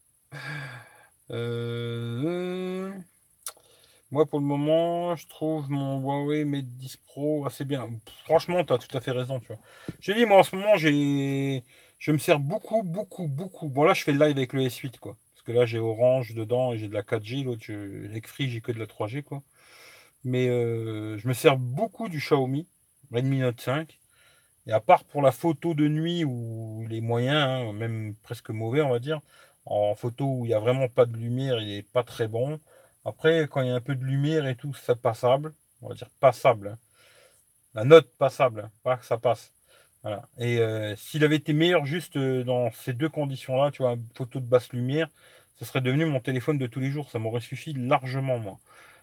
Euh, 1.30 2.92
moi, 4.10 4.26
pour 4.26 4.38
le 4.38 4.46
moment, 4.46 5.16
je 5.16 5.26
trouve 5.26 5.68
mon 5.70 6.00
Huawei 6.00 6.44
Mate 6.44 6.66
10 6.66 6.96
Pro 6.98 7.44
assez 7.46 7.64
bien. 7.64 7.90
Franchement, 8.24 8.64
tu 8.64 8.72
as 8.72 8.78
tout 8.78 8.96
à 8.96 9.00
fait 9.00 9.10
raison, 9.10 9.40
tu 9.40 9.48
vois. 9.48 9.58
Je 10.00 10.12
dis, 10.12 10.24
moi, 10.24 10.38
en 10.38 10.42
ce 10.44 10.54
moment, 10.54 10.76
j'ai... 10.76 11.64
je 11.98 12.12
me 12.12 12.18
sers 12.18 12.38
beaucoup, 12.38 12.82
beaucoup, 12.84 13.26
beaucoup. 13.26 13.68
Bon, 13.68 13.82
là, 13.82 13.92
je 13.92 14.04
fais 14.04 14.12
le 14.12 14.24
live 14.24 14.36
avec 14.36 14.52
le 14.52 14.62
S8, 14.62 14.98
quoi. 15.00 15.16
Parce 15.34 15.42
que 15.44 15.52
là, 15.52 15.66
j'ai 15.66 15.78
Orange 15.80 16.32
dedans 16.34 16.72
et 16.72 16.78
j'ai 16.78 16.88
de 16.88 16.94
la 16.94 17.02
4G. 17.02 17.42
L'autre, 17.44 17.64
avec 18.08 18.28
Free, 18.28 18.48
j'ai 18.48 18.60
que 18.60 18.70
de 18.72 18.78
la 18.78 18.86
3G, 18.86 19.22
quoi. 19.24 19.42
Mais 20.24 20.48
euh, 20.48 21.18
je 21.18 21.28
me 21.28 21.34
sers 21.34 21.58
beaucoup 21.58 22.08
du 22.08 22.18
Xiaomi 22.18 22.68
Redmi 23.12 23.38
Note 23.38 23.60
5. 23.60 23.97
Et 24.68 24.72
à 24.72 24.80
part 24.80 25.04
pour 25.04 25.22
la 25.22 25.32
photo 25.32 25.74
de 25.74 25.88
nuit 25.88 26.24
où 26.24 26.86
les 26.88 27.00
moyens, 27.00 27.38
hein, 27.38 27.72
même 27.72 28.14
presque 28.22 28.50
mauvais, 28.50 28.82
on 28.82 28.90
va 28.90 28.98
dire, 28.98 29.20
en 29.64 29.94
photo 29.94 30.26
où 30.26 30.44
il 30.44 30.48
n'y 30.48 30.54
a 30.54 30.60
vraiment 30.60 30.88
pas 30.88 31.06
de 31.06 31.16
lumière, 31.16 31.58
il 31.60 31.68
n'est 31.68 31.82
pas 31.82 32.02
très 32.04 32.28
bon. 32.28 32.60
Après, 33.04 33.48
quand 33.50 33.62
il 33.62 33.68
y 33.68 33.70
a 33.70 33.74
un 33.74 33.80
peu 33.80 33.94
de 33.94 34.04
lumière 34.04 34.46
et 34.46 34.56
tout, 34.56 34.74
c'est 34.74 35.00
passable. 35.00 35.54
On 35.80 35.88
va 35.88 35.94
dire 35.94 36.10
passable. 36.20 36.68
Hein. 36.68 36.78
La 37.74 37.84
note 37.84 38.10
passable, 38.18 38.70
hein, 38.84 38.98
ça 39.02 39.18
passe. 39.18 39.52
Et 40.38 40.58
euh, 40.58 40.96
s'il 40.96 41.24
avait 41.24 41.36
été 41.36 41.52
meilleur 41.52 41.84
juste 41.86 42.16
euh, 42.16 42.44
dans 42.44 42.70
ces 42.72 42.92
deux 42.92 43.08
conditions-là, 43.08 43.70
tu 43.70 43.82
vois, 43.82 43.96
photo 44.14 44.40
de 44.40 44.46
basse 44.46 44.72
lumière, 44.72 45.08
ça 45.58 45.66
serait 45.66 45.80
devenu 45.80 46.06
mon 46.06 46.20
téléphone 46.20 46.58
de 46.58 46.66
tous 46.66 46.80
les 46.80 46.90
jours. 46.90 47.10
Ça 47.10 47.18
m'aurait 47.18 47.40
suffi 47.40 47.72
largement, 47.72 48.38
moi. 48.38 48.58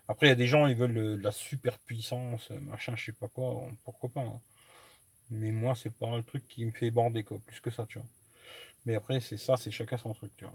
Après, 0.08 0.28
il 0.28 0.30
y 0.30 0.34
a 0.34 0.36
des 0.36 0.48
gens, 0.48 0.68
ils 0.68 0.76
veulent 0.76 0.94
de 0.94 1.22
la 1.24 1.32
super 1.32 1.80
puissance, 1.80 2.50
machin, 2.62 2.94
je 2.96 3.06
sais 3.06 3.12
pas 3.12 3.28
quoi. 3.28 3.68
Pourquoi 3.84 4.10
pas 4.10 4.24
mais 5.32 5.52
moi, 5.52 5.76
c'est 5.76 5.94
pas 5.94 6.08
un 6.08 6.22
truc 6.22 6.48
qui 6.48 6.66
me 6.66 6.72
fait 6.72 6.92
bander, 6.92 7.24
quoi, 7.24 7.40
plus 7.46 7.60
que 7.62 7.72
ça, 7.72 7.86
tu 7.86 8.00
vois. 8.00 8.08
Mais 8.86 8.96
après, 8.96 9.20
c'est 9.20 9.38
ça, 9.38 9.58
c'est 9.58 9.72
chacun 9.72 9.98
son 9.98 10.14
truc, 10.14 10.32
tu 10.38 10.46
vois. 10.46 10.54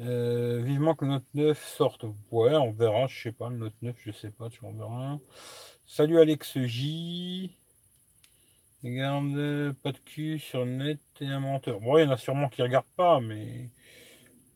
Euh, 0.00 0.62
vivement 0.62 0.94
que 0.94 1.04
le 1.04 1.12
Note 1.12 1.24
9 1.34 1.64
sorte. 1.64 2.04
Ouais, 2.30 2.54
on 2.54 2.70
verra, 2.72 3.06
je 3.08 3.20
sais 3.22 3.32
pas, 3.32 3.48
le 3.50 3.56
Note 3.56 3.74
9, 3.82 3.96
je 4.04 4.12
sais 4.12 4.30
pas, 4.30 4.48
tu 4.48 4.60
vois, 4.60 4.70
on 4.70 4.74
verra. 4.74 5.20
Salut 5.86 6.20
Alex 6.20 6.58
J. 6.64 7.56
Regarde, 8.84 9.72
pas 9.82 9.92
de 9.92 9.98
cul 9.98 10.38
sur 10.38 10.64
le 10.64 10.70
net 10.70 11.00
et 11.20 11.26
un 11.26 11.40
menteur. 11.40 11.80
Bon, 11.80 11.98
il 11.98 12.04
y 12.04 12.06
en 12.06 12.10
a 12.10 12.16
sûrement 12.16 12.48
qui 12.48 12.62
regardent 12.62 12.86
pas, 12.96 13.20
mais 13.20 13.70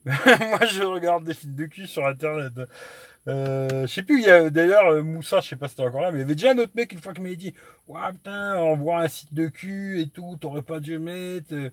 Moi, 0.05 0.67
je 0.67 0.83
regarde 0.83 1.25
des 1.25 1.35
films 1.35 1.55
de 1.55 1.67
cul 1.67 1.87
sur 1.87 2.05
Internet. 2.05 2.55
Euh, 3.29 3.87
je 3.87 3.93
sais 3.93 4.03
plus, 4.03 4.21
il 4.21 4.27
y 4.27 4.31
a 4.31 4.51
d'ailleurs 4.51 4.87
euh, 4.89 5.03
Moussa, 5.03 5.41
je 5.41 5.49
sais 5.51 5.57
pas 5.57 5.69
si 5.69 5.77
t'es 5.77 5.83
encore 5.83 6.01
là, 6.01 6.11
mais 6.11 6.19
il 6.19 6.21
y 6.23 6.25
avait 6.25 6.35
déjà 6.35 6.51
un 6.53 6.59
autre 6.59 6.73
mec 6.75 6.93
une 6.93 7.01
fois 7.01 7.15
qui 7.15 7.21
m'avait 7.21 7.37
dit 7.37 7.55
Ouais, 7.87 8.01
putain, 8.13 8.57
on 8.59 8.77
voit 8.77 9.01
un 9.01 9.09
site 9.09 9.33
de 9.33 9.47
cul 9.49 10.01
et 10.01 10.09
tout, 10.09 10.37
t'aurais 10.41 10.63
pas 10.63 10.81
dû 10.81 10.99
mettre. 10.99 11.49
Tu 11.51 11.71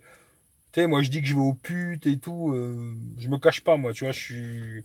sais, 0.81 0.87
moi 0.87 1.01
je 1.03 1.09
dis 1.09 1.21
que 1.21 1.27
je 1.27 1.35
vais 1.35 1.41
aux 1.41 1.53
putes 1.55 2.07
et 2.07 2.19
tout. 2.19 2.53
Euh, 2.53 2.95
je 3.19 3.29
me 3.29 3.37
cache 3.39 3.61
pas, 3.61 3.77
moi, 3.77 3.93
tu 3.93 4.05
vois, 4.05 4.13
je 4.13 4.19
suis, 4.19 4.83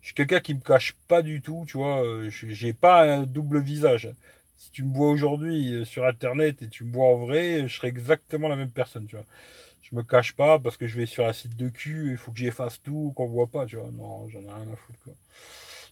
je 0.00 0.06
suis 0.06 0.14
quelqu'un 0.14 0.40
qui 0.40 0.54
me 0.54 0.60
cache 0.60 0.94
pas 1.08 1.22
du 1.22 1.42
tout, 1.42 1.64
tu 1.68 1.76
vois. 1.78 2.02
J'ai 2.30 2.72
pas 2.74 3.04
un 3.04 3.24
double 3.24 3.60
visage. 3.60 4.10
Si 4.56 4.70
tu 4.72 4.84
me 4.84 4.94
vois 4.94 5.10
aujourd'hui 5.10 5.84
sur 5.86 6.06
internet 6.06 6.62
et 6.62 6.68
tu 6.68 6.84
me 6.84 6.92
vois 6.92 7.08
en 7.08 7.16
vrai, 7.18 7.68
je 7.68 7.76
serais 7.76 7.88
exactement 7.88 8.48
la 8.48 8.56
même 8.56 8.70
personne, 8.70 9.06
tu 9.06 9.16
vois. 9.16 9.26
Je 9.82 9.96
me 9.96 10.02
cache 10.02 10.34
pas 10.34 10.58
parce 10.58 10.76
que 10.78 10.86
je 10.88 10.96
vais 10.98 11.06
sur 11.06 11.26
un 11.26 11.32
site 11.34 11.56
de 11.56 11.68
cul, 11.70 12.12
il 12.12 12.16
faut 12.18 12.32
que 12.32 12.38
j'efface 12.38 12.82
tout, 12.82 13.12
qu'on 13.16 13.26
voit 13.26 13.48
pas, 13.48 13.66
tu 13.66 13.76
vois. 13.76 13.90
Non, 13.92 14.28
j'en 14.28 14.40
ai 14.42 14.44
rien 14.52 14.72
à 14.72 14.76
foutre, 14.76 15.00
quoi. 15.04 15.14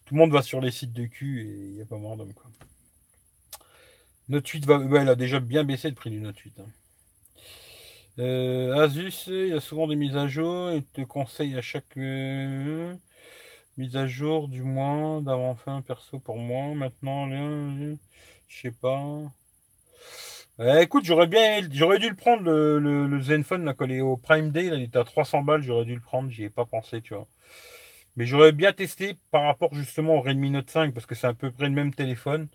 Tout 0.04 0.14
le 0.14 0.20
monde 0.20 0.32
va 0.32 0.42
sur 0.42 0.60
les 0.60 0.70
sites 0.70 0.92
de 0.92 1.06
cul 1.06 1.40
et 1.40 1.68
il 1.68 1.74
n'y 1.74 1.82
a 1.82 1.86
pas 1.86 1.96
mort 1.96 2.16
d'homme. 2.16 2.32
Note 4.28 4.46
8 4.46 4.66
va. 4.66 4.80
elle 5.00 5.08
a 5.08 5.14
déjà 5.14 5.40
bien 5.40 5.64
baissé 5.64 5.88
le 5.88 5.94
prix 5.94 6.10
du 6.10 6.20
Note 6.20 6.38
8. 6.38 6.60
Hein. 6.60 6.66
Euh, 8.18 8.76
Asus, 8.76 9.24
il 9.28 9.48
y 9.48 9.52
a 9.52 9.60
souvent 9.60 9.86
des 9.86 9.96
mises 9.96 10.16
à 10.16 10.28
jour 10.28 10.70
et 10.70 10.82
te 10.82 11.00
conseille 11.02 11.56
à 11.56 11.62
chaque 11.62 11.96
euh, 11.96 12.94
mise 13.76 13.96
à 13.96 14.06
jour, 14.06 14.48
du 14.48 14.62
moins, 14.62 15.20
d'avoir 15.20 15.58
fait 15.58 15.70
un 15.70 15.82
perso 15.82 16.18
pour 16.18 16.36
moi. 16.36 16.74
Maintenant, 16.74 17.28
je 17.30 17.96
sais 18.48 18.70
pas. 18.70 19.32
écoute, 20.80 21.04
j'aurais 21.04 21.26
bien, 21.26 21.60
j'aurais 21.72 21.98
dû 21.98 22.08
le 22.08 22.16
prendre 22.16 22.42
le, 22.42 22.78
le, 22.78 23.20
Zenfone 23.22 23.64
là, 23.64 23.74
au 24.04 24.16
Prime 24.16 24.50
Day, 24.50 24.66
il 24.66 24.82
était 24.82 24.98
à 24.98 25.04
300 25.04 25.42
balles, 25.42 25.62
j'aurais 25.62 25.84
dû 25.84 25.94
le 25.94 26.00
prendre, 26.00 26.30
j'y 26.30 26.44
ai 26.44 26.50
pas 26.50 26.66
pensé, 26.66 27.02
tu 27.02 27.14
vois. 27.14 27.26
Mais 28.16 28.26
j'aurais 28.26 28.52
bien 28.52 28.72
testé 28.72 29.16
par 29.30 29.42
rapport 29.44 29.74
justement 29.74 30.16
au 30.16 30.20
Redmi 30.20 30.50
Note 30.50 30.70
5 30.70 30.94
parce 30.94 31.06
que 31.06 31.14
c'est 31.14 31.26
à 31.26 31.34
peu 31.34 31.50
près 31.50 31.64
le 31.64 31.74
même 31.74 31.92
téléphone. 31.94 32.48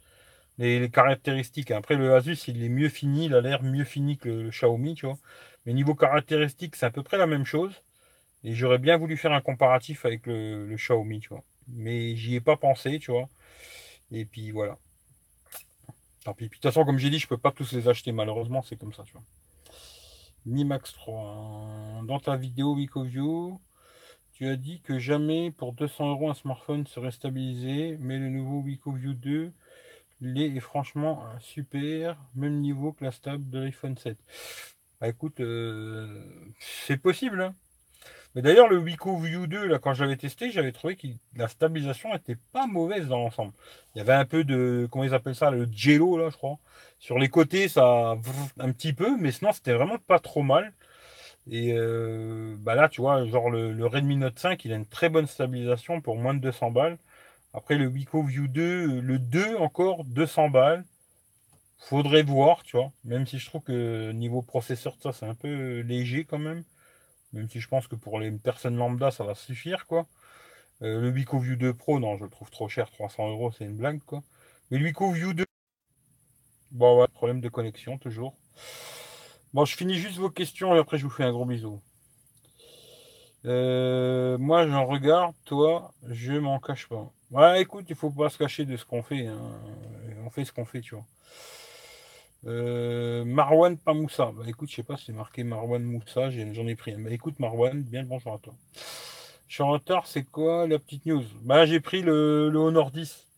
Les, 0.57 0.89
caractéristiques. 0.89 1.71
Après, 1.71 1.95
le 1.95 2.13
Asus, 2.15 2.47
il 2.49 2.63
est 2.63 2.69
mieux 2.69 2.89
fini, 2.89 3.25
il 3.25 3.33
a 3.33 3.41
l'air 3.41 3.63
mieux 3.63 3.85
fini 3.85 4.17
que 4.17 4.27
le, 4.29 4.49
Xiaomi, 4.49 4.95
tu 4.95 5.05
vois. 5.05 5.17
Mais 5.65 5.73
niveau 5.73 5.95
caractéristiques, 5.95 6.75
c'est 6.75 6.85
à 6.85 6.91
peu 6.91 7.03
près 7.03 7.17
la 7.17 7.27
même 7.27 7.45
chose. 7.45 7.73
Et 8.43 8.53
j'aurais 8.55 8.77
bien 8.77 8.97
voulu 8.97 9.17
faire 9.17 9.31
un 9.33 9.41
comparatif 9.41 10.05
avec 10.05 10.27
le, 10.27 10.75
Xiaomi, 10.75 11.19
tu 11.21 11.29
vois. 11.29 11.43
Mais 11.69 12.15
j'y 12.15 12.35
ai 12.35 12.41
pas 12.41 12.57
pensé, 12.57 12.99
tu 12.99 13.11
vois. 13.11 13.29
Et 14.11 14.25
puis 14.25 14.51
voilà. 14.51 14.77
Tant 16.25 16.33
pis. 16.33 16.45
de 16.45 16.49
toute 16.49 16.63
façon, 16.63 16.85
comme 16.85 16.97
j'ai 16.97 17.09
dit, 17.09 17.19
je 17.19 17.27
peux 17.27 17.37
pas 17.37 17.51
tous 17.51 17.71
les 17.73 17.87
acheter, 17.87 18.11
malheureusement, 18.11 18.61
c'est 18.61 18.77
comme 18.77 18.93
ça, 18.93 19.03
tu 19.03 19.13
vois. 19.13 19.23
Mi 20.45 20.65
Max 20.65 20.93
3. 20.93 22.03
Dans 22.05 22.19
ta 22.19 22.35
vidéo 22.35 22.75
WeCoView, 22.75 23.59
tu 24.39 24.47
as 24.47 24.55
dit 24.55 24.79
que 24.79 24.99
jamais 24.99 25.51
pour 25.51 25.73
200 25.73 26.11
euros 26.11 26.29
un 26.29 26.33
smartphone 26.33 26.87
serait 26.87 27.11
stabilisé, 27.11 27.97
mais 27.99 28.17
le 28.17 28.29
nouveau 28.29 28.61
WeCoView 28.61 29.13
2 29.13 29.51
est 30.37 30.59
franchement 30.61 31.25
super, 31.41 32.15
même 32.35 32.61
niveau 32.61 32.93
que 32.93 33.03
la 33.03 33.11
stable 33.11 33.49
de 33.49 33.59
l'iPhone 33.59 33.97
7. 33.97 34.17
Bah 35.01 35.09
écoute, 35.09 35.41
euh, 35.41 36.23
c'est 36.57 36.95
possible. 36.95 37.41
Hein. 37.41 37.53
mais 38.33 38.41
d'ailleurs, 38.41 38.69
le 38.69 38.77
WeCoView 38.77 39.45
2, 39.47 39.67
là, 39.67 39.77
quand 39.77 39.93
j'avais 39.93 40.15
testé, 40.15 40.51
j'avais 40.51 40.71
trouvé 40.71 40.95
que 40.95 41.07
la 41.35 41.49
stabilisation 41.49 42.15
était 42.15 42.37
pas 42.53 42.65
mauvaise 42.65 43.07
dans 43.09 43.17
l'ensemble. 43.19 43.51
Il 43.93 43.97
y 43.97 44.01
avait 44.01 44.13
un 44.13 44.25
peu 44.25 44.45
de, 44.45 44.87
comment 44.89 45.03
ils 45.03 45.13
appellent 45.13 45.35
ça, 45.35 45.51
le 45.51 45.67
jello, 45.69 46.17
là, 46.17 46.29
je 46.29 46.37
crois. 46.37 46.59
Sur 46.97 47.19
les 47.19 47.27
côtés, 47.27 47.67
ça, 47.67 48.15
un 48.57 48.71
petit 48.71 48.93
peu, 48.93 49.17
mais 49.17 49.33
sinon, 49.33 49.51
c'était 49.51 49.73
vraiment 49.73 49.97
pas 49.97 50.19
trop 50.19 50.43
mal. 50.43 50.73
Et 51.51 51.73
euh, 51.73 52.55
bah 52.59 52.75
là, 52.75 52.89
tu 52.89 53.01
vois, 53.01 53.25
genre 53.25 53.49
le, 53.49 53.85
Redmi 53.85 54.17
Note 54.17 54.37
5, 54.39 54.63
il 54.65 54.73
a 54.73 54.75
une 54.75 54.85
très 54.85 55.09
bonne 55.09 55.27
stabilisation 55.27 56.01
pour 56.01 56.17
moins 56.17 56.33
de 56.33 56.39
200 56.39 56.71
balles. 56.71 56.97
Après, 57.53 57.75
le 57.75 57.87
Wiko 57.87 58.23
View 58.23 58.47
2, 58.47 59.01
le 59.01 59.19
2 59.19 59.57
encore, 59.57 60.05
200 60.05 60.49
balles. 60.49 60.85
Faudrait 61.79 62.23
voir, 62.23 62.63
tu 62.63 62.77
vois. 62.77 62.91
Même 63.05 63.25
si 63.27 63.39
je 63.39 63.47
trouve 63.47 63.63
que 63.63 64.11
niveau 64.11 64.41
processeur, 64.41 64.95
ça, 65.01 65.13
c'est 65.13 65.25
un 65.25 65.35
peu 65.35 65.79
léger 65.81 66.25
quand 66.25 66.39
même. 66.39 66.63
Même 67.33 67.49
si 67.49 67.59
je 67.61 67.67
pense 67.67 67.87
que 67.87 67.95
pour 67.95 68.19
les 68.19 68.31
personnes 68.31 68.77
lambda, 68.77 69.11
ça 69.11 69.23
va 69.23 69.35
suffire, 69.35 69.87
quoi. 69.87 70.07
Euh, 70.83 71.01
le 71.01 71.09
Wiko 71.11 71.39
View 71.39 71.55
2 71.57 71.73
Pro, 71.73 71.99
non, 71.99 72.17
je 72.17 72.25
le 72.25 72.29
trouve 72.29 72.49
trop 72.51 72.69
cher, 72.69 72.91
300 72.91 73.29
euros, 73.31 73.51
c'est 73.51 73.65
une 73.65 73.77
blague, 73.77 73.99
quoi. 74.05 74.23
Mais 74.71 74.77
le 74.79 74.85
Wiko 74.85 75.11
View 75.13 75.33
2, 75.33 75.45
bon, 76.71 77.01
ouais, 77.01 77.07
problème 77.13 77.41
de 77.41 77.49
connexion, 77.49 77.97
toujours. 77.97 78.35
Bon, 79.53 79.65
je 79.65 79.75
finis 79.75 79.95
juste 79.95 80.17
vos 80.17 80.29
questions 80.29 80.75
et 80.75 80.79
après 80.79 80.97
je 80.97 81.03
vous 81.03 81.09
fais 81.09 81.23
un 81.23 81.31
gros 81.31 81.45
bisou. 81.45 81.81
Euh, 83.45 84.37
moi, 84.37 84.67
j'en 84.67 84.85
regarde, 84.85 85.33
toi, 85.45 85.93
je 86.07 86.33
m'en 86.33 86.59
cache 86.59 86.87
pas. 86.87 87.11
Ouais, 87.31 87.61
écoute, 87.61 87.85
il 87.89 87.95
faut 87.95 88.11
pas 88.11 88.29
se 88.29 88.37
cacher 88.37 88.65
de 88.65 88.75
ce 88.75 88.85
qu'on 88.85 89.01
fait. 89.01 89.27
Hein. 89.27 89.39
On 90.25 90.29
fait 90.29 90.45
ce 90.45 90.51
qu'on 90.51 90.65
fait, 90.65 90.81
tu 90.81 90.95
vois. 90.95 91.05
Euh, 92.45 93.25
Marwan 93.25 93.77
Pamoussa. 93.77 94.31
Bah 94.35 94.43
écoute, 94.47 94.69
je 94.69 94.75
sais 94.75 94.83
pas, 94.83 94.97
c'est 94.97 95.13
marqué 95.13 95.43
Marwan 95.43 95.83
Moussa, 95.83 96.29
j'en 96.29 96.67
ai 96.67 96.75
pris 96.75 96.93
un. 96.93 96.99
Bah 96.99 97.11
écoute, 97.11 97.39
Marwan, 97.39 97.81
bien 97.81 98.01
le 98.01 98.07
bonjour 98.07 98.33
à 98.33 98.39
toi. 98.39 98.53
Je 99.47 99.55
suis 99.55 99.63
en 99.63 99.69
retard, 99.69 100.07
c'est 100.07 100.23
quoi 100.23 100.67
la 100.67 100.79
petite 100.79 101.05
news? 101.05 101.23
Bah 101.41 101.65
j'ai 101.65 101.79
pris 101.79 102.01
le, 102.01 102.49
le 102.49 102.59
Honor 102.59 102.91
10. 102.91 103.28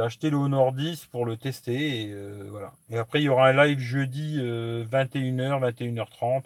J'ai 0.00 0.06
acheté 0.06 0.30
le 0.30 0.38
Honor 0.38 0.72
10 0.72 1.04
pour 1.12 1.26
le 1.26 1.36
tester 1.36 2.04
et 2.04 2.12
euh, 2.14 2.46
voilà. 2.48 2.72
Et 2.88 2.96
après, 2.96 3.20
il 3.20 3.24
y 3.24 3.28
aura 3.28 3.48
un 3.48 3.66
live 3.66 3.78
jeudi 3.80 4.38
21h, 4.38 5.62
euh, 5.62 5.70
21h30. 5.70 6.44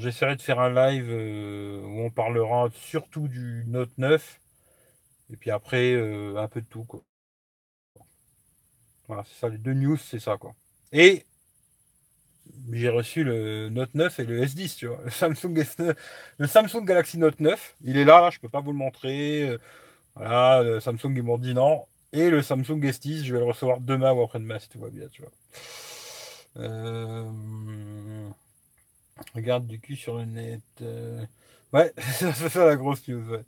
J'essaierai 0.00 0.34
de 0.34 0.40
faire 0.40 0.58
un 0.58 0.70
live 0.70 1.10
euh, 1.10 1.82
où 1.82 2.06
on 2.06 2.10
parlera 2.10 2.70
surtout 2.72 3.28
du 3.28 3.64
Note 3.66 3.90
9 3.98 4.40
et 5.30 5.36
puis 5.36 5.50
après 5.50 5.92
un 5.92 6.48
peu 6.48 6.62
de 6.62 6.66
tout 6.66 6.84
quoi. 6.84 7.02
Voilà, 9.08 9.24
c'est 9.26 9.38
ça 9.40 9.50
les 9.50 9.58
deux 9.58 9.74
news, 9.74 9.98
c'est 9.98 10.18
ça 10.18 10.38
quoi. 10.38 10.54
Et 10.90 11.26
j'ai 12.72 12.88
reçu 12.88 13.24
le 13.24 13.68
Note 13.68 13.94
9 13.94 14.20
et 14.20 14.24
le 14.24 14.42
S10, 14.42 14.74
tu 14.74 14.86
vois. 14.86 15.02
Le 15.04 15.10
Samsung, 15.10 16.80
le 16.80 16.86
Galaxy 16.86 17.18
Note 17.18 17.40
9, 17.40 17.76
il 17.84 17.98
est 17.98 18.06
là, 18.06 18.30
je 18.30 18.38
peux 18.38 18.48
pas 18.48 18.62
vous 18.62 18.72
le 18.72 18.78
montrer. 18.78 19.54
Voilà, 20.14 20.80
Samsung 20.80 21.12
ils 21.14 21.22
m'ont 21.22 21.36
dit 21.36 21.52
non, 21.52 21.84
et 22.12 22.30
le 22.30 22.42
Samsung 22.42 22.80
S10, 22.80 23.24
je 23.24 23.32
vais 23.34 23.40
le 23.40 23.44
recevoir 23.44 23.80
demain 23.80 24.12
ou 24.12 24.22
après-demain 24.22 24.58
si 24.58 24.68
tout 24.68 24.78
va 24.78 24.88
bien, 24.88 25.08
tu 25.08 25.22
vois. 25.22 25.32
Euh, 26.56 28.28
regarde 29.34 29.66
du 29.66 29.80
cul 29.80 29.96
sur 29.96 30.16
le 30.16 30.24
net. 30.24 30.62
Euh, 30.82 31.24
ouais, 31.72 31.92
c'est 32.12 32.32
ça 32.32 32.66
la 32.66 32.76
grosse 32.76 33.06
news. 33.08 33.30
Ouais. 33.30 33.44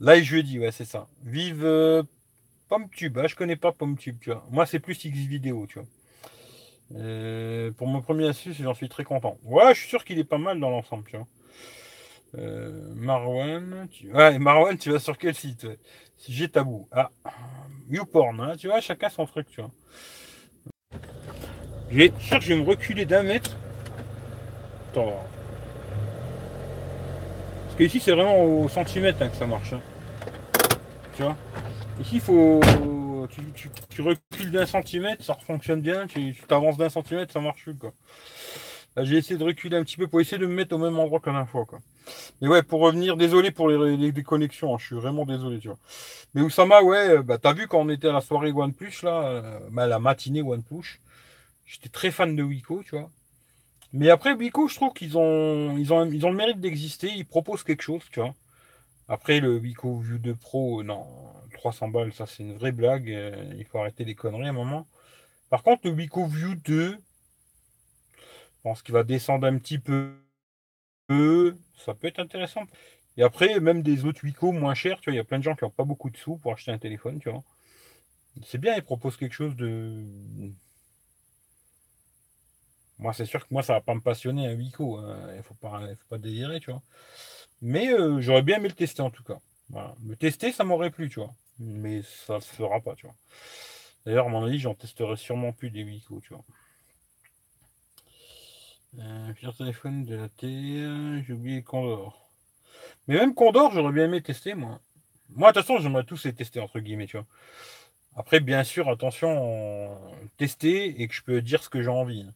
Là, 0.00 0.20
jeudi, 0.20 0.58
ouais, 0.58 0.72
c'est 0.72 0.84
ça. 0.84 1.08
Vive 1.22 1.64
euh, 1.64 2.02
PomTube. 2.68 3.18
Ah, 3.18 3.26
je 3.26 3.36
connais 3.36 3.56
pas 3.56 3.72
PomTube, 3.72 4.18
tu 4.20 4.30
vois. 4.30 4.46
Moi, 4.50 4.66
c'est 4.66 4.80
plus 4.80 5.02
X 5.04 5.16
tu 5.28 5.52
vois. 5.52 5.86
pour 7.76 7.86
mon 7.86 8.00
premier 8.02 8.28
Asus, 8.28 8.54
j'en 8.54 8.74
suis 8.74 8.88
très 8.88 9.04
content. 9.04 9.38
Ouais, 9.44 9.74
je 9.74 9.80
suis 9.80 9.88
sûr 9.88 10.04
qu'il 10.04 10.18
est 10.18 10.24
pas 10.24 10.38
mal 10.38 10.58
dans 10.58 10.70
l'ensemble, 10.70 11.04
tu 11.08 11.16
vois. 11.16 11.26
Marwan, 12.94 13.88
tu... 13.90 14.12
Ouais, 14.12 14.38
Marwan, 14.38 14.76
tu 14.78 14.92
vas 14.92 15.00
sur 15.00 15.18
quel 15.18 15.34
site 15.34 15.66
j'ai 16.28 16.48
tabou. 16.48 16.88
Ah, 16.92 17.10
YouPorn, 17.88 18.40
hein, 18.40 18.56
tu 18.56 18.68
vois, 18.68 18.80
chacun 18.80 19.08
son 19.08 19.26
truc, 19.26 19.46
tu 19.50 19.60
vois. 19.60 19.70
J'ai 21.90 22.12
sûr 22.20 22.40
je 22.40 22.48
vais 22.48 22.60
me 22.60 22.66
reculer 22.66 23.04
d'un 23.04 23.22
mètre. 23.22 23.56
Attends. 24.90 25.24
Parce 27.64 27.76
que 27.76 27.84
ici, 27.84 28.00
c'est 28.00 28.12
vraiment 28.12 28.42
au 28.44 28.68
centimètre 28.68 29.22
hein, 29.22 29.28
que 29.28 29.36
ça 29.36 29.46
marche. 29.46 29.72
Hein. 29.72 29.80
Tu 31.16 31.22
vois 31.22 31.36
Ici, 32.00 32.20
faut. 32.20 32.60
Tu, 33.90 34.02
recules 34.02 34.50
d'un 34.50 34.66
centimètre, 34.66 35.24
ça 35.24 35.36
fonctionne 35.46 35.80
bien. 35.80 36.06
Tu 36.06 36.34
t'avances 36.48 36.76
d'un 36.76 36.88
centimètre, 36.88 37.32
ça 37.32 37.40
marche 37.40 37.64
plus, 37.64 37.76
quoi. 37.76 37.92
J'ai 39.04 39.16
essayé 39.16 39.38
de 39.38 39.44
reculer 39.44 39.76
un 39.76 39.84
petit 39.84 39.96
peu 39.96 40.06
pour 40.08 40.20
essayer 40.20 40.38
de 40.38 40.46
me 40.46 40.54
mettre 40.54 40.74
au 40.74 40.78
même 40.78 40.98
endroit 40.98 41.20
que 41.20 41.30
la 41.30 41.46
fois, 41.46 41.64
quoi. 41.64 41.80
Mais 42.40 42.48
ouais, 42.48 42.62
pour 42.62 42.80
revenir, 42.80 43.16
désolé 43.16 43.50
pour 43.50 43.68
les, 43.68 44.12
déconnexions, 44.12 44.74
hein, 44.74 44.78
je 44.78 44.86
suis 44.86 44.96
vraiment 44.96 45.24
désolé, 45.26 45.58
tu 45.58 45.68
vois. 45.68 45.78
Mais 46.34 46.42
Oussama, 46.42 46.82
ouais, 46.82 47.08
euh, 47.10 47.22
bah, 47.22 47.38
t'as 47.38 47.52
vu 47.52 47.68
quand 47.68 47.80
on 47.80 47.88
était 47.88 48.08
à 48.08 48.12
la 48.12 48.20
soirée 48.20 48.52
OnePlus, 48.52 49.02
là, 49.02 49.22
euh, 49.22 49.60
bah, 49.70 49.86
la 49.86 49.98
matinée 49.98 50.42
OnePlus, 50.42 51.00
j'étais 51.66 51.88
très 51.88 52.10
fan 52.10 52.34
de 52.34 52.42
Wiko, 52.42 52.82
tu 52.84 52.96
vois. 52.96 53.10
Mais 53.92 54.10
après, 54.10 54.32
Wiko, 54.34 54.68
je 54.68 54.76
trouve 54.76 54.92
qu'ils 54.92 55.18
ont, 55.18 55.76
ils 55.76 55.92
ont, 55.92 56.04
ils 56.06 56.24
ont 56.24 56.30
le 56.30 56.36
mérite 56.36 56.60
d'exister, 56.60 57.08
ils 57.08 57.26
proposent 57.26 57.64
quelque 57.64 57.82
chose, 57.82 58.02
tu 58.12 58.20
vois. 58.20 58.34
Après, 59.08 59.40
le 59.40 59.58
Wiko 59.58 59.98
View 59.98 60.18
2 60.18 60.34
Pro, 60.36 60.82
non, 60.84 61.04
300 61.54 61.88
balles, 61.88 62.12
ça 62.12 62.26
c'est 62.26 62.44
une 62.44 62.54
vraie 62.54 62.72
blague, 62.72 63.10
euh, 63.10 63.54
il 63.58 63.64
faut 63.64 63.78
arrêter 63.78 64.04
les 64.04 64.14
conneries 64.14 64.46
à 64.46 64.50
un 64.50 64.52
moment. 64.52 64.86
Par 65.50 65.64
contre, 65.64 65.82
le 65.84 65.90
Wiko 65.90 66.26
View 66.26 66.54
2, 66.64 66.96
je 68.60 68.68
pense 68.68 68.82
qu'il 68.82 68.92
va 68.92 69.04
descendre 69.04 69.46
un 69.46 69.56
petit 69.56 69.78
peu 69.78 70.14
ça 71.78 71.94
peut 71.94 72.06
être 72.06 72.20
intéressant. 72.20 72.62
Et 73.16 73.22
après, 73.22 73.58
même 73.58 73.82
des 73.82 74.04
autres 74.04 74.22
Wiko 74.22 74.52
moins 74.52 74.74
chers, 74.74 75.00
tu 75.00 75.10
vois, 75.10 75.14
il 75.14 75.16
y 75.16 75.20
a 75.20 75.24
plein 75.24 75.38
de 75.38 75.44
gens 75.44 75.56
qui 75.56 75.64
n'ont 75.64 75.70
pas 75.70 75.84
beaucoup 75.84 76.10
de 76.10 76.16
sous 76.16 76.36
pour 76.36 76.52
acheter 76.52 76.70
un 76.70 76.78
téléphone, 76.78 77.18
tu 77.20 77.30
vois. 77.30 77.42
C'est 78.46 78.58
bien, 78.58 78.76
ils 78.76 78.82
proposent 78.82 79.16
quelque 79.16 79.34
chose 79.34 79.56
de. 79.56 80.04
Moi, 82.98 83.14
c'est 83.14 83.24
sûr 83.24 83.40
que 83.40 83.52
moi, 83.52 83.62
ça 83.62 83.72
va 83.72 83.80
pas 83.80 83.94
me 83.94 84.00
passionner 84.00 84.46
un 84.46 84.54
Wiko. 84.54 84.98
Hein. 84.98 85.18
Il 85.30 85.38
ne 85.38 85.42
faut 85.42 85.54
pas, 85.54 85.80
faut 85.80 86.08
pas 86.10 86.18
délirer, 86.18 86.60
tu 86.60 86.70
vois. 86.70 86.82
Mais 87.62 87.88
j'aurais 88.20 88.42
bien 88.42 88.58
aimé 88.58 88.68
le 88.68 88.74
tester 88.74 89.02
en 89.02 89.10
tout 89.10 89.24
cas. 89.24 89.38
Le 90.06 90.16
tester, 90.16 90.52
ça 90.52 90.64
m'aurait 90.64 90.90
plu, 90.90 91.08
tu 91.08 91.18
vois. 91.18 91.34
Mais 91.58 92.02
ça 92.02 92.36
ne 92.36 92.40
se 92.40 92.52
fera 92.52 92.80
pas, 92.80 92.94
tu 92.94 93.06
vois. 93.06 93.16
D'ailleurs, 94.04 94.26
à 94.26 94.28
mon 94.28 94.44
avis, 94.44 94.58
j'en 94.58 94.74
testerai 94.74 95.16
sûrement 95.16 95.52
plus 95.52 95.70
des 95.70 95.82
Wico, 95.82 96.20
tu 96.20 96.34
vois. 96.34 96.44
Euh, 98.98 99.52
téléphone 99.56 100.04
de 100.04 100.16
la 100.16 100.28
Terre, 100.28 101.22
j'ai 101.26 101.32
oublié 101.32 101.62
Condor. 101.62 102.28
Mais 103.08 103.16
même 103.16 103.34
Condor, 103.34 103.72
j'aurais 103.72 103.92
bien 103.92 104.04
aimé 104.04 104.20
tester, 104.20 104.54
moi. 104.54 104.80
Moi, 105.30 105.52
de 105.52 105.58
toute 105.58 105.66
façon, 105.66 105.80
j'aimerais 105.80 106.04
tous 106.04 106.24
les 106.24 106.32
tester, 106.32 106.60
entre 106.60 106.80
guillemets, 106.80 107.06
tu 107.06 107.16
vois. 107.16 107.26
Après, 108.16 108.40
bien 108.40 108.64
sûr, 108.64 108.88
attention, 108.90 109.96
tester 110.36 111.00
et 111.00 111.08
que 111.08 111.14
je 111.14 111.22
peux 111.22 111.40
dire 111.42 111.62
ce 111.62 111.68
que 111.68 111.82
j'ai 111.82 111.88
envie. 111.88 112.26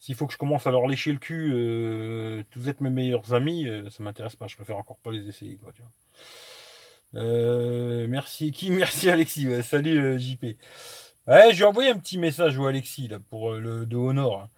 S'il 0.00 0.14
faut 0.14 0.26
que 0.26 0.32
je 0.32 0.38
commence 0.38 0.66
à 0.66 0.70
leur 0.70 0.86
lécher 0.86 1.12
le 1.12 1.18
cul, 1.18 1.52
euh, 1.52 2.42
vous 2.56 2.68
êtes 2.68 2.80
mes 2.80 2.90
meilleurs 2.90 3.34
amis, 3.34 3.68
euh, 3.68 3.90
ça 3.90 4.02
m'intéresse 4.02 4.36
pas. 4.36 4.46
Je 4.46 4.56
préfère 4.56 4.78
encore 4.78 4.98
pas 4.98 5.10
les 5.12 5.28
essayer, 5.28 5.56
quoi. 5.56 5.72
Euh, 7.14 8.06
merci 8.08 8.52
qui? 8.52 8.70
Merci 8.70 9.10
Alexis. 9.10 9.46
salut 9.62 9.98
euh, 9.98 10.18
JP. 10.18 10.44
Ouais, 11.26 11.50
je 11.52 11.56
lui 11.56 11.62
ai 11.62 11.64
envoyé 11.64 11.90
un 11.90 11.98
petit 11.98 12.18
message 12.18 12.58
au 12.58 12.66
Alexis 12.66 13.08
là, 13.08 13.18
pour 13.30 13.52
le 13.52 13.86
de 13.86 13.96
Honor. 13.96 14.48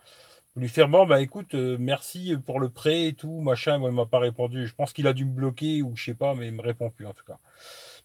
Lui 0.57 0.69
faire 0.69 0.89
bon, 0.89 1.07
bah 1.07 1.21
écoute, 1.21 1.55
merci 1.55 2.37
pour 2.45 2.61
le 2.61 2.69
prêt 2.69 3.07
et 3.07 3.13
tout, 3.15 3.41
machin. 3.41 3.79
Moi, 3.79 3.91
il 3.91 3.95
m'a 3.95 4.07
pas 4.07 4.19
répondu. 4.19 4.67
Je 4.67 4.75
pense 4.75 4.93
qu'il 4.93 5.07
a 5.07 5.13
dû 5.13 5.25
me 5.25 5.33
bloquer 5.33 5.83
ou 5.83 5.95
je 5.97 6.05
sais 6.05 6.15
pas, 6.15 6.35
mais 6.35 6.49
il 6.49 6.55
me 6.55 6.63
répond 6.63 6.91
plus 6.91 7.07
en 7.07 7.13
tout 7.13 7.25
cas. 7.25 7.39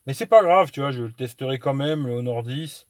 Mais 0.06 0.14
c'est 0.14 0.28
pas 0.28 0.44
grave, 0.44 0.72
tu 0.72 0.82
vois, 0.82 0.92
je 0.92 1.04
le 1.04 1.12
testerai 1.14 1.58
quand 1.60 1.74
même, 1.74 2.06
le 2.06 2.14
Honor 2.14 2.44
10. 2.44 2.88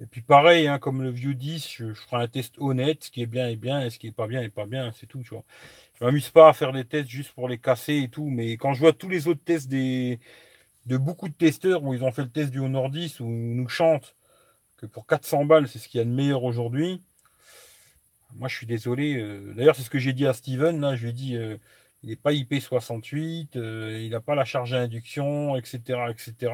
Et 0.00 0.06
puis 0.06 0.22
pareil, 0.22 0.66
hein, 0.66 0.78
comme 0.78 1.02
le 1.02 1.10
View 1.10 1.34
10, 1.34 1.68
je, 1.70 1.94
ferai 1.94 2.22
un 2.22 2.28
test 2.28 2.54
honnête, 2.58 3.04
ce 3.04 3.10
qui 3.10 3.22
est 3.22 3.26
bien 3.26 3.48
est 3.48 3.56
bien, 3.56 3.82
et 3.82 3.90
ce 3.90 3.98
qui 3.98 4.08
est 4.08 4.12
pas 4.12 4.26
bien 4.26 4.42
est 4.42 4.48
pas 4.50 4.66
bien, 4.66 4.92
c'est 4.92 5.06
tout, 5.06 5.22
tu 5.22 5.30
vois. 5.30 5.44
Je 5.98 6.04
m'amuse 6.04 6.30
pas 6.30 6.48
à 6.50 6.52
faire 6.54 6.72
des 6.72 6.84
tests 6.84 7.08
juste 7.08 7.32
pour 7.32 7.48
les 7.48 7.58
casser 7.58 7.98
et 7.98 8.08
tout, 8.08 8.28
mais 8.30 8.52
quand 8.56 8.74
je 8.74 8.80
vois 8.80 8.92
tous 8.94 9.08
les 9.10 9.28
autres 9.28 9.42
tests 9.44 9.68
des, 9.68 10.20
de 10.86 10.96
beaucoup 10.96 11.28
de 11.28 11.34
testeurs 11.34 11.82
où 11.84 11.94
ils 11.94 12.04
ont 12.04 12.12
fait 12.12 12.22
le 12.22 12.30
test 12.30 12.50
du 12.50 12.60
Honor 12.60 12.90
10 12.90 13.20
où 13.20 13.26
ils 13.26 13.56
nous 13.56 13.68
chantent 13.68 14.16
que 14.78 14.86
pour 14.86 15.06
400 15.06 15.44
balles, 15.44 15.68
c'est 15.68 15.78
ce 15.78 15.88
qu'il 15.88 15.98
y 15.98 16.02
a 16.02 16.04
de 16.04 16.10
meilleur 16.10 16.44
aujourd'hui. 16.44 17.02
Moi, 18.36 18.48
je 18.48 18.56
suis 18.56 18.66
désolé. 18.66 19.16
Euh, 19.16 19.52
d'ailleurs, 19.54 19.76
c'est 19.76 19.82
ce 19.82 19.90
que 19.90 19.98
j'ai 19.98 20.12
dit 20.12 20.26
à 20.26 20.32
Steven. 20.32 20.94
Je 20.94 21.02
lui 21.02 21.10
ai 21.10 21.12
dit, 21.12 21.36
euh, 21.36 21.56
il 22.02 22.10
n'est 22.10 22.16
pas 22.16 22.32
IP68, 22.32 23.56
euh, 23.56 24.00
il 24.02 24.10
n'a 24.10 24.20
pas 24.20 24.34
la 24.34 24.44
charge 24.44 24.72
à 24.72 24.78
induction, 24.80 25.56
etc., 25.56 25.98
etc. 26.10 26.52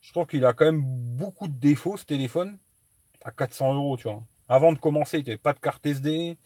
Je 0.00 0.12
trouve 0.12 0.26
qu'il 0.26 0.44
a 0.44 0.52
quand 0.52 0.64
même 0.64 0.82
beaucoup 0.82 1.48
de 1.48 1.54
défauts, 1.54 1.96
ce 1.96 2.04
téléphone, 2.04 2.58
à 3.24 3.30
400 3.30 3.74
euros, 3.74 3.96
tu 3.96 4.04
vois. 4.04 4.22
Avant 4.48 4.72
de 4.72 4.78
commencer, 4.78 5.18
il 5.18 5.24
n'avait 5.24 5.38
pas 5.38 5.52
de 5.52 5.60
carte 5.60 5.84
SD. 5.86 6.36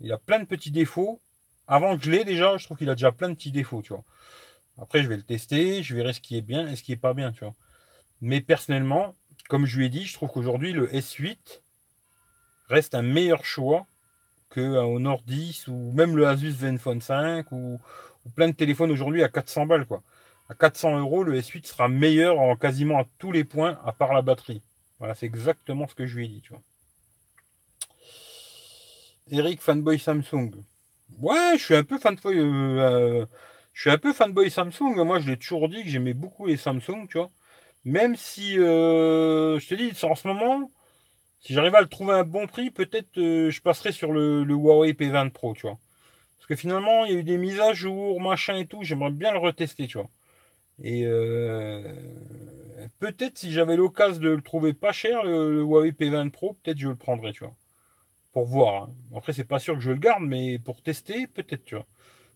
Il 0.00 0.12
a 0.12 0.18
plein 0.18 0.38
de 0.38 0.44
petits 0.44 0.70
défauts. 0.70 1.20
Avant 1.66 1.96
que 1.96 2.04
je 2.04 2.10
l'ai 2.10 2.24
déjà, 2.24 2.56
je 2.56 2.64
trouve 2.64 2.78
qu'il 2.78 2.90
a 2.90 2.94
déjà 2.94 3.12
plein 3.12 3.28
de 3.28 3.34
petits 3.34 3.52
défauts, 3.52 3.82
tu 3.82 3.92
vois. 3.92 4.04
Après, 4.78 5.02
je 5.02 5.08
vais 5.08 5.16
le 5.16 5.22
tester, 5.22 5.82
je 5.82 5.94
verrai 5.94 6.12
ce 6.12 6.20
qui 6.20 6.36
est 6.36 6.42
bien 6.42 6.68
et 6.68 6.76
ce 6.76 6.82
qui 6.82 6.92
est 6.92 6.96
pas 6.96 7.14
bien, 7.14 7.32
tu 7.32 7.40
vois. 7.40 7.54
Mais 8.20 8.40
personnellement, 8.40 9.14
comme 9.48 9.66
je 9.66 9.78
lui 9.78 9.86
ai 9.86 9.88
dit, 9.88 10.04
je 10.04 10.14
trouve 10.14 10.30
qu'aujourd'hui, 10.30 10.72
le 10.72 10.88
S8 10.88 11.62
reste 12.68 12.94
un 12.94 13.02
meilleur 13.02 13.44
choix 13.44 13.86
qu'un 14.54 14.84
Honor 14.84 15.22
10 15.26 15.68
ou 15.68 15.92
même 15.94 16.16
le 16.16 16.26
Asus 16.26 16.52
Zenfone 16.52 17.00
5 17.00 17.50
ou, 17.52 17.80
plein 18.34 18.48
de 18.48 18.54
téléphones 18.54 18.90
aujourd'hui 18.90 19.22
à 19.22 19.28
400 19.28 19.66
balles, 19.66 19.86
quoi. 19.86 20.02
À 20.48 20.54
400 20.54 20.98
euros, 20.98 21.24
le 21.24 21.38
S8 21.38 21.66
sera 21.66 21.88
meilleur 21.88 22.38
en 22.38 22.56
quasiment 22.56 22.98
à 23.00 23.04
tous 23.18 23.32
les 23.32 23.44
points, 23.44 23.78
à 23.84 23.92
part 23.92 24.12
la 24.14 24.22
batterie. 24.22 24.62
Voilà, 24.98 25.14
c'est 25.14 25.26
exactement 25.26 25.86
ce 25.88 25.94
que 25.94 26.06
je 26.06 26.16
lui 26.16 26.26
ai 26.26 26.28
dit, 26.28 26.40
tu 26.40 26.50
vois. 26.50 26.62
Eric, 29.30 29.60
fanboy 29.60 29.98
Samsung. 29.98 30.50
Ouais, 31.18 31.54
je 31.58 31.64
suis 31.64 31.74
un 31.74 31.84
peu 31.84 31.98
fanboy. 31.98 32.38
Euh, 32.38 32.42
euh, 32.44 33.26
je 33.72 33.80
suis 33.82 33.90
un 33.90 33.98
peu 33.98 34.12
fanboy 34.12 34.50
Samsung. 34.50 34.96
Moi, 35.04 35.20
je 35.20 35.30
l'ai 35.30 35.36
toujours 35.38 35.68
dit 35.68 35.82
que 35.82 35.88
j'aimais 35.88 36.14
beaucoup 36.14 36.46
les 36.46 36.56
Samsung, 36.56 37.06
tu 37.08 37.18
vois. 37.18 37.30
Même 37.84 38.16
si, 38.16 38.58
euh, 38.58 39.58
je 39.60 39.68
te 39.68 39.74
dis, 39.74 39.92
en 40.04 40.14
ce 40.14 40.28
moment, 40.28 40.70
si 41.44 41.52
j'arrive 41.52 41.74
à 41.74 41.82
le 41.82 41.88
trouver 41.88 42.14
à 42.14 42.18
un 42.18 42.24
bon 42.24 42.46
prix, 42.46 42.70
peut-être 42.70 43.18
euh, 43.18 43.50
je 43.50 43.60
passerai 43.60 43.92
sur 43.92 44.12
le, 44.12 44.44
Huawei 44.44 44.92
P20 44.92 45.30
Pro, 45.30 45.52
tu 45.54 45.62
vois. 45.62 45.78
Parce 46.38 46.46
que 46.46 46.56
finalement, 46.56 47.04
il 47.04 47.12
y 47.12 47.16
a 47.16 47.18
eu 47.20 47.24
des 47.24 47.36
mises 47.36 47.60
à 47.60 47.74
jour, 47.74 48.20
machin 48.20 48.56
et 48.56 48.66
tout. 48.66 48.82
J'aimerais 48.82 49.10
bien 49.10 49.30
le 49.32 49.38
retester, 49.38 49.86
tu 49.86 49.98
vois. 49.98 50.08
Et 50.82 51.04
euh, 51.06 51.82
peut-être 52.98 53.38
si 53.38 53.52
j'avais 53.52 53.76
l'occasion 53.76 54.20
de 54.22 54.30
le 54.30 54.42
trouver 54.42 54.72
pas 54.72 54.92
cher, 54.92 55.22
le, 55.22 55.60
Huawei 55.62 55.92
P20 55.92 56.30
Pro, 56.30 56.54
peut-être 56.54 56.78
je 56.78 56.88
le 56.88 56.96
prendrais, 56.96 57.32
tu 57.32 57.44
vois. 57.44 57.54
Pour 58.32 58.46
voir. 58.46 58.84
Hein. 58.84 58.94
Après, 59.14 59.34
c'est 59.34 59.44
pas 59.44 59.58
sûr 59.58 59.74
que 59.74 59.80
je 59.80 59.90
le 59.90 59.98
garde, 59.98 60.22
mais 60.24 60.58
pour 60.58 60.82
tester, 60.82 61.26
peut-être, 61.26 61.64
tu 61.64 61.74
vois. 61.74 61.86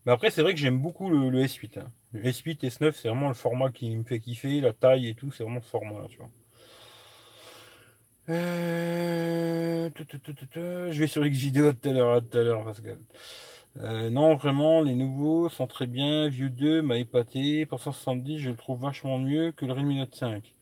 Mais 0.04 0.12
après, 0.12 0.30
c'est 0.30 0.42
vrai 0.42 0.52
que 0.52 0.60
j'aime 0.60 0.80
beaucoup 0.80 1.08
le, 1.08 1.30
S8. 1.44 1.80
Hein. 1.80 1.90
Le 2.12 2.22
S8, 2.22 2.60
S9, 2.60 2.92
c'est 2.92 3.08
vraiment 3.08 3.28
le 3.28 3.34
format 3.34 3.70
qui 3.70 3.96
me 3.96 4.04
fait 4.04 4.20
kiffer, 4.20 4.60
la 4.60 4.74
taille 4.74 5.08
et 5.08 5.14
tout, 5.14 5.32
c'est 5.32 5.44
vraiment 5.44 5.62
ce 5.62 5.68
format-là, 5.68 6.08
tu 6.10 6.18
vois. 6.18 6.28
Euh, 8.28 9.88
je 10.90 10.98
vais 10.98 11.06
sur 11.06 11.24
X 11.24 11.38
vidéo 11.38 11.72
tout 11.72 11.88
à 11.88 11.92
l'heure, 11.92 12.20
tout 12.20 12.36
à 12.36 12.42
l'heure, 12.42 12.64
Pascal. 12.64 12.98
Euh, 13.80 14.10
non, 14.10 14.34
vraiment, 14.36 14.82
les 14.82 14.94
nouveaux 14.94 15.48
sont 15.48 15.66
très 15.66 15.86
bien. 15.86 16.28
View 16.28 16.50
2 16.50 16.82
m'a 16.82 16.98
épaté. 16.98 17.64
Pour 17.64 17.80
170, 17.80 18.38
je 18.38 18.50
le 18.50 18.56
trouve 18.56 18.80
vachement 18.80 19.18
mieux 19.18 19.52
que 19.52 19.64
le 19.64 19.72
Redmi 19.72 19.96
Note 19.98 20.14
5. 20.14 20.52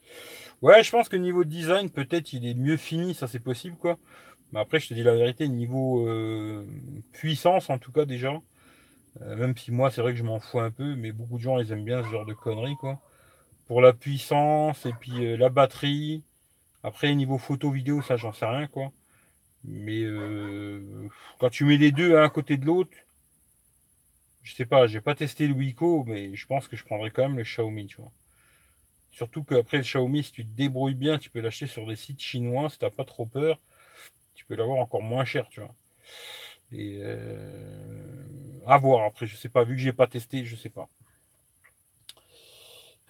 Ouais, 0.62 0.82
je 0.84 0.90
pense 0.90 1.08
que 1.08 1.16
niveau 1.16 1.44
design, 1.44 1.90
peut-être 1.90 2.32
il 2.32 2.46
est 2.46 2.54
mieux 2.54 2.76
fini, 2.76 3.14
ça 3.14 3.26
c'est 3.26 3.40
possible, 3.40 3.76
quoi. 3.76 3.98
Mais 4.52 4.60
après, 4.60 4.78
je 4.80 4.88
te 4.88 4.94
dis 4.94 5.02
la 5.02 5.14
vérité, 5.14 5.48
niveau 5.48 6.06
euh, 6.08 6.64
puissance, 7.12 7.68
en 7.68 7.78
tout 7.78 7.92
cas, 7.92 8.04
déjà, 8.04 8.32
même 9.20 9.56
si 9.56 9.72
moi, 9.72 9.90
c'est 9.90 10.02
vrai 10.02 10.12
que 10.12 10.18
je 10.18 10.24
m'en 10.24 10.40
fous 10.40 10.60
un 10.60 10.70
peu, 10.70 10.94
mais 10.94 11.12
beaucoup 11.12 11.38
de 11.38 11.42
gens, 11.42 11.58
ils 11.58 11.72
aiment 11.72 11.84
bien 11.84 12.02
ce 12.02 12.08
genre 12.08 12.26
de 12.26 12.34
conneries, 12.34 12.76
quoi. 12.76 13.00
Pour 13.66 13.80
la 13.80 13.92
puissance 13.92 14.86
et 14.86 14.92
puis 14.92 15.36
la 15.36 15.48
batterie. 15.48 16.22
Après, 16.86 17.12
niveau 17.16 17.36
photo, 17.36 17.72
vidéo, 17.72 18.00
ça, 18.00 18.16
j'en 18.16 18.32
sais 18.32 18.46
rien, 18.46 18.68
quoi. 18.68 18.92
Mais 19.64 20.02
euh, 20.04 21.08
quand 21.40 21.50
tu 21.50 21.64
mets 21.64 21.78
les 21.78 21.90
deux 21.90 22.16
à 22.16 22.22
un 22.22 22.28
côté 22.28 22.56
de 22.56 22.64
l'autre, 22.64 22.96
je 24.44 24.54
sais 24.54 24.66
pas, 24.66 24.86
j'ai 24.86 25.00
pas 25.00 25.16
testé 25.16 25.48
le 25.48 25.54
Wiko, 25.54 26.04
mais 26.06 26.36
je 26.36 26.46
pense 26.46 26.68
que 26.68 26.76
je 26.76 26.84
prendrais 26.84 27.10
quand 27.10 27.22
même 27.22 27.36
le 27.36 27.42
Xiaomi, 27.42 27.88
tu 27.88 27.96
vois. 27.96 28.12
Surtout 29.10 29.42
qu'après 29.42 29.78
le 29.78 29.82
Xiaomi, 29.82 30.22
si 30.22 30.30
tu 30.30 30.44
te 30.44 30.56
débrouilles 30.56 30.94
bien, 30.94 31.18
tu 31.18 31.28
peux 31.28 31.40
l'acheter 31.40 31.66
sur 31.66 31.84
des 31.88 31.96
sites 31.96 32.22
chinois, 32.22 32.70
si 32.70 32.78
t'as 32.78 32.90
pas 32.90 33.04
trop 33.04 33.26
peur, 33.26 33.58
tu 34.36 34.44
peux 34.46 34.54
l'avoir 34.54 34.78
encore 34.78 35.02
moins 35.02 35.24
cher, 35.24 35.48
tu 35.48 35.58
vois. 35.58 35.74
Et 36.70 37.02
à 38.64 38.78
voir 38.78 39.06
après, 39.06 39.26
je 39.26 39.34
sais 39.34 39.48
pas, 39.48 39.64
vu 39.64 39.74
que 39.74 39.82
j'ai 39.82 39.92
pas 39.92 40.06
testé, 40.06 40.44
je 40.44 40.54
sais 40.54 40.70
pas. 40.70 40.88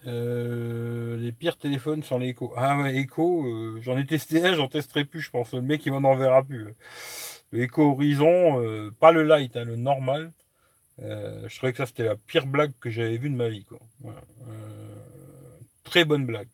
Euh, 0.05 1.17
les 1.17 1.31
pires 1.31 1.57
téléphones 1.57 2.03
sont 2.03 2.19
les. 2.19 2.35
Ah 2.55 2.77
ouais, 2.79 2.95
Echo, 2.97 3.45
euh, 3.45 3.79
j'en 3.81 3.97
ai 3.97 4.05
testé 4.05 4.45
un, 4.45 4.53
j'en 4.55 4.67
testerai 4.67 5.05
plus, 5.05 5.21
je 5.21 5.31
pense. 5.31 5.53
Le 5.53 5.61
mec, 5.61 5.85
il 5.85 5.91
m'en 5.91 6.07
enverra 6.07 6.43
plus. 6.43 6.75
Le 7.51 7.67
Horizon, 7.77 8.61
euh, 8.61 8.91
pas 8.99 9.11
le 9.11 9.23
light, 9.23 9.55
hein, 9.57 9.63
le 9.65 9.75
normal. 9.75 10.31
je 10.99 11.55
trouvais 11.57 11.71
que 11.71 11.79
ça, 11.79 11.85
c'était 11.85 12.03
la 12.03 12.15
pire 12.15 12.45
blague 12.47 12.73
que 12.79 12.89
j'avais 12.89 13.17
vue 13.17 13.29
de 13.29 13.35
ma 13.35 13.49
vie. 13.49 13.65
Quoi. 13.65 13.79
très 15.83 16.05
bonne 16.05 16.25
blague. 16.25 16.49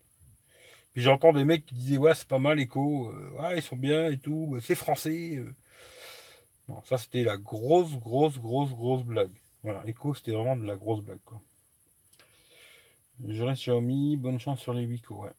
Puis 0.93 1.01
j'entends 1.01 1.33
des 1.33 1.43
mecs 1.43 1.65
qui 1.65 1.75
disaient, 1.75 1.97
ouais, 1.97 2.13
c'est 2.15 2.27
pas 2.27 2.39
mal, 2.39 2.59
Echo. 2.59 3.11
ouais, 3.39 3.57
ils 3.57 3.63
sont 3.63 3.75
bien 3.75 4.11
et 4.11 4.17
tout. 4.17 4.57
C'est 4.61 4.75
français 4.75 5.43
ça 6.85 6.97
c'était 6.97 7.23
la 7.23 7.37
grosse, 7.37 7.97
grosse, 7.97 8.39
grosse, 8.39 8.71
grosse 8.71 9.03
blague. 9.03 9.31
Voilà, 9.63 9.83
Echo 9.85 10.13
c'était 10.13 10.31
vraiment 10.31 10.55
de 10.55 10.65
la 10.65 10.75
grosse 10.75 11.01
blague. 11.01 11.19
Je 13.27 13.43
reste 13.43 13.61
Xiaomi, 13.61 14.17
bonne 14.17 14.39
chance 14.39 14.59
sur 14.59 14.73
les 14.73 14.85
Wico, 14.85 15.23
ouais. 15.23 15.31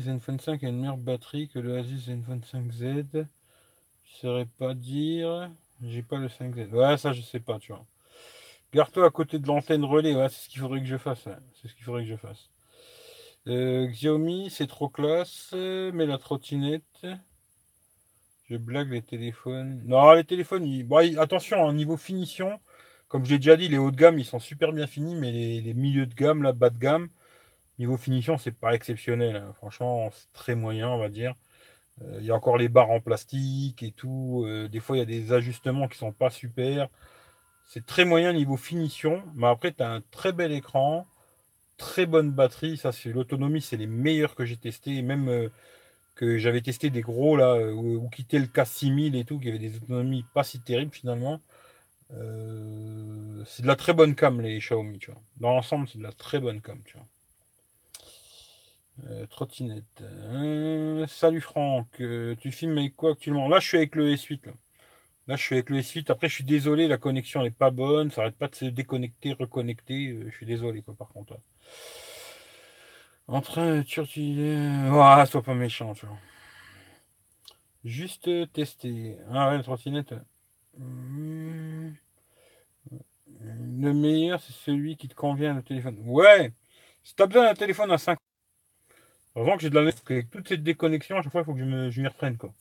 Zenfone 0.00 0.38
5 0.38 0.62
a 0.62 0.68
une 0.68 0.78
meilleure 0.78 0.96
batterie 0.96 1.48
que 1.48 1.58
le 1.58 1.76
Asus 1.76 2.06
Zenfone 2.06 2.40
5Z. 2.40 3.26
Je 4.04 4.16
saurais 4.16 4.46
pas 4.46 4.74
dire. 4.74 5.50
J'ai 5.82 6.02
pas 6.02 6.18
le 6.18 6.28
5Z. 6.28 6.70
Ouais, 6.70 6.96
ça 6.96 7.12
je 7.12 7.20
sais 7.20 7.40
pas, 7.40 7.58
tu 7.58 7.72
vois. 7.72 7.84
Garde-toi 8.72 9.06
à 9.06 9.10
côté 9.10 9.38
de 9.38 9.46
l'antenne 9.46 9.84
relais, 9.84 10.14
c'est 10.30 10.44
ce 10.44 10.48
qu'il 10.48 10.60
faudrait 10.60 10.80
que 10.80 10.86
je 10.86 10.96
fasse. 10.96 11.28
C'est 11.54 11.68
ce 11.68 11.74
qu'il 11.74 11.84
faudrait 11.84 12.04
que 12.04 12.10
je 12.10 12.16
fasse. 12.16 12.48
Euh, 13.48 13.86
Xiaomi, 13.88 14.50
c'est 14.50 14.68
trop 14.68 14.88
classe, 14.88 15.52
mais 15.52 16.06
la 16.06 16.18
trottinette. 16.18 17.06
Je 18.48 18.56
blague 18.56 18.90
les 18.92 19.02
téléphones. 19.02 19.82
Non, 19.84 20.12
les 20.12 20.24
téléphones, 20.24 20.66
attention, 21.18 21.68
hein, 21.68 21.72
niveau 21.72 21.96
finition, 21.96 22.60
comme 23.12 23.26
je 23.26 23.30
l'ai 23.32 23.38
déjà 23.38 23.58
dit, 23.58 23.68
les 23.68 23.76
hauts 23.76 23.90
de 23.90 23.96
gamme, 23.96 24.18
ils 24.18 24.24
sont 24.24 24.40
super 24.40 24.72
bien 24.72 24.86
finis, 24.86 25.14
mais 25.14 25.30
les, 25.32 25.74
milieux 25.74 26.06
de 26.06 26.14
gamme, 26.14 26.42
la 26.42 26.52
bas 26.52 26.70
de 26.70 26.78
gamme, 26.78 27.10
niveau 27.78 27.98
finition, 27.98 28.38
c'est 28.38 28.52
pas 28.52 28.74
exceptionnel. 28.74 29.36
Hein. 29.36 29.52
Franchement, 29.56 30.10
c'est 30.14 30.32
très 30.32 30.54
moyen, 30.54 30.88
on 30.88 30.98
va 30.98 31.10
dire. 31.10 31.34
Euh, 32.02 32.18
il 32.20 32.26
y 32.26 32.30
a 32.30 32.34
encore 32.34 32.56
les 32.58 32.70
barres 32.70 32.90
en 32.90 33.00
plastique 33.00 33.82
et 33.82 33.92
tout. 33.92 34.44
Euh, 34.46 34.66
des 34.68 34.80
fois, 34.80 34.96
il 34.96 35.00
y 35.00 35.02
a 35.02 35.06
des 35.06 35.32
ajustements 35.34 35.88
qui 35.88 35.98
sont 35.98 36.12
pas 36.12 36.30
super. 36.30 36.88
C'est 37.66 37.86
très 37.86 38.06
moyen 38.06 38.32
niveau 38.32 38.56
finition, 38.56 39.22
mais 39.34 39.46
après, 39.48 39.72
tu 39.72 39.82
as 39.82 39.90
un 39.90 40.00
très 40.10 40.32
bel 40.32 40.52
écran, 40.52 41.06
très 41.76 42.06
bonne 42.06 42.30
batterie. 42.32 42.78
Ça, 42.78 42.92
c'est 42.92 43.12
l'autonomie, 43.12 43.60
c'est 43.62 43.76
les 43.76 43.86
meilleurs 43.86 44.34
que 44.34 44.46
j'ai 44.46 44.56
testé. 44.56 45.02
Même 45.02 45.28
euh, 45.28 45.48
que 46.14 46.38
j'avais 46.38 46.62
testé 46.62 46.90
des 46.90 47.02
gros 47.02 47.36
là, 47.36 47.56
ou, 47.72 48.08
quitter 48.10 48.38
le 48.38 48.46
K6000 48.46 49.16
et 49.16 49.24
tout, 49.24 49.38
qui 49.38 49.48
avait 49.50 49.58
des 49.58 49.76
autonomies 49.76 50.24
pas 50.34 50.44
si 50.44 50.60
terribles 50.60 50.94
finalement. 50.94 51.40
Euh, 52.14 53.44
c'est 53.46 53.62
de 53.62 53.66
la 53.66 53.76
très 53.76 53.92
bonne 53.92 54.14
cam, 54.14 54.40
les 54.40 54.58
Xiaomi, 54.58 54.98
tu 54.98 55.10
vois. 55.10 55.20
Dans 55.38 55.50
l'ensemble, 55.50 55.88
c'est 55.88 55.98
de 55.98 56.02
la 56.02 56.12
très 56.12 56.40
bonne 56.40 56.60
cam, 56.60 56.80
tu 56.84 56.96
vois. 56.96 57.06
Euh, 59.10 59.26
trottinette. 59.26 60.02
Hein, 60.30 61.06
salut 61.08 61.40
Franck, 61.40 61.88
euh, 62.00 62.36
tu 62.36 62.52
filmes 62.52 62.78
avec 62.78 62.94
quoi 62.94 63.12
actuellement? 63.12 63.48
Là, 63.48 63.58
je 63.58 63.68
suis 63.68 63.76
avec 63.78 63.94
le 63.96 64.14
S8. 64.14 64.46
Là. 65.26 65.36
je 65.36 65.42
suis 65.42 65.54
avec 65.54 65.70
le 65.70 65.78
S8. 65.78 66.10
Après, 66.10 66.28
je 66.28 66.34
suis 66.34 66.44
désolé, 66.44 66.88
la 66.88 66.98
connexion 66.98 67.42
n'est 67.42 67.50
pas 67.50 67.70
bonne. 67.70 68.10
Ça 68.10 68.20
n'arrête 68.22 68.36
pas 68.36 68.48
de 68.48 68.54
se 68.54 68.66
déconnecter, 68.66 69.32
reconnecter. 69.32 70.18
je 70.26 70.36
suis 70.36 70.46
désolé, 70.46 70.82
quoi, 70.82 70.94
par 70.94 71.08
contre. 71.08 71.38
En 73.28 73.40
train 73.40 73.80
de. 73.80 74.92
Ah, 75.00 75.24
sois 75.26 75.42
pas 75.42 75.54
méchant, 75.54 75.94
tu 75.94 76.06
vois. 76.06 76.18
Juste 77.84 78.28
tester. 78.52 79.16
Ah 79.30 79.50
ouais, 79.50 79.56
la 79.56 79.62
trottinette. 79.62 80.14
Hmm. 80.78 81.92
Le 83.42 83.92
meilleur, 83.92 84.40
c'est 84.40 84.52
celui 84.52 84.96
qui 84.96 85.08
te 85.08 85.14
convient, 85.14 85.54
le 85.54 85.62
téléphone. 85.62 85.96
Ouais 86.04 86.52
Si 87.02 87.14
t'as 87.14 87.26
besoin 87.26 87.46
d'un 87.46 87.54
téléphone 87.54 87.90
à 87.90 87.98
5 87.98 88.18
Heureusement 89.34 89.56
que 89.56 89.62
j'ai 89.62 89.70
de 89.70 89.78
la 89.78 89.80
avec 89.80 90.30
toute 90.30 90.48
cette 90.48 90.62
déconnexion, 90.62 91.16
à 91.16 91.22
chaque 91.22 91.32
fois, 91.32 91.40
il 91.40 91.44
faut 91.44 91.54
que 91.54 91.60
je 91.60 91.64
me, 91.64 91.88
m'y 91.88 92.06
reprenne, 92.06 92.36
quoi. 92.36 92.52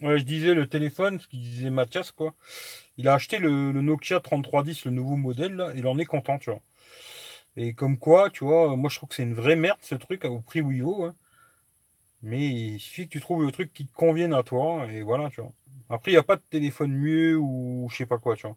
Ouais, 0.00 0.18
je 0.18 0.24
disais 0.24 0.54
le 0.54 0.68
téléphone, 0.68 1.18
ce 1.18 1.26
qu'il 1.26 1.40
disait 1.40 1.70
Mathias, 1.70 2.12
quoi. 2.12 2.34
Il 2.98 3.08
a 3.08 3.14
acheté 3.14 3.38
le, 3.38 3.72
Nokia 3.72 4.20
3310, 4.20 4.84
le 4.84 4.90
nouveau 4.92 5.16
modèle, 5.16 5.72
il 5.74 5.86
en 5.86 5.98
est 5.98 6.04
content, 6.04 6.38
tu 6.38 6.50
vois. 6.50 6.60
Et 7.56 7.74
comme 7.74 7.98
quoi, 7.98 8.30
tu 8.30 8.44
vois, 8.44 8.76
moi 8.76 8.90
je 8.90 8.96
trouve 8.96 9.08
que 9.08 9.16
c'est 9.16 9.24
une 9.24 9.34
vraie 9.34 9.56
merde 9.56 9.78
ce 9.82 9.96
truc 9.96 10.24
au 10.24 10.40
prix 10.40 10.60
où 10.60 10.70
il 10.72 10.82
vaut. 10.82 11.04
Hein. 11.04 11.16
Mais 12.22 12.46
il 12.48 12.80
suffit 12.80 13.06
que 13.06 13.12
tu 13.12 13.20
trouves 13.20 13.44
le 13.44 13.52
truc 13.52 13.72
qui 13.72 13.86
te 13.86 13.92
convienne 13.92 14.34
à 14.34 14.42
toi, 14.42 14.86
et 14.90 15.02
voilà, 15.02 15.30
tu 15.30 15.40
vois. 15.40 15.52
Après, 15.88 16.10
il 16.10 16.14
n'y 16.14 16.18
a 16.18 16.22
pas 16.22 16.36
de 16.36 16.42
téléphone 16.50 16.92
mieux 16.92 17.36
ou 17.36 17.88
je 17.90 17.96
sais 17.96 18.06
pas 18.06 18.18
quoi, 18.18 18.36
tu 18.36 18.46
vois. 18.46 18.56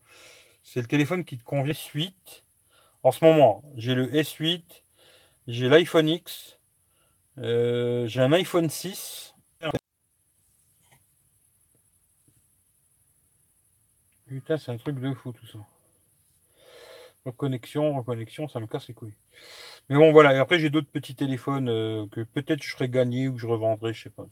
C'est 0.64 0.82
le 0.82 0.88
téléphone 0.88 1.24
qui 1.26 1.38
te 1.38 1.44
convient 1.44 1.74
suite. 1.74 2.44
En 3.04 3.12
ce 3.12 3.24
moment, 3.26 3.64
j'ai 3.76 3.96
le 3.96 4.08
S8, 4.12 4.84
j'ai 5.48 5.70
l'iPhone 5.70 6.08
X, 6.10 6.60
euh, 7.40 8.08
j'ai 8.08 8.22
un 8.22 8.32
iPhone 8.34 8.70
6. 8.70 9.36
Putain, 14.28 14.58
c'est 14.58 14.72
un 14.72 14.78
truc 14.78 15.00
de 15.00 15.14
fou 15.14 15.34
tout 15.34 15.46
ça. 15.46 15.60
Reconnexion, 17.26 17.96
reconnexion, 17.96 18.48
ça 18.48 18.60
me 18.60 18.68
casse 18.68 18.88
les 18.88 18.94
couilles. 18.94 19.14
Mais 19.90 19.96
bon, 19.96 20.12
voilà. 20.12 20.34
Et 20.34 20.38
après, 20.38 20.60
j'ai 20.60 20.70
d'autres 20.70 20.90
petits 20.90 21.16
téléphones 21.16 21.70
euh, 21.70 22.08
que 22.12 22.22
peut-être 22.22 22.64
je 22.64 22.72
ferai 22.72 22.90
gagner 22.90 23.28
ou 23.28 23.34
que 23.36 23.40
je 23.40 23.48
revendrai, 23.48 23.94
je 23.94 24.04
sais 24.04 24.10
pas. 24.10 24.26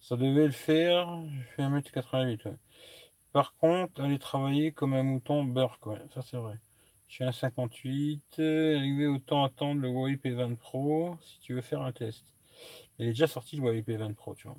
Ça 0.00 0.16
devait 0.16 0.46
le 0.46 0.52
faire. 0.52 1.08
Je 1.32 1.42
fais 1.56 1.62
1m88. 1.62 2.54
Par 3.32 3.54
contre, 3.56 4.00
aller 4.00 4.18
travailler 4.18 4.72
comme 4.72 4.94
un 4.94 5.02
mouton 5.02 5.44
beurre, 5.44 5.78
quoi. 5.80 5.98
Ça, 6.14 6.22
c'est 6.22 6.36
vrai. 6.36 6.58
Je 7.08 7.14
suis 7.14 7.24
un 7.24 7.32
58. 7.32 8.38
arrivé 8.38 9.06
autant 9.06 9.44
attendre 9.44 9.80
le 9.80 9.88
Huawei 9.88 10.16
P20 10.16 10.56
Pro 10.56 11.16
si 11.22 11.40
tu 11.40 11.54
veux 11.54 11.62
faire 11.62 11.82
un 11.82 11.92
test. 11.92 12.24
Il 12.98 13.06
est 13.06 13.10
déjà 13.10 13.26
sorti 13.26 13.56
le 13.56 13.62
Huawei 13.62 13.82
P20 13.82 14.14
Pro, 14.14 14.34
tu 14.34 14.46
vois. 14.48 14.56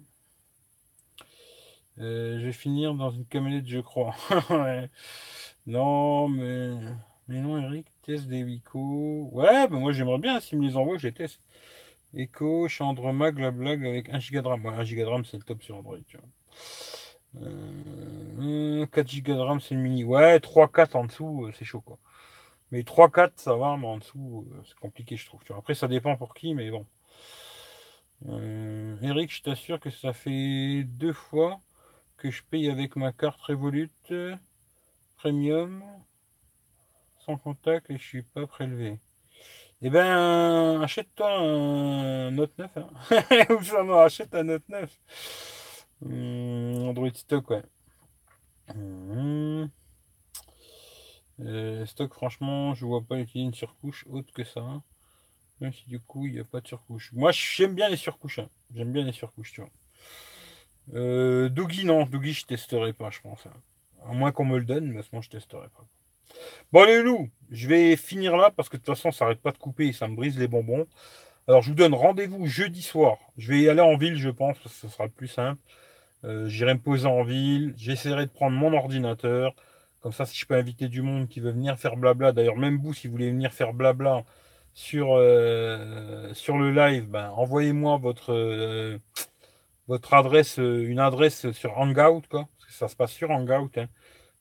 Euh, 1.99 2.39
je 2.39 2.45
vais 2.45 2.53
finir 2.53 2.93
dans 2.95 3.11
une 3.11 3.25
camionnette, 3.25 3.67
je 3.67 3.79
crois. 3.79 4.15
Non, 5.67 6.27
mais. 6.29 6.79
Mais 7.29 7.41
non, 7.41 7.59
Eric, 7.61 7.85
test 8.01 8.27
des 8.27 8.43
Wico. 8.43 9.29
Ouais, 9.31 9.67
ben 9.67 9.79
moi 9.79 9.91
j'aimerais 9.91 10.17
bien, 10.17 10.39
s'il 10.39 10.57
me 10.57 10.67
les 10.67 10.75
envoie, 10.75 10.97
je 10.97 11.07
les 11.07 11.13
teste. 11.13 11.39
Echo, 12.15 12.67
la 12.67 13.51
blague 13.51 13.85
avec 13.85 14.09
1 14.09 14.17
Go 14.17 14.41
de 14.41 14.47
RAM. 14.47 14.65
1 14.65 14.83
Go 14.83 14.95
de 14.95 15.03
RAM, 15.03 15.25
c'est 15.25 15.37
le 15.37 15.43
top 15.43 15.61
sur 15.61 15.77
Android, 15.77 15.99
tu 16.07 16.17
vois. 16.17 16.27
4 17.35 17.45
euh, 17.45 19.21
Go 19.21 19.33
de 19.35 19.39
RAM, 19.39 19.59
c'est 19.59 19.75
le 19.75 19.81
mini. 19.81 20.03
Ouais, 20.03 20.39
3-4 20.39 20.97
en 20.97 21.05
dessous, 21.05 21.45
euh, 21.45 21.51
c'est 21.55 21.65
chaud, 21.65 21.81
quoi. 21.81 21.99
Mais 22.71 22.81
3-4, 22.81 23.33
ça 23.35 23.55
va, 23.55 23.77
mais 23.77 23.85
en 23.85 23.99
dessous, 23.99 24.47
euh, 24.51 24.61
c'est 24.65 24.79
compliqué, 24.79 25.15
je 25.15 25.27
trouve. 25.27 25.41
Après, 25.55 25.75
ça 25.75 25.87
dépend 25.87 26.17
pour 26.17 26.33
qui, 26.33 26.55
mais 26.55 26.71
bon. 26.71 26.85
Eric, 29.03 29.31
je 29.31 29.43
t'assure 29.43 29.79
que 29.79 29.91
ça 29.91 30.13
fait 30.13 30.83
deux 30.83 31.13
fois 31.13 31.61
que 32.17 32.31
je 32.31 32.41
paye 32.43 32.69
avec 32.69 32.95
ma 32.95 33.13
carte 33.13 33.39
Revolut 33.41 33.91
Premium 35.17 35.83
contact 37.37 37.89
et 37.89 37.97
je 37.97 38.03
suis 38.03 38.23
pas 38.23 38.47
prélevé. 38.47 38.99
Eh 39.81 39.89
ben, 39.89 40.81
achète-toi 40.81 41.31
un 41.31 42.31
Note 42.31 42.57
9. 42.57 42.77
Hein. 42.77 43.99
achète 44.05 44.35
un 44.35 44.43
Note 44.43 44.67
9. 44.67 44.99
Hmm, 46.01 46.87
Android 46.89 47.13
stock, 47.13 47.49
ouais. 47.49 47.63
Hmm. 48.75 49.67
Euh, 51.41 51.85
stock, 51.85 52.13
franchement, 52.13 52.73
je 52.73 52.85
vois 52.85 53.01
pas 53.01 53.17
utiliser 53.17 53.47
une 53.47 53.53
surcouche 53.53 54.05
autre 54.09 54.33
que 54.33 54.43
ça. 54.43 54.81
Même 55.61 55.73
si 55.73 55.85
du 55.87 55.99
coup, 55.99 56.25
il 56.25 56.33
n'y 56.33 56.39
a 56.39 56.45
pas 56.45 56.61
de 56.61 56.67
surcouche. 56.67 57.11
Moi, 57.13 57.31
j'aime 57.31 57.75
bien 57.75 57.89
les 57.89 57.97
surcouches. 57.97 58.39
Hein. 58.39 58.49
J'aime 58.73 58.91
bien 58.91 59.03
les 59.03 59.11
surcouches, 59.11 59.53
tu 59.53 59.61
vois. 59.61 59.71
Euh, 60.93 61.49
Doogie, 61.49 61.85
non. 61.85 62.05
Doogie, 62.05 62.33
je 62.33 62.45
testerai 62.45 62.93
pas, 62.93 63.09
je 63.09 63.21
pense. 63.21 63.45
Hein. 63.45 63.53
À 64.05 64.13
moins 64.13 64.31
qu'on 64.31 64.45
me 64.45 64.57
le 64.57 64.65
donne, 64.65 64.91
mais 64.91 65.03
sinon, 65.03 65.21
je 65.21 65.29
testerai 65.29 65.67
pas. 65.69 65.85
Bon, 66.71 66.85
les 66.85 67.01
loups, 67.01 67.29
je 67.51 67.67
vais 67.67 67.95
finir 67.95 68.37
là 68.37 68.51
parce 68.55 68.69
que 68.69 68.77
de 68.77 68.81
toute 68.83 68.95
façon, 68.95 69.11
ça 69.11 69.25
n'arrête 69.25 69.41
pas 69.41 69.51
de 69.51 69.57
couper 69.57 69.87
et 69.87 69.93
ça 69.93 70.07
me 70.07 70.15
brise 70.15 70.37
les 70.37 70.47
bonbons. 70.47 70.87
Alors, 71.47 71.63
je 71.63 71.69
vous 71.69 71.75
donne 71.75 71.95
rendez-vous 71.95 72.45
jeudi 72.45 72.83
soir. 72.83 73.17
Je 73.37 73.49
vais 73.51 73.61
y 73.61 73.69
aller 73.69 73.81
en 73.81 73.97
ville, 73.97 74.17
je 74.17 74.29
pense, 74.29 74.57
parce 74.59 74.75
que 74.75 74.81
ce 74.81 74.93
sera 74.93 75.05
le 75.05 75.11
plus 75.11 75.27
simple. 75.27 75.59
Euh, 76.25 76.47
j'irai 76.47 76.75
me 76.75 76.79
poser 76.79 77.07
en 77.07 77.23
ville. 77.23 77.73
J'essaierai 77.77 78.25
de 78.27 78.31
prendre 78.31 78.55
mon 78.55 78.73
ordinateur. 78.73 79.55
Comme 80.01 80.13
ça, 80.13 80.25
si 80.25 80.37
je 80.37 80.45
peux 80.45 80.55
inviter 80.55 80.87
du 80.89 81.01
monde 81.01 81.27
qui 81.27 81.39
veut 81.39 81.51
venir 81.51 81.77
faire 81.79 81.97
blabla. 81.97 82.33
D'ailleurs, 82.33 82.57
même 82.57 82.77
vous, 82.77 82.93
si 82.93 83.07
vous 83.07 83.13
voulez 83.13 83.31
venir 83.31 83.51
faire 83.51 83.73
blabla 83.73 84.23
sur, 84.73 85.15
euh, 85.15 86.33
sur 86.35 86.57
le 86.57 86.71
live, 86.71 87.09
ben, 87.09 87.31
envoyez-moi 87.31 87.97
votre, 87.97 88.31
euh, 88.33 88.99
votre 89.87 90.13
adresse, 90.13 90.57
une 90.57 90.99
adresse 90.99 91.51
sur 91.51 91.77
Hangout, 91.79 92.21
quoi. 92.29 92.47
Parce 92.59 92.67
que 92.67 92.73
ça 92.73 92.87
se 92.87 92.95
passe 92.95 93.11
sur 93.11 93.31
Hangout. 93.31 93.71
Hein. 93.77 93.87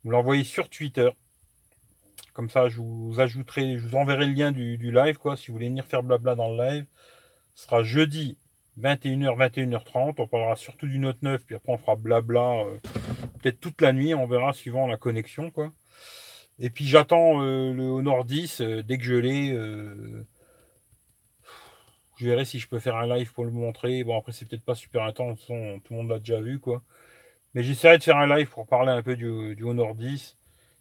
Vous 0.04 0.10
l'envoyez 0.10 0.44
sur 0.44 0.68
Twitter. 0.68 1.10
Comme 2.38 2.50
ça, 2.50 2.68
je 2.68 2.76
vous 2.76 3.18
ajouterai, 3.18 3.78
je 3.78 3.88
vous 3.88 3.96
enverrai 3.96 4.26
le 4.26 4.32
lien 4.32 4.52
du, 4.52 4.76
live, 4.76 5.18
quoi, 5.18 5.36
si 5.36 5.48
vous 5.48 5.54
voulez 5.54 5.66
venir 5.66 5.84
faire 5.84 6.04
blabla 6.04 6.36
dans 6.36 6.54
le 6.54 6.64
live. 6.64 6.86
Ce 7.56 7.64
sera 7.64 7.82
jeudi 7.82 8.38
21h, 8.80 9.36
21h30. 9.36 10.14
On 10.18 10.28
parlera 10.28 10.54
surtout 10.54 10.86
du 10.86 11.00
Note 11.00 11.20
9, 11.20 11.44
puis 11.44 11.56
après 11.56 11.72
on 11.72 11.78
fera 11.78 11.96
blabla 11.96 12.64
euh, 12.64 12.78
peut-être 13.42 13.58
toute 13.58 13.80
la 13.80 13.92
nuit, 13.92 14.14
on 14.14 14.28
verra 14.28 14.52
suivant 14.52 14.86
la 14.86 14.96
connexion, 14.96 15.50
quoi. 15.50 15.72
Et 16.60 16.70
puis 16.70 16.84
j'attends 16.84 17.42
euh, 17.42 17.72
le 17.72 17.82
Honor 17.82 18.24
10 18.24 18.60
euh, 18.60 18.82
dès 18.84 18.98
que 18.98 19.04
je 19.04 19.16
l'ai. 19.16 19.50
je 22.18 22.24
verrai 22.24 22.44
si 22.44 22.60
je 22.60 22.68
peux 22.68 22.78
faire 22.78 22.94
un 22.94 23.16
live 23.16 23.32
pour 23.32 23.46
le 23.46 23.50
montrer. 23.50 24.04
Bon, 24.04 24.16
après, 24.16 24.30
c'est 24.30 24.48
peut-être 24.48 24.64
pas 24.64 24.76
super 24.76 25.02
intense, 25.02 25.44
tout 25.44 25.52
le 25.52 25.96
monde 25.96 26.08
l'a 26.08 26.20
déjà 26.20 26.40
vu, 26.40 26.60
quoi. 26.60 26.84
Mais 27.54 27.64
j'essaierai 27.64 27.98
de 27.98 28.04
faire 28.04 28.18
un 28.18 28.28
live 28.28 28.48
pour 28.48 28.68
parler 28.68 28.92
un 28.92 29.02
peu 29.02 29.16
du, 29.16 29.56
du 29.56 29.64
Honor 29.64 29.96
10. 29.96 30.36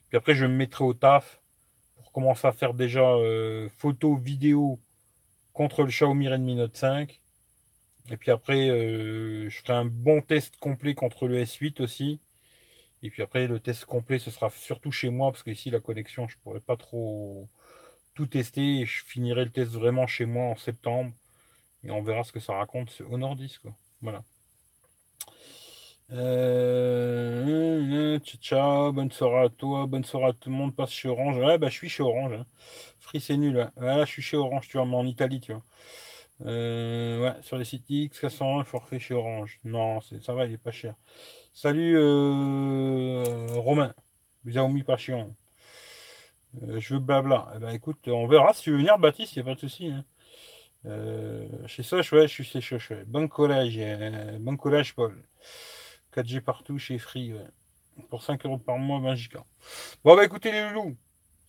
Puis 0.09 0.17
après, 0.17 0.35
je 0.35 0.45
me 0.45 0.53
mettrai 0.53 0.83
au 0.83 0.93
taf 0.93 1.41
commence 2.11 2.45
à 2.45 2.51
faire 2.51 2.73
déjà 2.73 3.01
euh, 3.01 3.69
photo, 3.77 4.15
vidéo 4.15 4.79
contre 5.53 5.83
le 5.83 5.89
Xiaomi 5.89 6.27
Redmi 6.27 6.55
Note 6.55 6.75
5. 6.75 7.21
Et 8.09 8.17
puis 8.17 8.31
après, 8.31 8.69
euh, 8.69 9.49
je 9.49 9.57
ferai 9.59 9.73
un 9.73 9.85
bon 9.85 10.21
test 10.21 10.57
complet 10.57 10.95
contre 10.95 11.27
le 11.27 11.43
S8 11.43 11.81
aussi. 11.81 12.19
Et 13.03 13.09
puis 13.09 13.21
après, 13.21 13.47
le 13.47 13.59
test 13.59 13.85
complet, 13.85 14.19
ce 14.19 14.31
sera 14.31 14.49
surtout 14.49 14.91
chez 14.91 15.09
moi, 15.09 15.31
parce 15.31 15.43
qu'ici, 15.43 15.69
la 15.69 15.79
connexion, 15.79 16.27
je 16.27 16.37
pourrais 16.37 16.61
pas 16.61 16.77
trop 16.77 17.47
tout 18.15 18.27
tester. 18.27 18.81
Et 18.81 18.85
je 18.85 19.03
finirai 19.05 19.45
le 19.45 19.51
test 19.51 19.71
vraiment 19.71 20.07
chez 20.07 20.25
moi 20.25 20.45
en 20.45 20.55
septembre. 20.55 21.11
Et 21.83 21.91
on 21.91 22.01
verra 22.01 22.23
ce 22.23 22.31
que 22.31 22.39
ça 22.39 22.53
raconte 22.53 23.01
Honor 23.09 23.35
10. 23.35 23.59
Quoi. 23.59 23.73
Voilà. 24.01 24.23
Euh, 26.13 27.67
ciao, 28.41 28.93
bonne 28.93 29.11
soirée 29.11 29.45
à 29.45 29.49
toi, 29.49 29.85
bonne 29.87 30.05
soirée 30.05 30.27
à 30.27 30.33
tout 30.33 30.49
le 30.49 30.55
monde. 30.55 30.75
Passe 30.75 30.91
chez 30.91 31.09
Orange. 31.09 31.37
Ouais, 31.37 31.57
bah, 31.57 31.67
je 31.69 31.73
suis 31.73 31.89
chez 31.89 32.03
Orange. 32.03 32.33
Hein. 32.33 32.45
Free, 32.99 33.19
c'est 33.19 33.37
nul. 33.37 33.69
Ouais. 33.77 34.05
je 34.05 34.11
suis 34.11 34.21
chez 34.21 34.37
Orange, 34.37 34.67
tu 34.69 34.77
vois, 34.77 34.85
mais 34.85 34.95
en 34.95 35.05
Italie, 35.05 35.39
tu 35.41 35.51
vois. 35.53 35.63
Euh, 36.45 37.21
ouais, 37.21 37.41
sur 37.43 37.57
les 37.57 37.65
sites 37.65 37.85
X, 37.89 38.19
401, 38.19 38.63
forfait 38.63 38.99
chez 38.99 39.13
Orange. 39.15 39.59
Non, 39.63 40.01
ça 40.01 40.33
va, 40.33 40.45
il 40.45 40.53
est 40.53 40.57
pas 40.57 40.71
cher. 40.71 40.95
Salut, 41.53 41.97
euh, 41.97 43.47
Romain. 43.55 43.93
Xiaomi 44.45 44.83
pas 44.83 44.97
chiant. 44.97 45.35
Euh, 46.63 46.79
je 46.79 46.93
veux 46.95 46.99
blabla. 46.99 47.51
Eh 47.55 47.59
ben, 47.59 47.69
écoute, 47.69 48.07
on 48.07 48.27
verra. 48.27 48.53
Si 48.53 48.63
tu 48.63 48.71
veux 48.71 48.77
venir, 48.77 48.97
Baptiste, 48.97 49.35
il 49.35 49.39
n'y 49.43 49.49
a 49.49 49.51
pas 49.51 49.55
de 49.55 49.59
souci. 49.59 49.87
Hein. 49.91 50.05
chez 51.67 51.83
Soch, 51.83 52.11
ouais, 52.13 52.27
je 52.27 52.33
suis 52.33 52.43
chez 52.43 52.61
Soch. 52.61 52.93
Bon 53.07 53.27
collège, 53.27 53.79
bon 54.39 54.57
collège, 54.57 54.95
Paul. 54.95 55.15
4G 56.17 56.41
partout 56.41 56.77
chez 56.77 56.97
Free. 56.97 57.33
Pour 58.09 58.23
5 58.23 58.45
euros 58.45 58.57
par 58.57 58.77
mois, 58.77 58.99
20 58.99 59.15
gigas. 59.15 59.43
Bon, 60.03 60.15
bah 60.15 60.23
écoutez 60.23 60.51
les 60.51 60.69
loulous, 60.69 60.95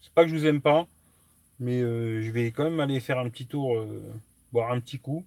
c'est 0.01 0.13
pas 0.13 0.25
que 0.25 0.31
je 0.31 0.37
vous 0.37 0.47
aime 0.47 0.61
pas, 0.61 0.87
mais 1.61 1.81
euh, 1.81 2.23
je 2.23 2.31
vais 2.31 2.53
quand 2.53 2.65
même 2.65 2.81
aller 2.81 3.01
faire 3.01 3.19
un 3.19 3.29
petit 3.29 3.47
tour, 3.47 3.77
euh, 3.77 4.03
boire 4.53 4.73
un 4.73 4.81
petit 4.81 4.99
coup. 4.99 5.27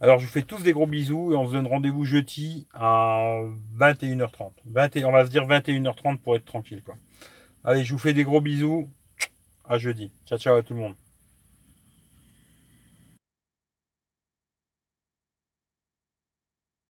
Alors, 0.00 0.18
je 0.18 0.26
vous 0.26 0.32
fais 0.32 0.42
tous 0.42 0.62
des 0.62 0.72
gros 0.72 0.86
bisous 0.86 1.32
et 1.32 1.36
on 1.36 1.46
se 1.46 1.52
donne 1.52 1.66
rendez-vous 1.66 2.04
jeudi 2.04 2.66
à 2.72 3.38
21h30. 3.78 4.52
20 4.64 4.96
on 5.04 5.12
va 5.12 5.26
se 5.26 5.30
dire 5.30 5.46
21h30 5.46 6.18
pour 6.18 6.36
être 6.36 6.46
tranquille. 6.46 6.82
Quoi. 6.82 6.96
Allez, 7.64 7.84
je 7.84 7.92
vous 7.92 7.98
fais 7.98 8.14
des 8.14 8.24
gros 8.24 8.40
bisous. 8.40 8.88
À 9.68 9.78
jeudi. 9.78 10.10
Ciao, 10.26 10.38
ciao 10.38 10.56
à 10.56 10.62
tout 10.62 10.74
le 10.74 10.80
monde. 10.80 11.09